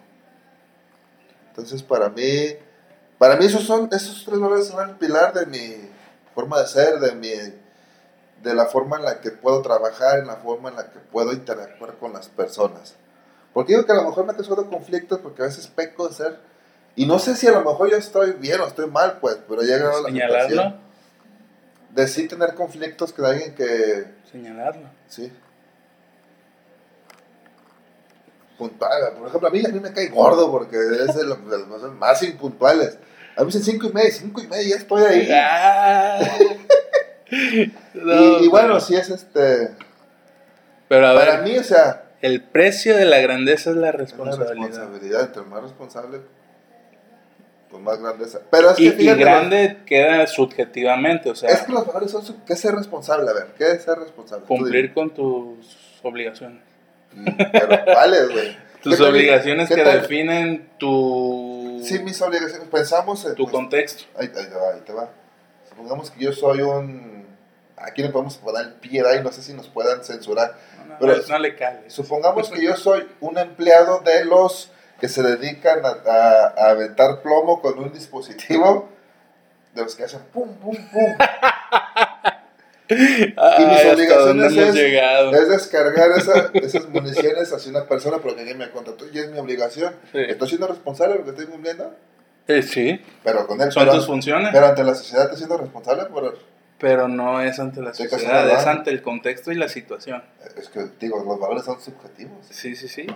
Entonces 1.48 1.82
para 1.82 2.08
mí, 2.10 2.56
para 3.18 3.36
mí 3.36 3.46
esos 3.46 3.64
son, 3.64 3.88
esos 3.92 4.24
tres 4.24 4.38
valores 4.38 4.66
son 4.66 4.88
el 4.88 4.96
pilar 4.96 5.32
de 5.32 5.46
mi 5.46 5.90
forma 6.34 6.60
de 6.60 6.66
ser, 6.66 6.98
de 6.98 7.14
mi 7.14 7.30
de 8.44 8.54
la 8.54 8.66
forma 8.66 8.98
en 8.98 9.04
la 9.04 9.20
que 9.20 9.30
puedo 9.30 9.62
trabajar, 9.62 10.18
en 10.18 10.26
la 10.26 10.36
forma 10.36 10.68
en 10.68 10.76
la 10.76 10.90
que 10.90 10.98
puedo 10.98 11.32
interactuar 11.32 11.96
con 11.96 12.12
las 12.12 12.28
personas. 12.28 12.94
Porque 13.54 13.72
digo 13.72 13.86
que 13.86 13.92
a 13.92 13.96
lo 13.96 14.04
mejor 14.04 14.26
me 14.26 14.32
ha 14.32 14.36
causado 14.36 14.68
conflictos 14.68 15.20
porque 15.20 15.42
a 15.42 15.46
veces 15.46 15.66
peco 15.66 16.08
de 16.08 16.14
ser, 16.14 16.40
y 16.96 17.06
no 17.06 17.18
sé 17.18 17.34
si 17.34 17.46
a 17.46 17.52
lo 17.52 17.60
mejor 17.60 17.90
yo 17.90 17.96
estoy 17.96 18.32
bien 18.32 18.60
o 18.60 18.66
estoy 18.66 18.88
mal, 18.88 19.18
pues, 19.20 19.38
pero 19.48 19.62
he 19.62 19.66
llegado 19.66 19.98
a 19.98 20.02
la 20.02 20.08
Señalarlo. 20.08 20.74
De 21.90 22.08
sí 22.08 22.26
tener 22.28 22.54
conflictos 22.54 23.12
con 23.12 23.24
alguien 23.24 23.54
que... 23.54 24.04
Señalarlo. 24.30 24.88
Sí. 25.08 25.32
Puntual, 28.58 29.14
por 29.18 29.28
ejemplo, 29.28 29.48
a 29.48 29.50
mí, 29.50 29.62
a 29.64 29.68
mí 29.68 29.80
me 29.80 29.92
cae 29.92 30.08
gordo 30.08 30.50
porque 30.50 30.76
es 30.76 31.14
de 31.16 31.24
los, 31.24 31.38
más 31.98 32.22
impuntuales. 32.22 32.98
A 33.36 33.40
mí 33.40 33.46
dicen 33.46 33.64
cinco 33.64 33.88
y 33.88 33.92
media, 33.92 34.10
cinco 34.12 34.40
y 34.40 34.46
media, 34.46 34.70
ya 34.70 34.76
estoy 34.76 35.02
ahí. 35.02 35.28
Ah. 35.36 36.20
y, 38.40 38.48
bueno, 38.48 38.78
si 38.80 38.94
es 38.94 39.10
este. 39.10 39.70
Pero 40.88 41.14
para 41.14 41.38
mí, 41.38 41.56
o 41.58 41.64
sea. 41.64 42.02
El 42.20 42.42
precio 42.42 42.96
de 42.96 43.04
la 43.04 43.18
grandeza 43.18 43.70
es 43.70 43.76
la 43.76 43.92
responsabilidad. 43.92 44.54
la 44.54 44.66
responsabilidad, 44.66 45.20
entre 45.22 45.42
más 45.42 45.62
responsable, 45.62 46.20
pues 47.74 47.82
más 47.82 48.00
grandeza. 48.00 48.40
Pero 48.50 48.70
es 48.70 48.78
y, 48.78 48.90
que 48.92 49.02
y 49.02 49.06
grande 49.14 49.78
queda 49.84 50.26
subjetivamente, 50.28 51.28
o 51.30 51.34
sea. 51.34 51.50
Es 51.50 51.62
que 51.62 51.72
los 51.72 51.84
valores 51.86 52.12
son. 52.12 52.22
¿Qué 52.46 52.52
es 52.52 52.60
ser 52.60 52.74
responsable? 52.74 53.28
A 53.28 53.34
ver, 53.34 53.46
¿qué 53.58 53.72
es 53.72 53.82
ser 53.82 53.98
responsable? 53.98 54.46
Cumplir 54.46 54.94
con 54.94 55.10
tus 55.10 55.98
obligaciones. 56.02 56.62
Mm, 57.12 57.26
pero 57.52 57.84
¿cuáles, 57.84 58.30
güey? 58.30 58.64
Tus 58.82 59.00
obligaciones 59.00 59.68
que 59.68 59.82
definen 59.82 60.68
tu. 60.78 61.80
Sí, 61.82 61.98
mis 62.00 62.20
obligaciones. 62.20 62.68
Pensamos 62.68 63.24
en. 63.24 63.34
Tu 63.34 63.44
pues, 63.44 63.52
contexto. 63.52 64.04
Ahí, 64.16 64.30
ahí, 64.36 64.46
te 64.46 64.54
va, 64.54 64.74
ahí 64.74 64.80
te 64.84 64.92
va. 64.92 65.10
Supongamos 65.68 66.10
que 66.10 66.22
yo 66.22 66.32
soy 66.32 66.60
un 66.60 67.24
aquí 67.76 68.02
no 68.02 68.12
podemos 68.12 68.36
poner 68.36 68.66
el 68.66 68.72
pie 68.74 69.02
ahí, 69.06 69.22
no 69.22 69.32
sé 69.32 69.42
si 69.42 69.52
nos 69.52 69.68
puedan 69.68 70.04
censurar. 70.04 70.54
No, 70.86 70.96
pero 71.00 71.16
no, 71.28 71.38
le. 71.38 71.56
Supongamos 71.88 72.50
que 72.52 72.62
yo 72.62 72.76
soy 72.76 73.08
un 73.20 73.38
empleado 73.38 74.00
de 74.00 74.24
los 74.26 74.70
que 75.00 75.08
se 75.08 75.22
dedican 75.22 75.80
a, 75.84 76.54
aventar 76.70 77.22
plomo 77.22 77.60
con 77.60 77.78
un 77.78 77.92
dispositivo, 77.92 78.88
de 79.74 79.82
los 79.82 79.94
que 79.96 80.04
hacen 80.04 80.20
pum, 80.32 80.54
pum, 80.56 80.76
pum. 80.92 81.14
y 82.88 82.94
mis 82.94 83.84
obligaciones 83.86 84.52
es, 84.52 84.76
es, 84.76 85.48
descargar 85.48 86.10
esas 86.54 86.88
municiones 86.88 87.52
hacia 87.52 87.70
una 87.70 87.84
persona 87.84 88.18
porque 88.18 88.40
alguien 88.40 88.58
me 88.58 88.70
contrató 88.70 89.06
y 89.12 89.18
es 89.18 89.30
mi 89.30 89.38
obligación. 89.38 89.94
¿Estoy 90.12 90.48
siendo 90.48 90.68
responsable 90.68 91.14
de 91.14 91.18
lo 91.20 91.24
que 91.24 91.30
estoy 91.30 91.46
cumpliendo? 91.46 91.94
Eh, 92.46 92.62
sí. 92.62 93.00
Pero 93.22 93.46
con 93.46 93.60
él. 93.60 93.72
Son 93.72 93.88
tus 93.88 94.06
funciones. 94.06 94.50
Pero 94.52 94.66
ante 94.66 94.84
la 94.84 94.94
sociedad 94.94 95.24
estoy 95.24 95.38
siendo 95.38 95.56
responsable 95.56 96.04
por 96.06 96.38
pero 96.78 97.08
no 97.08 97.40
es 97.40 97.58
ante 97.60 97.80
la 97.80 97.94
sociedad, 97.94 98.50
es 98.50 98.66
ante 98.66 98.90
el 98.90 99.00
contexto 99.00 99.52
y 99.52 99.54
la 99.54 99.68
situación. 99.68 100.22
Es 100.56 100.68
que, 100.68 100.86
digo, 101.00 101.22
los 101.24 101.38
valores 101.38 101.64
son 101.64 101.80
subjetivos. 101.80 102.46
Sí, 102.50 102.74
sí, 102.74 102.88
sí. 102.88 103.06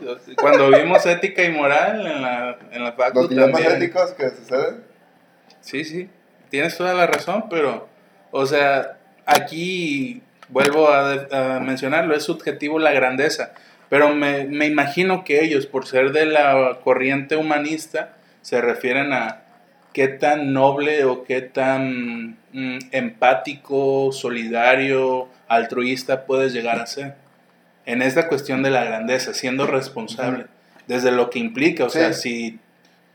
Cuando 0.40 0.70
vimos 0.70 1.04
ética 1.06 1.42
y 1.44 1.50
moral 1.50 2.06
en 2.06 2.22
la, 2.22 2.59
en 2.70 2.84
la 2.84 2.92
facultad. 2.92 3.20
Los 3.20 3.30
dilemas 3.30 3.61
éticos 3.64 4.12
que 4.12 4.30
suceden. 4.30 4.84
Sí, 5.61 5.84
sí. 5.84 6.09
Tienes 6.50 6.76
toda 6.76 6.94
la 6.94 7.06
razón, 7.06 7.46
pero, 7.50 7.88
o 8.30 8.46
sea, 8.46 8.98
aquí 9.26 10.22
vuelvo 10.48 10.88
a, 10.88 11.61
mencionarlo, 11.61 12.14
es 12.14 12.22
subjetivo 12.22 12.78
la 12.78 12.92
grandeza. 12.92 13.52
Pero 13.88 14.14
me, 14.14 14.44
me 14.44 14.66
imagino 14.66 15.24
que 15.24 15.42
ellos, 15.42 15.66
por 15.66 15.86
ser 15.86 16.12
de 16.12 16.26
la 16.26 16.78
corriente 16.84 17.36
humanista, 17.36 18.14
se 18.42 18.61
refieren 18.61 19.12
a 19.12 19.42
qué 19.93 20.09
tan 20.09 20.53
noble 20.53 21.05
o 21.05 21.24
qué 21.24 21.41
tan 21.41 22.39
mm, 22.53 22.78
empático, 22.93 24.12
solidario, 24.12 25.28
altruista 25.49 26.26
puedes 26.26 26.53
llegar 26.53 26.80
a 26.80 26.86
ser. 26.86 27.16
En 27.86 28.03
esta 28.03 28.28
cuestión 28.28 28.62
de 28.62 28.70
la 28.70 28.84
grandeza, 28.84 29.32
siendo 29.32 29.66
responsable, 29.66 30.47
desde 30.86 31.11
lo 31.11 31.30
que 31.30 31.39
implica, 31.39 31.84
o 31.84 31.91
sea, 31.91 32.12
si 32.12 32.59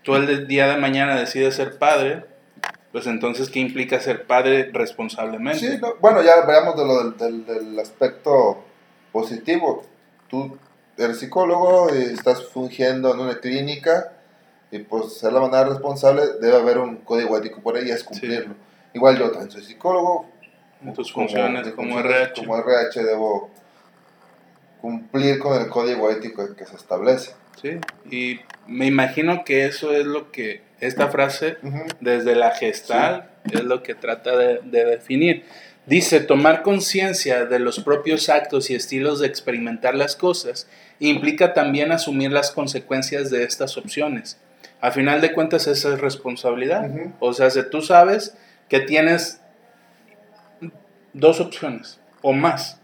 tú 0.02 0.16
el 0.16 0.48
día 0.48 0.68
de 0.68 0.78
mañana 0.78 1.16
decides 1.16 1.56
ser 1.56 1.78
padre, 1.78 2.26
pues 2.92 3.08
entonces, 3.08 3.50
¿qué 3.50 3.60
implica 3.60 4.00
ser 4.00 4.26
padre 4.28 4.70
responsablemente? 4.72 5.60
Sí, 5.60 5.80
bueno, 6.00 6.22
ya 6.22 6.46
veamos 6.46 6.76
de 6.76 6.86
lo 6.86 7.12
del, 7.12 7.46
del, 7.46 7.80
aspecto 7.80 8.64
positivo. 9.12 9.84
Tú 10.28 10.58
eres 10.98 11.20
psicólogo 11.20 11.88
y 11.96 12.14
estás 12.14 12.46
fungiendo 12.46 13.12
en 13.14 13.20
una 13.20 13.40
clínica 13.40 14.12
y 14.74 14.80
pues 14.80 15.14
ser 15.14 15.32
la 15.32 15.40
manera 15.40 15.66
responsable, 15.66 16.24
debe 16.42 16.58
haber 16.58 16.80
un 16.80 16.98
código 16.98 17.38
ético 17.38 17.62
por 17.62 17.78
ahí, 17.78 17.92
es 17.92 18.04
cumplirlo. 18.04 18.56
Igual 18.92 19.20
yo 19.20 19.30
también 19.30 19.52
soy 19.52 19.64
psicólogo. 19.64 20.28
En 20.84 20.94
tus 20.94 21.14
funciones 21.14 21.72
como, 21.74 22.00
RH. 22.00 22.42
Como 22.42 22.58
RH 22.58 23.04
debo 23.04 23.52
cumplir 24.82 25.38
con 25.38 25.62
el 25.62 25.70
código 25.70 26.10
ético 26.10 26.56
que 26.56 26.66
se 26.66 26.76
establece. 26.76 27.36
Sí, 27.62 27.80
y 28.10 28.40
me 28.66 28.88
imagino 28.88 29.46
que 29.46 29.68
eso 29.68 29.94
es 29.94 30.08
lo 30.08 30.32
que 30.32 30.64
esta 30.80 31.08
frase, 31.10 31.58
desde 32.02 32.36
la 32.36 32.52
gestal, 32.52 33.30
es 33.52 33.64
lo 33.64 33.84
que 33.84 33.94
trata 33.94 34.36
de, 34.36 34.60
de 34.64 34.86
definir. 34.86 35.46
Dice, 35.86 36.20
tomar 36.20 36.64
conciencia 36.64 37.46
de 37.46 37.60
los 37.60 37.80
propios 37.80 38.28
actos 38.30 38.72
y 38.72 38.76
estilos 38.76 39.20
de 39.20 39.28
experimentar 39.28 39.94
las 39.94 40.16
cosas 40.16 40.68
implica 41.00 41.54
también 41.54 41.92
asumir 41.92 42.32
las 42.32 42.50
consecuencias 42.50 43.30
de 43.30 43.44
estas 43.44 43.78
opciones 43.78 44.40
a 44.84 44.92
final 44.92 45.22
de 45.22 45.32
cuentas 45.32 45.66
esa 45.68 45.94
es 45.94 46.02
responsabilidad. 46.02 46.92
O 47.22 47.32
sea, 47.32 47.50
si 47.50 47.64
tú 47.70 47.82
sabes 47.82 48.36
que 48.68 48.82
tienes 48.82 49.40
dos 51.14 51.40
opciones 51.40 52.02
o 52.22 52.34
más, 52.34 52.82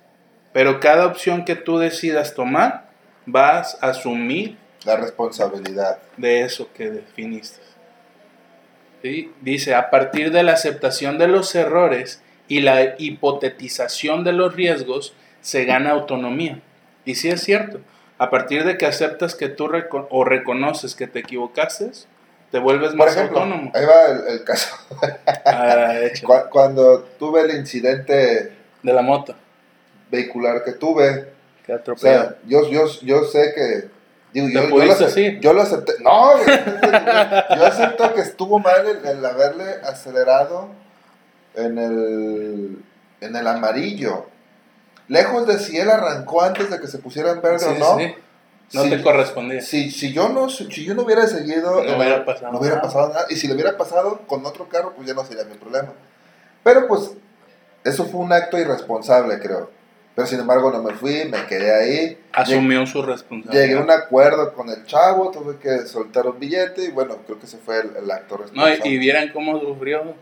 pero 0.53 0.79
cada 0.79 1.05
opción 1.07 1.43
que 1.43 1.55
tú 1.57 1.77
decidas 1.77 2.35
tomar, 2.35 2.89
vas 3.25 3.77
a 3.81 3.87
asumir 3.87 4.57
la 4.85 4.95
responsabilidad 4.95 5.99
de 6.15 6.43
eso 6.43 6.71
que 6.71 6.89
definiste. 6.89 7.59
Dice, 9.41 9.75
a 9.75 9.89
partir 9.89 10.31
de 10.31 10.43
la 10.43 10.53
aceptación 10.53 11.17
de 11.17 11.27
los 11.27 11.53
errores 11.53 12.23
y 12.47 12.61
la 12.61 12.95
hipotetización 12.97 14.23
de 14.23 14.31
los 14.31 14.55
riesgos, 14.55 15.15
se 15.41 15.65
gana 15.65 15.91
autonomía. 15.91 16.61
Y 17.03 17.15
sí 17.15 17.27
es 17.27 17.41
cierto, 17.41 17.81
a 18.19 18.29
partir 18.29 18.65
de 18.65 18.77
que 18.77 18.85
aceptas 18.85 19.33
que 19.33 19.47
tú 19.47 19.69
o 20.09 20.23
reconoces 20.25 20.93
que 20.93 21.07
te 21.07 21.19
equivocaste, 21.19 21.91
te 22.51 22.59
vuelves 22.59 22.93
más 22.93 23.15
autónomo. 23.15 23.71
Ahí 23.73 23.85
va 23.85 24.29
el, 24.29 24.43
caso. 24.43 24.75
Ah, 25.45 25.95
cuando 26.49 27.03
tuve 27.17 27.41
el 27.41 27.51
incidente 27.51 28.53
de 28.83 28.93
la 28.93 29.01
moto. 29.01 29.35
vehicular 30.11 30.63
que 30.63 30.73
tuve, 30.73 31.29
que 31.65 31.73
o 31.73 31.97
sea, 31.97 32.35
yo, 32.45 32.69
yo, 32.69 32.87
yo 33.01 33.23
sé 33.23 33.53
que 33.55 33.99
Digo, 34.33 34.47
yo, 34.47 34.69
yo, 34.69 34.85
lo 34.85 34.91
acepté, 34.91 35.39
yo, 35.41 35.53
lo 35.53 35.61
acepté, 35.61 35.93
No, 36.01 36.33
yo 36.45 37.65
acepto 37.65 38.13
que 38.13 38.21
estuvo 38.21 38.59
mal 38.59 38.85
el, 39.03 39.25
haberle 39.25 39.77
acelerado 39.83 40.69
en 41.55 41.79
el, 41.79 42.77
en 43.21 43.35
el 43.35 43.47
amarillo 43.47 44.27
lejos 45.09 45.45
de 45.45 45.59
si 45.59 45.77
él 45.77 45.89
arrancó 45.89 46.41
antes 46.41 46.69
de 46.69 46.79
que 46.79 46.87
se 46.87 46.99
pusiera 46.99 47.31
en 47.31 47.41
verde 47.41 47.65
o 47.65 47.77
no. 47.77 47.97
Sí. 47.97 48.15
No 48.71 48.83
te 48.83 49.01
correspondía. 49.01 49.61
Si, 49.61 49.89
si, 49.89 50.13
yo 50.13 50.29
no, 50.29 50.47
si 50.47 50.85
yo 50.85 50.93
no 50.93 51.01
hubiera 51.01 51.25
seguido, 51.25 51.83
no 51.83 51.97
hubiera, 51.97 52.23
pasado, 52.23 52.51
no 52.51 52.59
hubiera 52.59 52.79
pasado 52.79 53.09
nada. 53.09 53.25
Y 53.29 53.35
si 53.35 53.47
le 53.47 53.55
hubiera 53.55 53.75
pasado 53.75 54.21
con 54.27 54.45
otro 54.45 54.69
carro, 54.69 54.93
pues 54.95 55.07
ya 55.07 55.15
no 55.15 55.25
sería 55.25 55.43
mi 55.43 55.55
problema. 55.55 55.89
Pero 56.61 56.87
pues, 56.87 57.11
eso 57.83 58.05
fue 58.05 58.21
un 58.21 58.31
acto 58.31 58.59
irresponsable, 58.59 59.39
creo. 59.39 59.71
Pero 60.13 60.27
sin 60.27 60.39
embargo, 60.39 60.69
no 60.71 60.83
me 60.83 60.93
fui, 60.93 61.25
me 61.25 61.47
quedé 61.47 61.73
ahí. 61.73 62.17
Asumió 62.31 62.85
su 62.85 63.01
responsabilidad. 63.01 63.63
Llegué 63.63 63.79
a 63.79 63.81
un 63.81 63.89
acuerdo 63.89 64.53
con 64.53 64.69
el 64.69 64.85
chavo, 64.85 65.31
tuve 65.31 65.57
que 65.57 65.87
soltar 65.87 66.27
un 66.27 66.39
billete 66.39 66.83
y 66.83 66.91
bueno, 66.91 67.17
creo 67.25 67.39
que 67.39 67.47
ese 67.47 67.57
fue 67.57 67.79
el, 67.79 68.11
acto 68.11 68.37
responsable. 68.37 68.79
No, 68.79 68.85
y, 68.85 68.89
y 68.89 68.97
vieran 68.99 69.31
cómo 69.33 69.59
sufrió 69.59 70.13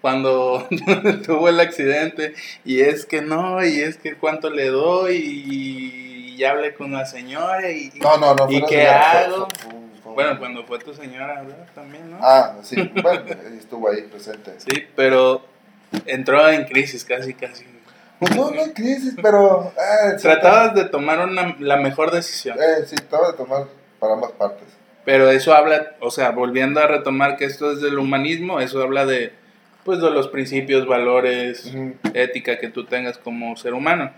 cuando 0.00 0.66
tuvo 1.26 1.48
el 1.48 1.60
accidente 1.60 2.34
y 2.64 2.80
es 2.80 3.06
que 3.06 3.22
no, 3.22 3.64
y 3.64 3.80
es 3.80 3.96
que 3.96 4.16
cuánto 4.16 4.50
le 4.50 4.68
doy 4.68 5.16
y 5.16 6.36
ya 6.36 6.50
hablé 6.50 6.74
con 6.74 6.92
la 6.92 7.06
señora 7.06 7.70
y, 7.70 7.90
no, 8.00 8.16
no, 8.18 8.34
no, 8.34 8.50
y 8.50 8.64
qué 8.66 8.86
hago. 8.88 9.48
Fue, 10.02 10.12
Bueno, 10.12 10.38
cuando 10.38 10.64
fue 10.64 10.78
tu 10.78 10.94
señora, 10.94 11.42
¿verdad? 11.42 11.66
También, 11.74 12.10
¿no? 12.10 12.18
Ah, 12.20 12.56
sí, 12.62 12.76
bueno, 13.02 13.22
estuvo 13.58 13.90
ahí 13.90 14.02
presente. 14.02 14.52
Sí, 14.58 14.84
pero 14.94 15.44
entró 16.04 16.48
en 16.48 16.64
crisis 16.64 17.04
casi, 17.04 17.34
casi. 17.34 17.64
Pues 18.18 18.34
no, 18.34 18.50
no 18.50 18.62
hay 18.62 18.72
crisis, 18.72 19.14
pero... 19.20 19.72
Eh, 19.76 20.16
Tratabas 20.20 20.74
de 20.74 20.86
tomar 20.86 21.18
una, 21.20 21.54
la 21.58 21.76
mejor 21.76 22.10
decisión. 22.10 22.56
Eh, 22.58 22.84
sí, 22.86 22.96
trataba 22.96 23.32
de 23.32 23.36
tomar 23.36 23.66
para 23.98 24.14
ambas 24.14 24.32
partes. 24.32 24.64
Pero 25.04 25.30
eso 25.30 25.54
habla, 25.54 25.94
o 26.00 26.10
sea, 26.10 26.30
volviendo 26.30 26.80
a 26.80 26.86
retomar 26.86 27.36
que 27.36 27.44
esto 27.44 27.72
es 27.72 27.80
del 27.80 27.98
humanismo, 27.98 28.60
eso 28.60 28.82
habla 28.82 29.06
de, 29.06 29.32
pues, 29.86 30.00
de 30.00 30.10
los 30.10 30.28
principios, 30.28 30.86
valores, 30.86 31.72
ética 32.12 32.58
que 32.58 32.68
tú 32.68 32.84
tengas 32.84 33.16
como 33.18 33.56
ser 33.56 33.72
humano. 33.72 34.12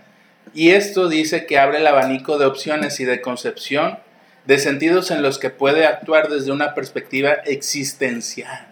Y 0.53 0.71
esto 0.71 1.07
dice 1.07 1.45
que 1.45 1.59
abre 1.59 1.77
el 1.77 1.85
abanico 1.87 2.39
de 2.39 2.45
opciones 2.45 2.99
y 2.99 3.05
de 3.05 3.21
concepción 3.21 3.99
de 4.45 4.57
sentidos 4.57 5.11
en 5.11 5.21
los 5.21 5.37
que 5.37 5.51
puede 5.51 5.85
actuar 5.85 6.27
desde 6.27 6.51
una 6.51 6.73
perspectiva 6.73 7.33
existencial. 7.45 8.67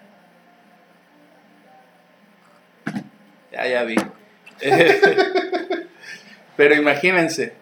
Ya, 3.52 3.68
ya 3.68 3.84
vi. 3.84 3.96
Pero 6.58 6.74
imagínense, 6.74 7.54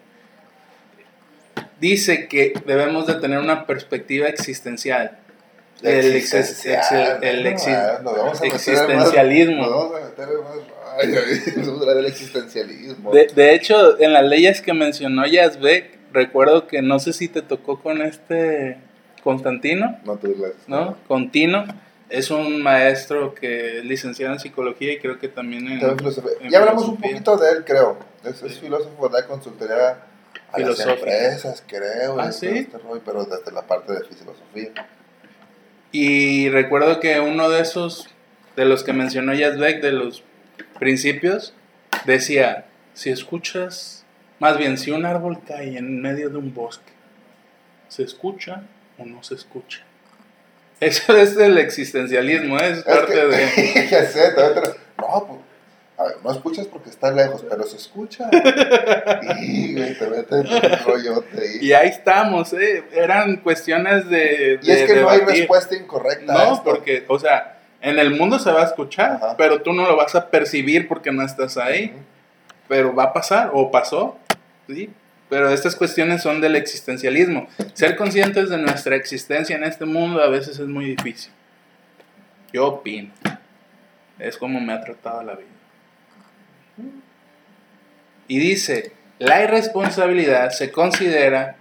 dice 1.82 2.30
que 2.30 2.54
debemos 2.66 3.06
de 3.06 3.16
tener 3.16 3.40
una 3.40 3.66
perspectiva 3.66 4.30
existencial. 4.30 5.20
El, 5.82 6.16
ex- 6.16 7.68
no, 7.68 7.74
ah, 7.74 8.00
nos 8.04 8.18
vamos 8.18 8.42
a 8.42 8.44
meter 8.44 8.90
en 8.90 8.98
más- 8.98 9.08
existencialismo. 9.08 9.62
Nos 9.62 9.70
vamos 9.72 9.96
a 10.02 10.06
meter 10.06 10.30
en 10.30 10.44
más 10.44 10.56
rayos, 10.98 11.56
Vamos 11.58 11.70
a 11.70 11.82
hablar 11.82 11.96
del 11.98 12.06
existencialismo. 12.06 13.12
De, 13.12 13.28
de 13.28 13.54
hecho, 13.54 14.00
en 14.00 14.14
las 14.14 14.24
leyes 14.26 14.62
que 14.62 14.74
mencionó 14.74 15.26
Yazbek, 15.28 15.98
recuerdo 16.14 16.68
que 16.68 16.82
no 16.82 17.00
sé 17.00 17.14
si 17.14 17.28
te 17.28 17.42
tocó 17.42 17.82
con 17.82 18.02
este 18.02 18.78
Constantino, 19.24 20.00
No 20.06 20.16
te 20.18 20.30
digas. 20.30 20.52
¿no? 20.68 20.98
Con 21.08 21.32
Tino. 21.32 21.66
Es 22.10 22.30
un 22.30 22.62
maestro 22.62 23.34
que 23.34 23.80
es 23.80 23.86
licenciado 23.86 24.32
en 24.34 24.40
psicología 24.40 24.94
y 24.94 25.00
creo 25.00 25.20
que 25.20 25.28
también 25.28 25.68
en... 25.68 25.80
También 25.80 25.98
filosofía. 25.98 26.32
en 26.40 26.52
Ya 26.52 26.60
hablamos 26.60 26.84
un 26.88 26.98
filosofía. 26.98 27.12
poquito 27.24 27.38
de 27.38 27.52
él, 27.52 27.66
creo. 27.66 27.98
Es, 28.24 28.44
es 28.44 28.54
Sí. 28.54 28.60
filósofo 28.62 29.10
de 29.10 29.26
consultoría 29.26 29.98
a 30.52 30.60
las 30.60 30.80
empresas, 30.80 31.64
creo. 31.68 32.20
Ah, 32.20 32.32
¿sí? 32.32 32.48
este 32.48 32.78
rollo, 32.78 33.02
pero 33.04 33.26
desde 33.26 33.52
la 33.52 33.64
parte 33.64 33.92
de 33.94 34.00
filosofía. 34.06 34.88
Y 35.98 36.50
recuerdo 36.50 37.00
que 37.00 37.22
uno 37.22 37.50
de 37.50 37.62
esos, 37.62 38.10
de 38.58 38.66
los 38.66 38.84
que 38.84 38.92
mencionó 38.92 39.34
Yazbek, 39.34 39.82
de 39.82 39.94
los 39.94 40.26
principios, 40.78 41.54
decía, 42.04 42.66
si 42.94 43.12
escuchas, 43.12 44.04
más 44.40 44.58
bien, 44.58 44.78
si 44.78 44.92
un 44.92 45.06
árbol 45.06 45.40
cae 45.48 45.78
en 45.78 46.02
medio 46.02 46.30
de 46.30 46.36
un 46.36 46.54
bosque, 46.54 46.92
¿se 47.88 48.04
escucha 48.04 48.64
o 48.98 49.06
no 49.06 49.24
se 49.24 49.36
escucha? 49.36 49.84
Eso 50.82 51.16
es 51.18 51.38
el 51.38 51.58
existencialismo, 51.58 52.60
¿eh? 52.60 52.72
es 52.72 52.78
Es 52.80 52.84
parte 52.84 53.14
que, 53.14 53.26
de... 53.28 53.88
ya 53.90 54.06
sé, 54.06 54.34
No, 54.98 55.26
pues, 55.26 55.40
a 55.98 56.04
ver, 56.04 56.16
no 56.24 56.32
escuchas 56.32 56.68
porque 56.68 56.90
está 56.90 57.12
lejos, 57.12 57.46
pero 57.50 57.64
se 57.64 57.78
escucha. 57.78 58.30
y 59.42 59.76
te 59.76 60.06
rollote 60.86 61.42
ahí. 61.42 61.58
Y 61.62 61.74
ahí 61.74 61.88
estamos, 61.90 62.52
¿eh? 62.54 62.84
Eran 62.94 63.38
cuestiones 63.38 64.10
de... 64.10 64.60
Y 64.62 64.72
es 64.72 64.84
que 64.84 64.96
no 65.02 65.10
hay 65.10 65.22
respuesta 65.22 65.76
incorrecta. 65.76 66.34
a 66.34 66.46
No, 66.46 66.54
esto. 66.56 66.64
porque, 66.66 67.06
o 67.08 67.18
sea, 67.18 67.60
en 67.82 67.98
el 67.98 68.12
mundo 68.12 68.40
se 68.40 68.52
va 68.52 68.64
a 68.64 68.66
escuchar, 68.66 69.14
Ajá. 69.14 69.38
pero 69.38 69.62
tú 69.62 69.72
no 69.72 69.88
lo 69.88 69.96
vas 69.96 70.16
a 70.16 70.30
percibir 70.30 70.88
porque 70.88 71.12
no 71.12 71.24
estás 71.24 71.56
ahí. 71.58 71.94
Pero 72.68 72.94
va 72.96 73.04
a 73.04 73.14
pasar 73.14 73.52
o 73.54 73.70
pasó, 73.72 74.18
¿sí? 74.68 74.90
Pero 75.30 75.50
estas 75.50 75.76
cuestiones 75.76 76.22
son 76.22 76.42
del 76.42 76.56
existencialismo. 76.56 77.48
Ser 77.74 77.96
conscientes 77.96 78.50
de 78.50 78.58
nuestra 78.58 78.96
existencia 78.96 79.56
en 79.56 79.64
este 79.64 79.86
mundo 79.86 80.22
a 80.22 80.28
veces 80.30 80.60
es 80.60 80.68
muy 80.68 80.96
difícil. 80.96 81.32
Yo 82.52 82.68
opino. 82.68 83.12
Es 84.20 84.38
como 84.38 84.60
me 84.60 84.74
ha 84.74 84.82
tratado 84.82 85.24
la 85.24 85.34
vida. 85.36 85.55
Y 88.28 88.40
dice, 88.40 88.92
la 89.20 89.44
irresponsabilidad 89.44 90.50
se 90.52 90.72
considera 90.72 91.58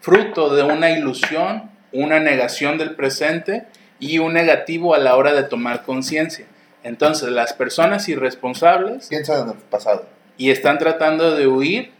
fruto 0.00 0.54
de 0.54 0.62
una 0.62 0.90
ilusión, 0.90 1.70
una 1.92 2.20
negación 2.20 2.78
del 2.78 2.94
presente 2.94 3.66
y 3.98 4.18
un 4.18 4.32
negativo 4.34 4.94
a 4.94 4.98
la 4.98 5.16
hora 5.16 5.32
de 5.34 5.42
tomar 5.42 5.82
conciencia. 5.82 6.46
Entonces, 6.84 7.28
las 7.30 7.52
personas 7.52 8.08
irresponsables 8.08 9.08
Piensa 9.08 9.40
en 9.40 9.48
el 9.48 9.54
pasado. 9.56 10.06
y 10.38 10.50
están 10.50 10.78
tratando 10.78 11.34
de 11.36 11.46
huir 11.46 11.92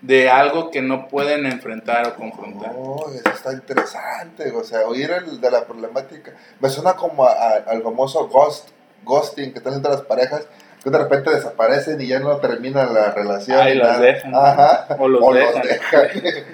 de 0.00 0.30
algo 0.30 0.70
que 0.70 0.80
no 0.80 1.08
pueden 1.08 1.44
enfrentar 1.44 2.06
o 2.06 2.14
confrontar. 2.14 2.72
Oh, 2.74 3.10
eso 3.12 3.28
está 3.28 3.52
interesante. 3.52 4.50
O 4.52 4.64
sea, 4.64 4.80
el 5.18 5.40
de 5.42 5.50
la 5.50 5.66
problemática. 5.66 6.32
Me 6.58 6.70
suena 6.70 6.94
como 6.94 7.26
a- 7.26 7.32
a- 7.32 7.54
al 7.66 7.82
famoso 7.82 8.26
ghost, 8.28 8.70
ghosting 9.04 9.52
que 9.52 9.58
están 9.58 9.74
entre 9.74 9.90
las 9.90 10.00
parejas 10.02 10.46
que 10.82 10.90
de 10.90 10.98
repente 10.98 11.30
desaparecen 11.30 12.00
y 12.00 12.06
ya 12.06 12.18
no 12.20 12.36
termina 12.38 12.86
la 12.86 13.12
relación. 13.12 13.58
Ah, 13.60 13.70
y 13.70 13.74
los 13.74 13.86
nada. 13.88 14.00
dejan. 14.00 14.34
Ajá. 14.34 14.86
O 14.98 15.08
los 15.08 15.20
O 15.22 15.34
dejan. 15.34 15.62
dejan. 15.62 16.08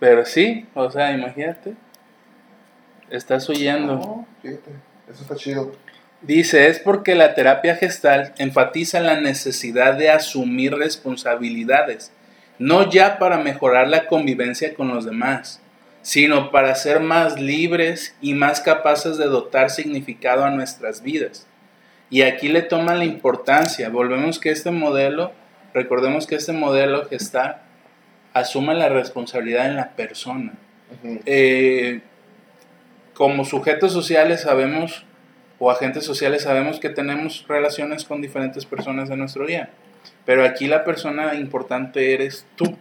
Pero 0.00 0.24
sí, 0.24 0.66
o 0.74 0.90
sea, 0.90 1.12
imagínate. 1.12 1.74
Estás 3.10 3.48
huyendo. 3.48 3.94
No, 3.94 4.26
fíjate, 4.42 4.70
eso 5.10 5.22
está 5.22 5.36
chido. 5.36 5.72
Dice, 6.22 6.68
es 6.68 6.78
porque 6.78 7.14
la 7.14 7.34
terapia 7.34 7.76
gestal 7.76 8.32
enfatiza 8.38 9.00
la 9.00 9.20
necesidad 9.20 9.94
de 9.94 10.10
asumir 10.10 10.74
responsabilidades, 10.74 12.12
no 12.58 12.88
ya 12.90 13.18
para 13.18 13.36
mejorar 13.38 13.88
la 13.88 14.06
convivencia 14.06 14.74
con 14.74 14.88
los 14.88 15.04
demás, 15.04 15.60
sino 16.00 16.50
para 16.50 16.74
ser 16.76 17.00
más 17.00 17.38
libres 17.38 18.14
y 18.22 18.32
más 18.34 18.60
capaces 18.60 19.18
de 19.18 19.26
dotar 19.26 19.70
significado 19.70 20.44
a 20.44 20.50
nuestras 20.50 21.02
vidas. 21.02 21.46
Y 22.10 22.22
aquí 22.22 22.48
le 22.48 22.62
toma 22.62 22.94
la 22.94 23.04
importancia, 23.04 23.88
volvemos 23.88 24.38
que 24.38 24.50
este 24.50 24.70
modelo, 24.70 25.32
recordemos 25.72 26.26
que 26.26 26.36
este 26.36 26.52
modelo 26.52 27.06
gestal 27.06 27.62
asume 28.32 28.74
la 28.74 28.88
responsabilidad 28.88 29.66
en 29.66 29.76
la 29.76 29.90
persona 29.90 30.52
eh, 31.26 32.00
como 33.14 33.44
sujetos 33.44 33.92
sociales 33.92 34.42
sabemos, 34.42 35.04
o 35.58 35.70
agentes 35.70 36.04
sociales 36.04 36.42
sabemos 36.42 36.80
que 36.80 36.90
tenemos 36.90 37.44
relaciones 37.48 38.04
con 38.04 38.20
diferentes 38.20 38.66
personas 38.66 39.10
en 39.10 39.20
nuestro 39.20 39.46
día. 39.46 39.70
Pero 40.24 40.44
aquí 40.44 40.66
la 40.66 40.84
persona 40.84 41.34
importante 41.34 42.12
eres 42.12 42.46
tú, 42.56 42.76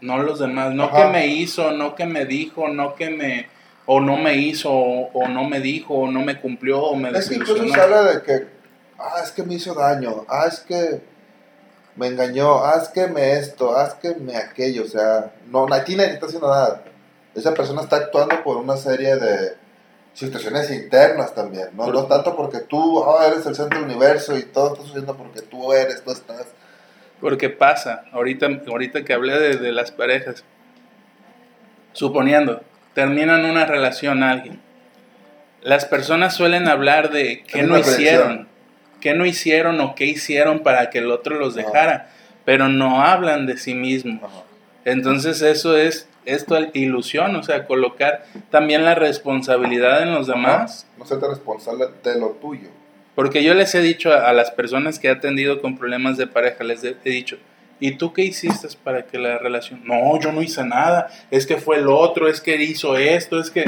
no 0.00 0.22
los 0.22 0.38
demás. 0.38 0.74
No 0.74 0.84
Ajá. 0.84 1.06
que 1.06 1.12
me 1.12 1.26
hizo, 1.28 1.70
no 1.72 1.94
que 1.94 2.06
me 2.06 2.24
dijo, 2.24 2.68
no 2.68 2.94
que 2.94 3.10
me... 3.10 3.46
O 3.90 4.02
no 4.02 4.18
me 4.18 4.34
hizo, 4.34 4.70
o, 4.70 5.10
o 5.14 5.28
no 5.28 5.48
me 5.48 5.60
dijo, 5.60 5.94
o 5.94 6.10
no 6.10 6.20
me 6.20 6.38
cumplió, 6.38 6.82
o 6.82 6.94
me 6.94 7.08
Es 7.08 7.30
que 7.30 7.36
incluso 7.36 7.66
se 7.66 7.80
habla 7.80 8.02
de 8.02 8.22
que, 8.22 8.46
ah, 8.98 9.20
es 9.22 9.30
que 9.30 9.42
me 9.42 9.54
hizo 9.54 9.74
daño, 9.74 10.24
ah, 10.28 10.46
es 10.46 10.60
que 10.60 11.00
me 11.96 12.06
engañó, 12.06 12.64
ah, 12.64 12.78
es 12.82 12.88
que 12.88 13.06
me 13.08 13.32
esto, 13.32 13.76
ah, 13.76 13.86
es 13.88 13.94
que 13.94 14.14
me 14.14 14.36
aquello, 14.36 14.84
o 14.84 14.88
sea, 14.88 15.32
no, 15.46 15.66
a 15.72 15.84
ti 15.84 15.96
nadie 15.96 16.12
está 16.12 16.26
haciendo 16.26 16.48
nada. 16.48 16.82
Esa 17.34 17.54
persona 17.54 17.82
está 17.82 17.96
actuando 17.96 18.42
por 18.42 18.56
una 18.56 18.76
serie 18.76 19.16
de 19.16 19.56
situaciones 20.14 20.70
internas 20.70 21.34
también, 21.34 21.68
no, 21.74 21.86
no 21.92 22.06
tanto 22.06 22.36
porque 22.36 22.58
tú 22.58 23.04
ah, 23.04 23.26
eres 23.26 23.46
el 23.46 23.54
centro 23.54 23.78
del 23.78 23.88
universo 23.88 24.36
y 24.36 24.42
todo 24.42 24.72
está 24.72 24.82
sucediendo 24.82 25.16
porque 25.16 25.42
tú 25.42 25.72
eres, 25.72 26.02
tú 26.02 26.10
estás. 26.10 26.46
Porque 27.20 27.50
pasa, 27.50 28.04
ahorita, 28.12 28.46
ahorita 28.66 29.04
que 29.04 29.12
hablé 29.12 29.38
de, 29.38 29.56
de 29.56 29.72
las 29.72 29.90
parejas, 29.90 30.44
suponiendo, 31.92 32.62
terminan 32.94 33.44
una 33.44 33.64
relación 33.64 34.22
alguien, 34.22 34.60
las 35.62 35.84
personas 35.84 36.34
suelen 36.34 36.68
hablar 36.68 37.10
de 37.10 37.44
qué 37.44 37.62
no 37.62 37.78
hicieron, 37.78 38.48
qué 39.00 39.14
no 39.14 39.26
hicieron 39.26 39.80
o 39.80 39.94
qué 39.94 40.06
hicieron 40.06 40.60
para 40.60 40.90
que 40.90 40.98
el 40.98 41.10
otro 41.10 41.36
los 41.38 41.56
Ajá. 41.56 41.66
dejara, 41.66 42.10
pero 42.44 42.68
no 42.68 43.02
hablan 43.02 43.46
de 43.46 43.56
sí 43.56 43.74
mismos. 43.74 44.22
Ajá. 44.22 44.44
Entonces 44.84 45.42
eso 45.42 45.76
es 45.76 46.08
esto 46.24 46.56
es 46.56 46.68
ilusión, 46.74 47.34
o 47.36 47.42
sea, 47.42 47.66
colocar 47.66 48.24
también 48.50 48.84
la 48.84 48.94
responsabilidad 48.94 50.02
en 50.02 50.12
los 50.14 50.26
demás. 50.26 50.86
No 50.98 51.06
serte 51.06 51.26
responsable 51.26 51.86
de 52.04 52.20
lo 52.20 52.30
tuyo. 52.32 52.68
Porque 53.14 53.42
yo 53.42 53.54
les 53.54 53.74
he 53.74 53.80
dicho 53.80 54.12
a, 54.12 54.28
a 54.28 54.32
las 54.32 54.50
personas 54.50 54.98
que 54.98 55.08
he 55.08 55.10
atendido 55.10 55.60
con 55.60 55.78
problemas 55.78 56.16
de 56.16 56.26
pareja, 56.26 56.64
les 56.64 56.84
he, 56.84 56.96
he 57.04 57.10
dicho, 57.10 57.38
¿y 57.80 57.92
tú 57.92 58.12
qué 58.12 58.22
hiciste 58.22 58.68
para 58.84 59.06
que 59.06 59.18
la 59.18 59.38
relación? 59.38 59.80
No, 59.84 60.20
yo 60.20 60.32
no 60.32 60.42
hice 60.42 60.64
nada, 60.64 61.08
es 61.30 61.46
que 61.46 61.56
fue 61.56 61.76
el 61.76 61.88
otro, 61.88 62.28
es 62.28 62.40
que 62.40 62.62
hizo 62.62 62.96
esto, 62.96 63.40
es 63.40 63.50
que... 63.50 63.64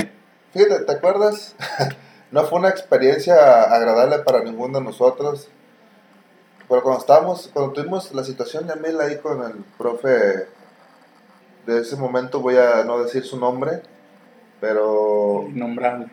Fíjate, 0.52 0.84
¿te 0.84 0.92
acuerdas? 0.92 1.56
no 2.30 2.44
fue 2.44 2.58
una 2.58 2.68
experiencia 2.68 3.62
agradable 3.64 4.18
para 4.18 4.42
ninguno 4.42 4.78
de 4.78 4.84
nosotros. 4.84 5.48
Pero 6.68 6.82
cuando 6.82 7.00
estábamos, 7.00 7.50
cuando 7.52 7.72
tuvimos 7.72 8.14
la 8.14 8.22
situación 8.22 8.66
de 8.68 8.76
Mel 8.76 9.00
ahí 9.00 9.16
con 9.18 9.42
el 9.42 9.64
profe 9.76 10.46
de 11.66 11.80
ese 11.80 11.96
momento, 11.96 12.40
voy 12.40 12.56
a 12.56 12.84
no 12.84 13.02
decir 13.02 13.24
su 13.24 13.38
nombre, 13.38 13.82
pero 14.60 15.46
Innombrable. 15.48 16.06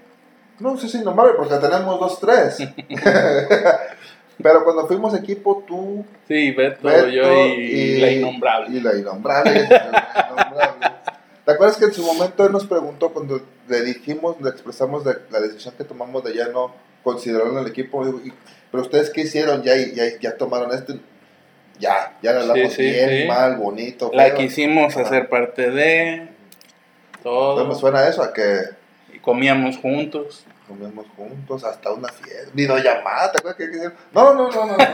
no 0.59 0.77
sé 0.77 0.89
si 0.89 1.03
nombrarle 1.03 1.33
porque 1.35 1.55
tenemos 1.57 1.99
dos, 1.99 2.19
tres. 2.19 2.57
pero 4.41 4.63
cuando 4.63 4.87
fuimos 4.87 5.13
equipo, 5.13 5.63
tú, 5.67 6.03
Sí, 6.27 6.51
Beto, 6.51 6.87
Beto 6.87 7.07
yo 7.07 7.45
y, 7.45 7.99
la 8.01 8.11
innombrable. 8.11 8.75
Y 8.75 8.81
la 8.81 8.95
innombrable. 8.97 9.67
la 9.69 10.27
innombrable. 10.31 10.96
¿Te 11.47 11.53
acuerdas 11.53 11.77
que 11.77 11.85
en 11.85 11.93
su 11.93 12.03
momento 12.03 12.45
él 12.45 12.51
nos 12.51 12.65
preguntó 12.67 13.13
cuando 13.13 13.39
le 13.69 13.81
dijimos, 13.83 14.35
le 14.41 14.49
expresamos 14.49 15.05
de 15.05 15.15
la 15.31 15.39
decisión 15.39 15.73
que 15.77 15.85
tomamos 15.85 16.21
de 16.25 16.33
ya 16.35 16.49
no 16.49 16.75
considerarlo 17.03 17.53
en 17.53 17.59
el 17.59 17.67
equipo? 17.71 18.05
"Y- 18.05 18.33
Pero 18.69 18.83
ustedes 18.83 19.09
qué 19.11 19.21
hicieron, 19.21 19.63
ya, 19.63 19.73
ya, 19.77 20.03
ya 20.19 20.35
tomaron 20.35 20.73
esto. 20.73 20.95
Ya, 21.79 22.17
ya 22.21 22.33
le 22.33 22.39
hablamos 22.41 22.73
sí, 22.73 22.81
bien, 22.81 23.21
sí. 23.21 23.27
mal, 23.29 23.55
bonito. 23.55 24.11
La 24.13 24.25
feo. 24.25 24.35
quisimos 24.35 24.91
Ajá. 24.93 25.05
hacer 25.05 25.29
parte 25.29 25.71
de 25.71 26.27
me 26.27 27.23
todo. 27.23 27.75
suena 27.75 28.05
eso 28.09 28.21
a 28.23 28.33
que 28.33 28.63
Y 29.13 29.19
comíamos 29.19 29.77
juntos. 29.77 30.43
comemos 30.67 31.05
juntos 31.15 31.63
hasta 31.63 31.93
una 31.93 32.09
fiesta. 32.09 32.49
Videollamada, 32.53 33.31
¿te 33.31 33.37
acuerdas 33.37 33.55
que 33.57 33.71
que- 33.71 33.89
No, 34.11 34.33
no, 34.33 34.51
no, 34.51 34.65
no. 34.65 34.75
no, 34.75 34.85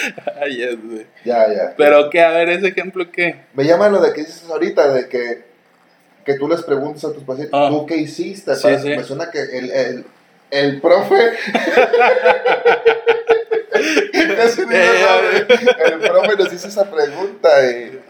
Ay, 0.42 0.58
ya 1.24 1.48
ya. 1.52 1.74
Pero 1.76 2.10
qué, 2.10 2.20
a 2.22 2.30
ver, 2.30 2.48
ese 2.50 2.68
ejemplo 2.68 3.10
qué. 3.10 3.44
Me 3.54 3.64
llama 3.64 3.88
lo 3.88 4.00
de 4.00 4.12
que 4.12 4.20
dices 4.22 4.44
ahorita, 4.50 4.92
de 4.92 5.08
que, 5.08 5.44
que 6.24 6.34
tú 6.34 6.48
les 6.48 6.62
preguntas 6.62 7.04
a 7.04 7.12
tus 7.12 7.24
pacientes, 7.24 7.50
Ah. 7.54 7.68
¿tú 7.70 7.86
qué 7.86 7.96
hiciste? 7.96 8.54
Sí. 8.56 8.68
Me 8.88 9.04
suena 9.04 9.30
que 9.30 9.40
el, 9.40 9.70
el, 9.70 10.04
el 10.50 10.80
profe... 10.80 11.16
Eh, 13.80 15.46
el 15.86 16.00
profe 16.00 16.36
nos 16.36 16.52
hizo 16.52 16.68
esa 16.68 16.90
pregunta 16.90 17.48
y, 17.70 18.00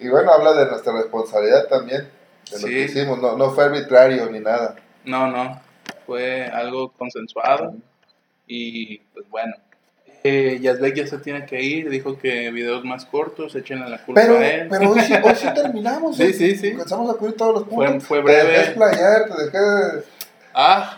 y 0.00 0.08
bueno, 0.08 0.32
habla 0.32 0.54
de 0.54 0.66
nuestra 0.70 0.92
responsabilidad 0.92 1.66
también, 1.68 2.02
de 2.50 2.52
lo 2.52 2.58
Sí. 2.58 2.68
que 2.68 2.80
hicimos, 2.84 3.18
no, 3.20 3.36
no 3.36 3.50
fue 3.50 3.64
arbitrario 3.64 4.30
ni 4.30 4.40
nada. 4.40 4.76
No, 5.04 5.26
no. 5.30 5.60
Fue 6.06 6.44
algo 6.46 6.90
consensuado. 6.92 7.74
Y 8.46 8.98
pues 9.14 9.28
bueno. 9.28 9.54
Eh, 10.30 10.58
Yazbek 10.60 10.94
ya 10.94 11.06
se 11.06 11.18
tiene 11.18 11.46
que 11.46 11.62
ir. 11.62 11.88
Dijo 11.90 12.18
que 12.18 12.50
videos 12.50 12.84
más 12.84 13.04
cortos, 13.06 13.54
échenle 13.54 13.88
la 13.88 14.04
culpa 14.04 14.20
Pero, 14.20 14.38
a 14.38 14.46
él. 14.46 14.68
pero 14.68 14.90
hoy, 14.90 15.00
sí, 15.00 15.12
hoy 15.22 15.34
sí 15.34 15.46
terminamos. 15.54 16.16
Sí, 16.16 16.22
¿eh? 16.24 16.32
sí, 16.34 16.54
sí. 16.56 16.70
Alcanzamos 16.72 17.14
a 17.14 17.18
cubrir 17.18 17.36
todos 17.36 17.54
los 17.60 17.68
Fue- 17.68 17.86
puntos. 17.86 18.06
fue 18.08 18.22
Te 18.22 18.30
dejé 18.32 18.44
breve. 18.44 18.60
explayar, 18.64 19.24
te 19.28 19.44
dejé... 19.44 20.04
Ah. 20.54 20.96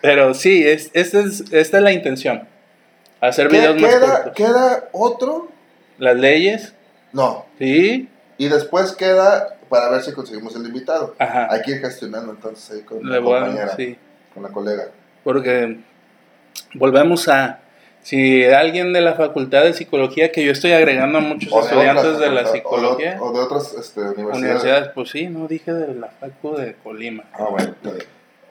Pero 0.00 0.34
sí, 0.34 0.66
es, 0.66 0.90
esta, 0.92 1.20
es, 1.20 1.44
esta 1.52 1.76
es 1.78 1.82
la 1.82 1.92
intención. 1.92 2.46
Hacer 3.20 3.48
¿Qué- 3.48 3.56
videos 3.58 3.80
más 3.80 3.90
queda, 3.94 4.10
cortos. 4.16 4.32
queda 4.34 4.84
otro? 4.92 5.48
Las 5.98 6.16
leyes, 6.16 6.74
No. 7.12 7.46
sí. 7.58 8.08
Y 8.36 8.48
después 8.48 8.92
queda 8.92 9.56
para 9.68 9.88
ver 9.90 10.02
si 10.02 10.12
conseguimos 10.12 10.54
el 10.56 10.66
invitado. 10.66 11.14
Ajá. 11.18 11.46
Hay 11.50 11.62
que 11.62 11.70
ir 11.72 11.78
gestionando 11.80 12.32
entonces 12.32 12.68
ahí 12.70 12.82
con 12.82 12.98
Le 13.02 13.12
la 13.14 13.20
voy 13.20 13.36
a- 13.36 13.40
compañera, 13.42 13.76
sí. 13.76 13.96
con 14.34 14.42
la 14.42 14.48
colega. 14.50 14.88
Porque 15.22 15.78
volvemos 16.74 17.28
a. 17.28 17.60
Si 18.02 18.44
alguien 18.44 18.92
de 18.92 19.00
la 19.00 19.14
facultad 19.14 19.62
de 19.62 19.72
psicología, 19.72 20.30
que 20.30 20.44
yo 20.44 20.52
estoy 20.52 20.72
agregando 20.72 21.16
a 21.16 21.20
muchos 21.22 21.50
de 21.50 21.58
estudiantes 21.60 22.04
otras 22.04 22.20
de 22.20 22.30
la 22.30 22.44
psicología, 22.46 23.16
O 23.18 23.24
de, 23.24 23.30
o 23.30 23.32
de 23.32 23.40
otras 23.46 23.72
este, 23.72 24.00
universidades. 24.00 24.36
universidades, 24.42 24.88
pues 24.94 25.08
sí, 25.10 25.26
no 25.28 25.48
dije 25.48 25.72
de 25.72 25.94
la 25.94 26.08
facu 26.08 26.54
de 26.54 26.74
Colima. 26.84 27.24
Ah, 27.32 27.46
bueno. 27.50 27.74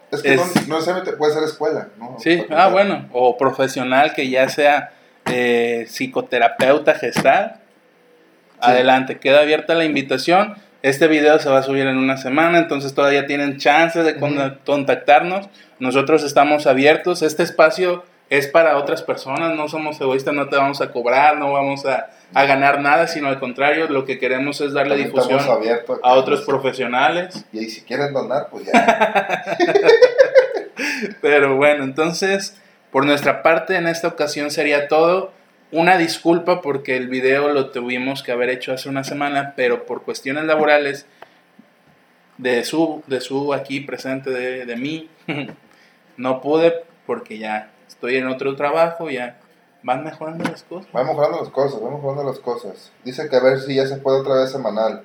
Es 0.09 0.21
que 0.23 0.33
Es- 0.33 0.39
no, 0.39 0.45
no 0.69 0.73
necesariamente 0.75 1.13
puede 1.13 1.33
ser 1.35 1.43
escuela, 1.43 1.89
¿no? 1.99 2.17
Sí, 2.19 2.37
Facultad. 2.37 2.57
ah, 2.59 2.69
bueno, 2.69 3.09
o 3.13 3.37
profesional 3.37 4.13
que 4.15 4.27
ya 4.27 4.49
sea 4.49 4.91
eh, 5.31 5.85
psicoterapeuta 5.87 6.95
gestal. 6.95 7.57
Adelante, 8.59 9.19
queda 9.19 9.41
abierta 9.41 9.75
la 9.75 9.83
invitación. 9.85 10.55
Este 10.81 11.07
video 11.07 11.37
se 11.39 11.49
va 11.49 11.59
a 11.59 11.63
subir 11.63 11.85
en 11.85 11.97
una 11.97 12.17
semana, 12.17 12.57
entonces 12.59 12.93
todavía 12.93 13.25
tienen 13.27 13.57
chance 13.57 14.01
de 14.03 14.15
contactarnos. 14.65 15.47
Nosotros 15.79 16.23
estamos 16.23 16.65
abiertos. 16.67 17.21
Este 17.21 17.43
espacio 17.43 18.03
es 18.29 18.47
para 18.47 18.77
otras 18.77 19.03
personas, 19.03 19.55
no 19.55 19.67
somos 19.67 19.99
egoístas, 20.01 20.33
no 20.33 20.49
te 20.49 20.55
vamos 20.55 20.81
a 20.81 20.91
cobrar, 20.91 21.37
no 21.37 21.51
vamos 21.51 21.85
a, 21.85 22.09
a 22.33 22.45
ganar 22.45 22.81
nada, 22.81 23.07
sino 23.07 23.27
al 23.27 23.39
contrario, 23.39 23.87
lo 23.89 24.05
que 24.05 24.17
queremos 24.17 24.59
es 24.61 24.73
darle 24.73 24.95
También 24.95 25.11
difusión 25.11 25.39
abiertos 25.39 25.99
a 26.01 26.13
otros 26.13 26.41
profesionales. 26.41 27.45
Y 27.53 27.59
ahí 27.59 27.69
si 27.69 27.81
quieren 27.81 28.13
donar, 28.13 28.47
pues 28.49 28.65
ya. 28.65 29.57
Pero 31.21 31.55
bueno, 31.55 31.83
entonces, 31.83 32.59
por 32.91 33.05
nuestra 33.05 33.43
parte, 33.43 33.75
en 33.75 33.87
esta 33.87 34.07
ocasión 34.07 34.51
sería 34.51 34.87
todo. 34.87 35.31
Una 35.71 35.97
disculpa 35.97 36.61
porque 36.61 36.97
el 36.97 37.07
video 37.07 37.49
lo 37.49 37.71
tuvimos 37.71 38.21
que 38.21 38.31
haber 38.31 38.49
hecho 38.49 38.73
hace 38.73 38.89
una 38.89 39.03
semana, 39.03 39.53
pero 39.55 39.87
por 39.87 40.03
cuestiones 40.03 40.43
laborales 40.43 41.07
de 42.37 42.63
su, 42.63 43.01
de 43.07 43.21
su 43.21 43.55
aquí 43.55 43.79
presente, 43.79 44.29
de, 44.29 44.65
de 44.67 44.75
mí, 44.75 45.09
no 46.17 46.41
pude 46.41 46.83
porque 47.07 47.39
ya 47.39 47.72
estoy 48.03 48.17
en 48.17 48.27
otro 48.27 48.53
trabajo, 48.57 49.09
ya 49.09 49.37
van 49.81 50.03
mejorando 50.03 50.43
las 50.43 50.63
cosas. 50.63 50.91
Van 50.91 51.07
mejorando 51.07 51.39
las 51.39 51.49
cosas, 51.49 51.81
van 51.81 51.93
mejorando 51.93 52.23
las 52.25 52.39
cosas. 52.39 52.91
Dice 53.05 53.29
que 53.29 53.35
a 53.37 53.39
ver 53.39 53.59
si 53.61 53.75
ya 53.75 53.87
se 53.87 53.95
puede 53.95 54.19
otra 54.19 54.35
vez 54.41 54.51
semanal. 54.51 55.03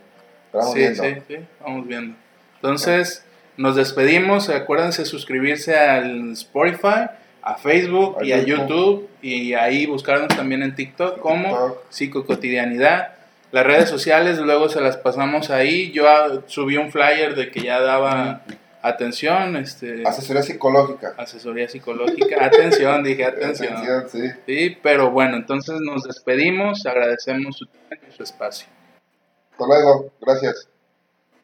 Vamos 0.53 0.72
Sí, 0.72 0.78
viendo. 0.80 1.03
sí, 1.05 1.14
sí, 1.28 1.36
vamos 1.62 1.86
viendo. 1.86 2.16
Entonces, 2.57 3.24
nos 3.57 3.76
despedimos. 3.76 4.49
Acuérdense 4.49 5.05
suscribirse 5.05 5.78
al 5.78 6.32
Spotify, 6.32 7.07
a 7.42 7.55
Facebook 7.55 8.18
A 8.20 8.24
y 8.24 8.32
a 8.32 8.42
YouTube. 8.42 9.09
Y 9.22 9.55
ahí 9.55 9.86
buscarnos 9.86 10.28
también 10.28 10.64
en 10.64 10.74
TikTok 10.74 11.20
como 11.20 11.49
TikTok. 11.51 11.84
Psicocotidianidad. 11.90 13.12
Las 13.53 13.64
redes 13.64 13.88
sociales 13.88 14.38
luego 14.38 14.68
se 14.68 14.80
las 14.80 14.96
pasamos 14.96 15.51
ahí. 15.51 15.92
Yo 15.92 16.09
ah, 16.09 16.40
subí 16.49 16.76
un 16.76 16.90
flyer 16.90 17.36
de 17.36 17.51
que 17.53 17.61
ya 17.61 17.80
daba 17.80 18.42
atención, 18.83 19.57
este, 19.57 20.07
Asesoría 20.07 20.43
psicológica. 20.43 21.14
asesoría 21.16 21.68
psicológica. 21.68 22.37
Atención, 22.45 23.03
dije 23.05 23.24
atención. 23.24 23.74
Atención, 23.76 24.09
sí. 24.09 24.41
Sí, 24.47 24.79
pero 24.83 25.11
bueno, 25.11 25.37
entonces 25.37 25.76
nos 25.81 26.05
despedimos. 26.05 26.85
Agradecemos 26.87 27.57
su 27.57 27.66
tiempo 27.66 28.07
y 28.09 28.12
su 28.16 28.22
espacio. 28.22 28.68
Hasta 29.53 29.66
luego. 29.66 30.12
Gracias. 30.20 30.68